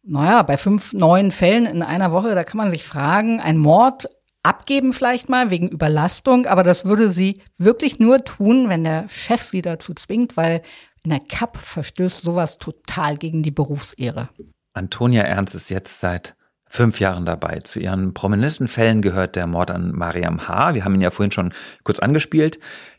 naja, 0.03 0.43
bei 0.43 0.57
fünf 0.57 0.93
neuen 0.93 1.31
Fällen 1.31 1.67
in 1.67 1.83
einer 1.83 2.13
Woche, 2.13 2.35
da 2.35 2.45
kann 2.45 2.59
man 2.59 2.71
sich 2.71 2.85
fragen, 2.85 3.41
ein 3.41 3.57
Mord 3.57 4.09
abgeben 4.43 4.93
vielleicht 4.93 5.29
mal 5.29 5.51
wegen 5.51 5.69
Überlastung, 5.69 6.47
aber 6.47 6.65
das 6.65 6.85
würde 6.85 7.11
sie 7.11 7.43
wirklich 7.59 7.99
nur 8.01 8.25
tun, 8.25 8.69
wenn 8.69 8.85
der 8.85 9.09
Chef 9.09 9.43
sie 9.43 9.63
dazu 9.63 9.95
zwingt, 9.95 10.37
weil 10.37 10.63
in 11.05 11.11
der 11.11 11.21
CAP 11.21 11.57
verstößt 11.57 12.23
sowas 12.23 12.59
total 12.59 13.17
gegen 13.17 13.43
die 13.43 13.51
Berufsehre. 13.51 14.29
Antonia 14.73 15.23
Ernst 15.23 15.55
ist 15.55 15.71
jetzt 15.71 16.01
seit 16.01 16.35
fünf 16.73 17.01
Jahren 17.01 17.27
dabei. 17.27 17.61
Zu 17.61 17.81
ihren 17.81 18.15
prominenten 18.15 18.67
Fällen 18.67 19.03
gehört 19.03 19.37
der 19.37 19.47
Mord 19.47 19.71
an 19.71 19.93
Mariam 19.93 20.49
H. 20.49 20.75
Wir 20.75 20.85
haben 20.85 20.95
ihn 20.95 21.03
ja 21.03 21.11
vorhin 21.11 21.33
schon 21.33 21.53
kurz 21.85 21.99
angespielt. 21.99 22.59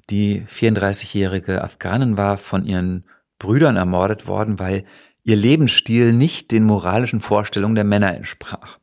Die 0.10 0.46
34-jährige 0.48 1.64
Afghanin 1.64 2.18
war 2.18 2.38
von 2.38 2.66
ihren 2.66 3.06
Brüdern 3.40 3.78
ermordet 3.78 4.28
worden, 4.28 4.60
weil 4.60 4.86
ihr 5.24 5.36
Lebensstil 5.36 6.14
nicht 6.14 6.52
den 6.52 6.66
moralischen 6.66 7.22
Vorstellungen 7.22 7.76
der 7.76 7.84
Männer 7.84 8.16
entsprach. 8.16 8.78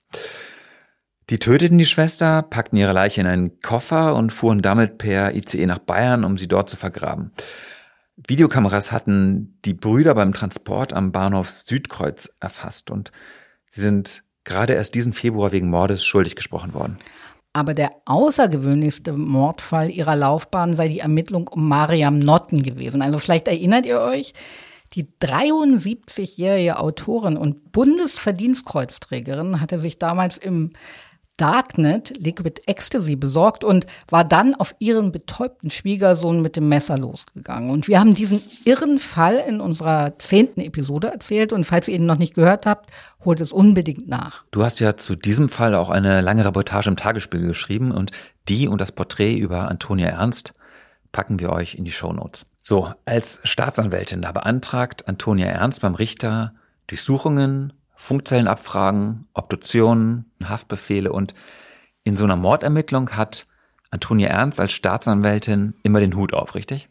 Die 1.29 1.39
töteten 1.39 1.79
die 1.79 1.87
Schwester, 1.87 2.43
packten 2.43 2.77
ihre 2.77 2.93
Leiche 2.93 3.21
in 3.21 3.27
einen 3.27 3.61
Koffer 3.61 4.17
und 4.17 4.33
fuhren 4.33 4.63
damit 4.63 4.99
per 4.99 5.35
ICE 5.35 5.67
nach 5.67 5.79
Bayern, 5.79 6.25
um 6.25 6.37
sie 6.37 6.49
dort 6.49 6.69
zu 6.69 6.77
vergraben. 6.77 7.33
Videokameras 8.17 8.91
hatten 8.91 9.59
die 9.65 9.75
Brüder 9.75 10.15
beim 10.15 10.33
Transport 10.33 10.93
am 10.93 11.13
Bahnhof 11.13 11.51
Südkreuz 11.51 12.31
erfasst 12.41 12.91
und 12.91 13.13
sie 13.67 13.81
sind 13.81 14.25
gerade 14.45 14.75
erst 14.75 14.95
diesen 14.95 15.13
Februar 15.13 15.53
wegen 15.53 15.71
Mordes 15.71 16.05
schuldig 16.05 16.37
gesprochen 16.37 16.75
worden. 16.75 16.99
Aber 17.53 17.75
der 17.75 17.91
außergewöhnlichste 18.05 19.13
Mordfall 19.13 19.91
ihrer 19.91 20.15
Laufbahn 20.15 20.75
sei 20.75 20.89
die 20.89 21.01
Ermittlung 21.01 21.49
um 21.49 21.69
Mariam 21.69 22.19
Notten 22.19 22.63
gewesen. 22.63 23.03
Also 23.03 23.19
vielleicht 23.19 23.49
erinnert 23.49 23.87
ihr 23.87 24.01
euch, 24.01 24.35
die 24.93 25.07
73-jährige 25.21 26.79
Autorin 26.79 27.37
und 27.37 27.73
Bundesverdienstkreuzträgerin 27.73 29.61
hatte 29.61 29.79
sich 29.79 29.99
damals 29.99 30.37
im 30.37 30.73
Darknet 31.41 32.13
Liquid 32.19 32.61
Ecstasy 32.67 33.17
besorgt 33.17 33.65
und 33.65 33.87
war 34.09 34.25
dann 34.25 34.55
auf 34.55 34.75
ihren 34.79 35.11
betäubten 35.11 35.71
Schwiegersohn 35.71 36.43
mit 36.43 36.57
dem 36.57 36.69
Messer 36.69 36.99
losgegangen. 36.99 37.71
Und 37.71 37.89
wir 37.89 37.99
haben 37.99 38.15
diesen 38.15 38.43
irren 38.65 38.99
Fall 38.99 39.43
in 39.49 39.61
unserer 39.61 40.19
zehnten 40.19 40.61
Episode 40.61 41.09
erzählt 41.09 41.55
und 41.55 41.65
falls 41.65 41.89
ihr 41.89 41.95
ihn 41.95 42.05
noch 42.05 42.19
nicht 42.19 42.35
gehört 42.35 42.67
habt, 42.67 42.91
holt 43.25 43.41
es 43.41 43.53
unbedingt 43.53 44.07
nach. 44.07 44.45
Du 44.51 44.63
hast 44.63 44.81
ja 44.81 44.97
zu 44.97 45.17
diesem 45.17 45.49
Fall 45.49 45.75
auch 45.75 45.89
eine 45.89 46.21
lange 46.21 46.45
Reportage 46.45 46.91
im 46.91 46.97
Tagesspiegel 46.97 47.49
geschrieben 47.49 47.91
und 47.91 48.11
die 48.49 48.69
und 48.69 48.81
das 48.81 48.93
Porträt 48.93 49.37
über 49.37 49.69
Antonia 49.71 50.09
Ernst 50.09 50.53
packen 51.13 51.41
wir 51.41 51.51
euch 51.51 51.75
in 51.75 51.85
die 51.85 51.93
Shownotes. 51.93 52.45
So, 52.61 52.93
als 53.07 53.41
Staatsanwältin, 53.45 54.21
da 54.21 54.33
beantragt 54.33 55.09
Antonia 55.09 55.47
Ernst 55.47 55.81
beim 55.81 55.95
Richter 55.95 56.53
Durchsuchungen, 56.87 57.73
Funkzellenabfragen, 58.01 59.27
Obduktionen, 59.35 60.25
Haftbefehle 60.43 61.13
und 61.13 61.35
in 62.03 62.17
so 62.17 62.25
einer 62.25 62.35
Mordermittlung 62.35 63.11
hat 63.11 63.47
Antonia 63.91 64.29
Ernst 64.29 64.59
als 64.59 64.73
Staatsanwältin 64.73 65.75
immer 65.83 66.01
den 66.01 66.17
Hut 66.17 66.33
auf, 66.33 66.55
richtig? 66.55 66.89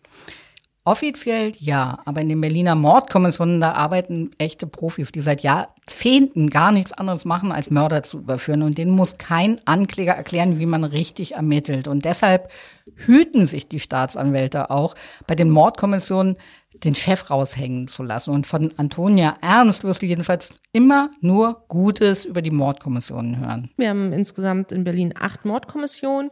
Offiziell 0.86 1.54
ja, 1.58 2.00
aber 2.06 2.22
in 2.22 2.30
den 2.30 2.42
Berliner 2.42 2.76
Mordkommissionen, 2.76 3.60
da 3.60 3.74
arbeiten 3.74 4.32
echte 4.38 4.68
Profis, 4.68 5.12
die 5.12 5.22
seit 5.22 5.42
Jahrzehnten 5.42 6.50
gar 6.50 6.72
nichts 6.72 6.94
anderes 6.94 7.26
machen, 7.26 7.52
als 7.52 7.70
Mörder 7.70 8.04
zu 8.04 8.20
überführen. 8.20 8.62
Und 8.62 8.78
denen 8.78 8.92
muss 8.92 9.18
kein 9.18 9.60
Ankläger 9.66 10.14
erklären, 10.14 10.60
wie 10.60 10.66
man 10.66 10.84
richtig 10.84 11.36
ermittelt. 11.36 11.88
Und 11.88 12.06
deshalb 12.06 12.52
hüten 12.96 13.46
sich 13.46 13.68
die 13.68 13.80
Staatsanwälte 13.80 14.70
auch, 14.70 14.96
bei 15.28 15.36
den 15.36 15.50
Mordkommissionen 15.50 16.38
den 16.84 16.96
Chef 16.96 17.30
raushängen 17.30 17.88
zu 17.88 18.04
lassen. 18.04 18.32
Und 18.32 18.48
von 18.48 18.74
Antonia 18.78 19.36
Ernst 19.42 19.84
wirst 19.84 20.02
du 20.02 20.06
jedenfalls 20.06 20.54
immer 20.72 21.12
nur 21.22 21.58
Gutes 21.68 22.26
über 22.26 22.42
die 22.42 22.52
Mordkommissionen 22.52 23.40
hören. 23.40 23.70
Wir 23.78 23.90
haben 23.90 24.14
insgesamt 24.14 24.72
in 24.72 24.84
Berlin 24.84 25.14
acht 25.20 25.46
Mordkommissionen, 25.46 26.32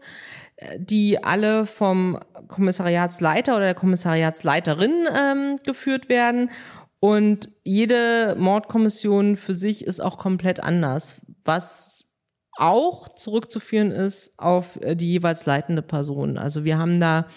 die 0.77 1.23
alle 1.23 1.65
vom 1.65 2.19
Kommissariatsleiter 2.47 3.55
oder 3.55 3.65
der 3.65 3.75
Kommissariatsleiterin 3.75 5.05
ähm, 5.15 5.59
geführt 5.65 6.09
werden. 6.09 6.49
Und 6.99 7.49
jede 7.63 8.35
Mordkommission 8.39 9.37
für 9.37 9.53
sich 9.53 9.85
ist 9.85 10.01
auch 10.01 10.17
komplett 10.17 10.59
anders, 10.59 11.21
was 11.45 12.05
auch 12.57 13.07
zurückzuführen 13.09 13.91
ist 13.91 14.33
auf 14.37 14.81
äh, 14.81 14.95
die 14.95 15.11
jeweils 15.11 15.45
leitende 15.45 15.83
Person. 15.83 16.37
Also 16.37 16.63
wir 16.63 16.79
haben 16.79 16.99
da 16.99 17.27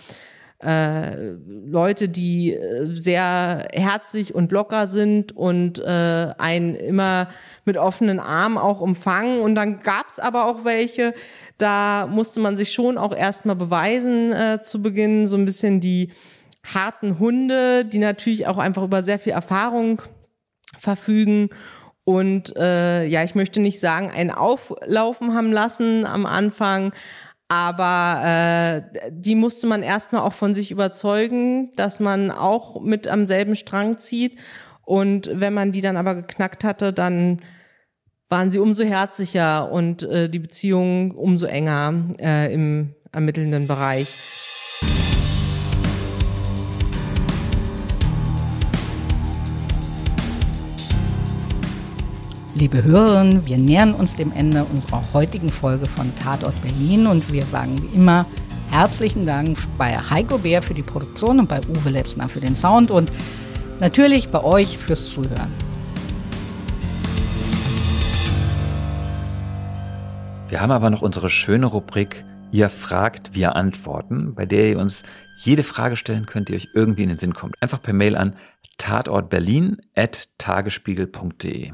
äh, 0.63 1.33
Leute, 1.47 2.09
die 2.09 2.53
äh, 2.53 2.95
sehr 2.95 3.69
herzlich 3.73 4.35
und 4.35 4.53
locker 4.53 4.89
sind 4.89 5.37
und 5.37 5.79
äh, 5.79 6.33
einen 6.39 6.75
immer 6.75 7.29
mit 7.65 7.77
offenen 7.77 8.21
Armen 8.21 8.59
auch 8.59 8.81
umfangen. 8.81 9.41
Und 9.41 9.55
dann 9.55 9.81
gab's 9.81 10.19
aber 10.19 10.47
auch 10.47 10.65
welche, 10.65 11.15
da 11.59 12.07
musste 12.07 12.41
man 12.41 12.57
sich 12.57 12.73
schon 12.73 12.99
auch 12.99 13.15
erstmal 13.15 13.57
beweisen 13.57 14.33
äh, 14.33 14.63
zu 14.63 14.83
Beginn, 14.83 15.29
so 15.29 15.37
ein 15.37 15.45
bisschen 15.45 15.81
die 15.81 16.13
harten 16.63 17.19
Hunde, 17.19 17.85
die 17.85 17.99
natürlich 17.99 18.47
auch 18.47 18.59
einfach 18.59 18.83
über 18.83 19.03
sehr 19.03 19.19
viel 19.19 19.33
Erfahrung 19.33 20.03
verfügen 20.79 21.51
und 22.05 22.57
äh, 22.57 23.05
ja, 23.05 23.23
ich 23.23 23.37
möchte 23.37 23.61
nicht 23.61 23.79
sagen, 23.79 24.11
ein 24.11 24.33
Auflaufen 24.33 25.35
haben 25.35 25.53
lassen 25.53 26.05
am 26.05 26.27
Anfang, 26.27 26.93
aber 27.51 28.85
äh, 28.95 29.11
die 29.11 29.35
musste 29.35 29.67
man 29.67 29.83
erstmal 29.83 30.23
auch 30.23 30.35
von 30.35 30.55
sich 30.55 30.71
überzeugen, 30.71 31.73
dass 31.75 31.99
man 31.99 32.31
auch 32.31 32.81
mit 32.81 33.09
am 33.09 33.27
selben 33.27 33.57
Strang 33.57 33.99
zieht. 33.99 34.39
Und 34.85 35.29
wenn 35.35 35.53
man 35.53 35.73
die 35.73 35.81
dann 35.81 35.97
aber 35.97 36.15
geknackt 36.15 36.63
hatte, 36.63 36.93
dann 36.93 37.41
waren 38.29 38.53
sie 38.53 38.61
umso 38.61 38.85
herzlicher 38.85 39.73
und 39.73 40.05
äh, 40.05 40.29
die 40.29 40.39
Beziehung 40.39 41.11
umso 41.11 41.47
enger 41.47 41.93
äh, 42.21 42.55
im 42.55 42.95
ermittelnden 43.11 43.67
Bereich. 43.67 44.50
Liebe 52.61 52.85
Hörerinnen, 52.85 53.47
wir 53.47 53.57
nähern 53.57 53.95
uns 53.95 54.17
dem 54.17 54.33
Ende 54.33 54.65
unserer 54.65 55.03
heutigen 55.15 55.49
Folge 55.49 55.87
von 55.87 56.15
Tatort 56.17 56.61
Berlin 56.61 57.07
und 57.07 57.33
wir 57.33 57.47
sagen 57.47 57.83
wie 57.83 57.97
immer 57.97 58.27
herzlichen 58.71 59.25
Dank 59.25 59.57
bei 59.79 59.97
Heiko 59.97 60.37
Bär 60.37 60.61
für 60.61 60.75
die 60.75 60.83
Produktion 60.83 61.41
und 61.41 61.49
bei 61.49 61.63
Uwe 61.67 61.89
Letzner 61.89 62.29
für 62.29 62.41
den 62.41 62.55
Sound 62.55 62.91
und 62.91 63.11
natürlich 63.81 64.29
bei 64.29 64.45
euch 64.45 64.77
fürs 64.77 65.09
Zuhören. 65.09 65.51
Wir 70.51 70.61
haben 70.61 70.71
aber 70.71 70.91
noch 70.91 71.01
unsere 71.01 71.31
schöne 71.31 71.65
Rubrik 71.65 72.23
Ihr 72.53 72.69
fragt, 72.69 73.35
wir 73.35 73.57
antworten, 73.57 74.35
bei 74.35 74.45
der 74.45 74.69
ihr 74.69 74.79
uns 74.79 75.03
jede 75.45 75.63
Frage 75.63 75.97
stellen 75.97 76.27
könnt, 76.27 76.51
die 76.51 76.57
euch 76.57 76.69
irgendwie 76.75 77.05
in 77.05 77.09
den 77.09 77.17
Sinn 77.17 77.33
kommt. 77.33 77.55
Einfach 77.63 77.81
per 77.81 77.95
Mail 77.95 78.17
an 78.17 78.37
tatortberlin.tagesspiegel.de. 78.77 81.73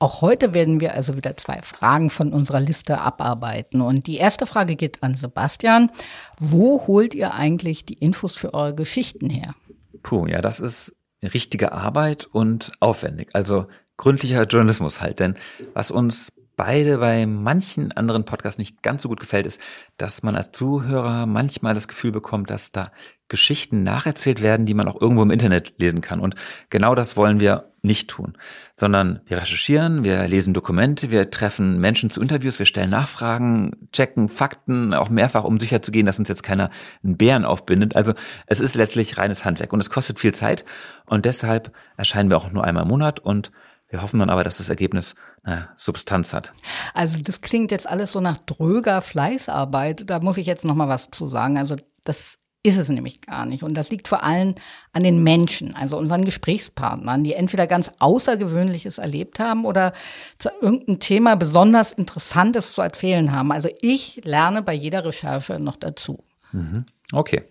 Auch 0.00 0.20
heute 0.20 0.54
werden 0.54 0.80
wir 0.80 0.94
also 0.94 1.16
wieder 1.16 1.36
zwei 1.36 1.60
Fragen 1.62 2.08
von 2.10 2.32
unserer 2.32 2.60
Liste 2.60 3.00
abarbeiten. 3.00 3.80
Und 3.80 4.06
die 4.06 4.18
erste 4.18 4.46
Frage 4.46 4.76
geht 4.76 5.02
an 5.02 5.16
Sebastian. 5.16 5.90
Wo 6.38 6.86
holt 6.86 7.14
ihr 7.14 7.34
eigentlich 7.34 7.84
die 7.84 7.94
Infos 7.94 8.36
für 8.36 8.54
eure 8.54 8.76
Geschichten 8.76 9.28
her? 9.28 9.56
Puh, 10.04 10.26
ja, 10.26 10.40
das 10.40 10.60
ist 10.60 10.94
richtige 11.22 11.72
Arbeit 11.72 12.26
und 12.26 12.70
aufwendig. 12.78 13.30
Also 13.32 13.66
gründlicher 13.96 14.44
Journalismus 14.44 15.00
halt. 15.00 15.18
Denn 15.18 15.36
was 15.74 15.90
uns 15.90 16.32
beide 16.58 16.98
bei 16.98 17.24
manchen 17.24 17.92
anderen 17.92 18.24
Podcasts 18.24 18.58
nicht 18.58 18.82
ganz 18.82 19.04
so 19.04 19.08
gut 19.08 19.20
gefällt, 19.20 19.46
ist, 19.46 19.60
dass 19.96 20.24
man 20.24 20.34
als 20.34 20.50
Zuhörer 20.50 21.24
manchmal 21.24 21.72
das 21.72 21.86
Gefühl 21.88 22.10
bekommt, 22.10 22.50
dass 22.50 22.72
da 22.72 22.90
Geschichten 23.28 23.84
nacherzählt 23.84 24.42
werden, 24.42 24.66
die 24.66 24.74
man 24.74 24.88
auch 24.88 25.00
irgendwo 25.00 25.22
im 25.22 25.30
Internet 25.30 25.74
lesen 25.78 26.00
kann. 26.00 26.18
Und 26.18 26.34
genau 26.68 26.96
das 26.96 27.16
wollen 27.16 27.38
wir 27.38 27.70
nicht 27.80 28.10
tun, 28.10 28.36
sondern 28.74 29.20
wir 29.26 29.36
recherchieren, 29.36 30.02
wir 30.02 30.26
lesen 30.26 30.52
Dokumente, 30.52 31.12
wir 31.12 31.30
treffen 31.30 31.78
Menschen 31.78 32.10
zu 32.10 32.20
Interviews, 32.20 32.58
wir 32.58 32.66
stellen 32.66 32.90
Nachfragen, 32.90 33.88
checken 33.92 34.28
Fakten, 34.28 34.92
auch 34.94 35.10
mehrfach, 35.10 35.44
um 35.44 35.60
sicher 35.60 35.80
zu 35.80 35.92
gehen, 35.92 36.06
dass 36.06 36.18
uns 36.18 36.28
jetzt 36.28 36.42
keiner 36.42 36.70
einen 37.04 37.16
Bären 37.16 37.44
aufbindet. 37.44 37.94
Also 37.94 38.14
es 38.46 38.58
ist 38.58 38.74
letztlich 38.74 39.16
reines 39.16 39.44
Handwerk 39.44 39.72
und 39.72 39.80
es 39.80 39.90
kostet 39.90 40.18
viel 40.18 40.34
Zeit 40.34 40.64
und 41.06 41.24
deshalb 41.24 41.72
erscheinen 41.96 42.30
wir 42.30 42.36
auch 42.36 42.50
nur 42.50 42.64
einmal 42.64 42.82
im 42.82 42.88
Monat 42.88 43.20
und 43.20 43.52
wir 43.88 44.02
hoffen 44.02 44.18
dann 44.20 44.30
aber, 44.30 44.44
dass 44.44 44.58
das 44.58 44.68
Ergebnis 44.68 45.14
naja, 45.44 45.68
Substanz 45.76 46.32
hat. 46.32 46.52
Also 46.94 47.18
das 47.20 47.40
klingt 47.40 47.70
jetzt 47.70 47.88
alles 47.88 48.12
so 48.12 48.20
nach 48.20 48.38
dröger 48.38 49.00
Fleißarbeit. 49.02 50.08
Da 50.08 50.20
muss 50.20 50.36
ich 50.36 50.46
jetzt 50.46 50.64
noch 50.64 50.74
mal 50.74 50.88
was 50.88 51.10
zu 51.10 51.26
sagen. 51.26 51.56
Also 51.56 51.76
das 52.04 52.38
ist 52.62 52.76
es 52.76 52.88
nämlich 52.88 53.20
gar 53.22 53.46
nicht. 53.46 53.62
Und 53.62 53.74
das 53.74 53.90
liegt 53.90 54.08
vor 54.08 54.24
allem 54.24 54.54
an 54.92 55.02
den 55.02 55.22
Menschen, 55.22 55.74
also 55.74 55.96
unseren 55.96 56.24
Gesprächspartnern, 56.24 57.24
die 57.24 57.32
entweder 57.32 57.66
ganz 57.66 57.90
Außergewöhnliches 57.98 58.98
erlebt 58.98 59.38
haben 59.38 59.64
oder 59.64 59.92
zu 60.38 60.50
irgendeinem 60.60 60.98
Thema 61.00 61.36
besonders 61.36 61.92
Interessantes 61.92 62.72
zu 62.72 62.82
erzählen 62.82 63.32
haben. 63.32 63.52
Also 63.52 63.68
ich 63.80 64.20
lerne 64.24 64.62
bei 64.62 64.74
jeder 64.74 65.04
Recherche 65.04 65.60
noch 65.60 65.76
dazu. 65.76 66.24
Mhm. 66.52 66.84
Okay. 67.12 67.44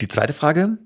Die 0.00 0.08
zweite 0.08 0.32
Frage, 0.32 0.78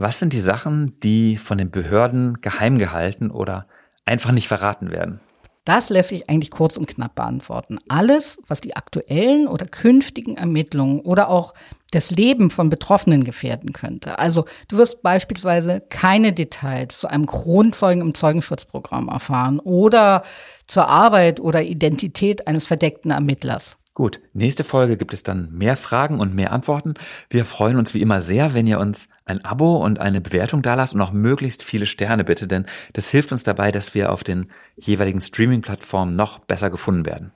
was 0.00 0.18
sind 0.18 0.32
die 0.32 0.40
Sachen, 0.40 0.98
die 1.00 1.36
von 1.36 1.58
den 1.58 1.70
Behörden 1.70 2.40
geheim 2.40 2.78
gehalten 2.78 3.30
oder 3.30 3.66
einfach 4.06 4.32
nicht 4.32 4.48
verraten 4.48 4.90
werden? 4.90 5.20
Das 5.66 5.90
lässt 5.90 6.08
sich 6.08 6.30
eigentlich 6.30 6.50
kurz 6.50 6.78
und 6.78 6.86
knapp 6.86 7.16
beantworten. 7.16 7.78
Alles, 7.88 8.38
was 8.48 8.62
die 8.62 8.76
aktuellen 8.76 9.46
oder 9.46 9.66
künftigen 9.66 10.38
Ermittlungen 10.38 11.00
oder 11.00 11.28
auch 11.28 11.52
das 11.90 12.10
Leben 12.10 12.50
von 12.50 12.70
Betroffenen 12.70 13.24
gefährden 13.24 13.74
könnte. 13.74 14.18
Also 14.18 14.46
du 14.68 14.78
wirst 14.78 15.02
beispielsweise 15.02 15.82
keine 15.90 16.32
Details 16.32 16.98
zu 16.98 17.08
einem 17.08 17.26
Kronzeugen 17.26 18.00
im 18.00 18.14
Zeugenschutzprogramm 18.14 19.08
erfahren 19.08 19.60
oder 19.60 20.22
zur 20.66 20.88
Arbeit 20.88 21.40
oder 21.40 21.62
Identität 21.62 22.46
eines 22.46 22.66
verdeckten 22.66 23.10
Ermittlers. 23.10 23.76
Gut, 23.94 24.20
nächste 24.32 24.62
Folge 24.62 24.96
gibt 24.96 25.12
es 25.12 25.24
dann 25.24 25.52
mehr 25.52 25.76
Fragen 25.76 26.20
und 26.20 26.32
mehr 26.34 26.52
Antworten. 26.52 26.94
Wir 27.28 27.44
freuen 27.44 27.76
uns 27.76 27.92
wie 27.92 28.00
immer 28.00 28.22
sehr, 28.22 28.54
wenn 28.54 28.66
ihr 28.66 28.78
uns 28.78 29.08
ein 29.24 29.44
Abo 29.44 29.84
und 29.84 29.98
eine 29.98 30.20
Bewertung 30.20 30.62
dalasst 30.62 30.94
und 30.94 31.00
auch 31.00 31.12
möglichst 31.12 31.64
viele 31.64 31.86
Sterne 31.86 32.24
bitte, 32.24 32.46
denn 32.46 32.66
das 32.92 33.10
hilft 33.10 33.32
uns 33.32 33.42
dabei, 33.42 33.72
dass 33.72 33.94
wir 33.94 34.12
auf 34.12 34.22
den 34.22 34.50
jeweiligen 34.76 35.20
Streaming-Plattformen 35.20 36.14
noch 36.14 36.38
besser 36.38 36.70
gefunden 36.70 37.04
werden. 37.04 37.32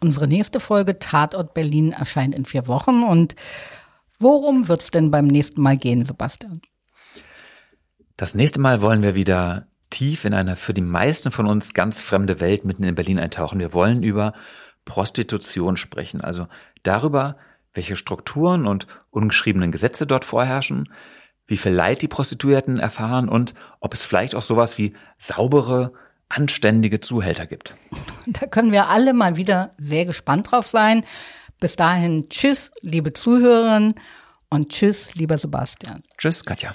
Unsere 0.00 0.26
nächste 0.26 0.60
Folge 0.60 0.98
Tatort 0.98 1.52
Berlin 1.54 1.92
erscheint 1.92 2.34
in 2.34 2.46
vier 2.46 2.66
Wochen 2.68 3.02
und 3.02 3.34
worum 4.18 4.66
wird 4.68 4.80
es 4.80 4.90
denn 4.90 5.10
beim 5.10 5.26
nächsten 5.26 5.60
Mal 5.60 5.76
gehen, 5.76 6.04
Sebastian? 6.04 6.62
Das 8.16 8.34
nächste 8.34 8.60
Mal 8.60 8.80
wollen 8.80 9.02
wir 9.02 9.14
wieder 9.14 9.66
tief 9.90 10.24
in 10.24 10.34
eine 10.34 10.56
für 10.56 10.74
die 10.74 10.80
meisten 10.80 11.30
von 11.30 11.46
uns 11.46 11.74
ganz 11.74 12.00
fremde 12.00 12.40
Welt 12.40 12.64
mitten 12.64 12.84
in 12.84 12.94
Berlin 12.94 13.18
eintauchen. 13.18 13.58
Wir 13.58 13.72
wollen 13.72 14.02
über 14.02 14.32
Prostitution 14.88 15.76
sprechen, 15.76 16.22
also 16.22 16.48
darüber, 16.82 17.36
welche 17.74 17.94
Strukturen 17.94 18.66
und 18.66 18.86
ungeschriebenen 19.10 19.70
Gesetze 19.70 20.06
dort 20.06 20.24
vorherrschen, 20.24 20.88
wie 21.46 21.58
viel 21.58 21.72
Leid 21.72 22.02
die 22.02 22.08
Prostituierten 22.08 22.78
erfahren 22.78 23.28
und 23.28 23.54
ob 23.80 23.94
es 23.94 24.04
vielleicht 24.04 24.34
auch 24.34 24.42
sowas 24.42 24.78
wie 24.78 24.94
saubere, 25.18 25.92
anständige 26.30 27.00
Zuhälter 27.00 27.46
gibt. 27.46 27.76
Da 28.26 28.46
können 28.46 28.72
wir 28.72 28.88
alle 28.88 29.12
mal 29.12 29.36
wieder 29.36 29.70
sehr 29.78 30.04
gespannt 30.04 30.50
drauf 30.50 30.66
sein. 30.66 31.04
Bis 31.60 31.76
dahin, 31.76 32.28
tschüss, 32.28 32.70
liebe 32.80 33.12
Zuhörerinnen 33.12 33.94
und 34.48 34.70
tschüss, 34.70 35.14
lieber 35.14 35.38
Sebastian. 35.38 36.02
Tschüss, 36.16 36.44
Katja. 36.44 36.74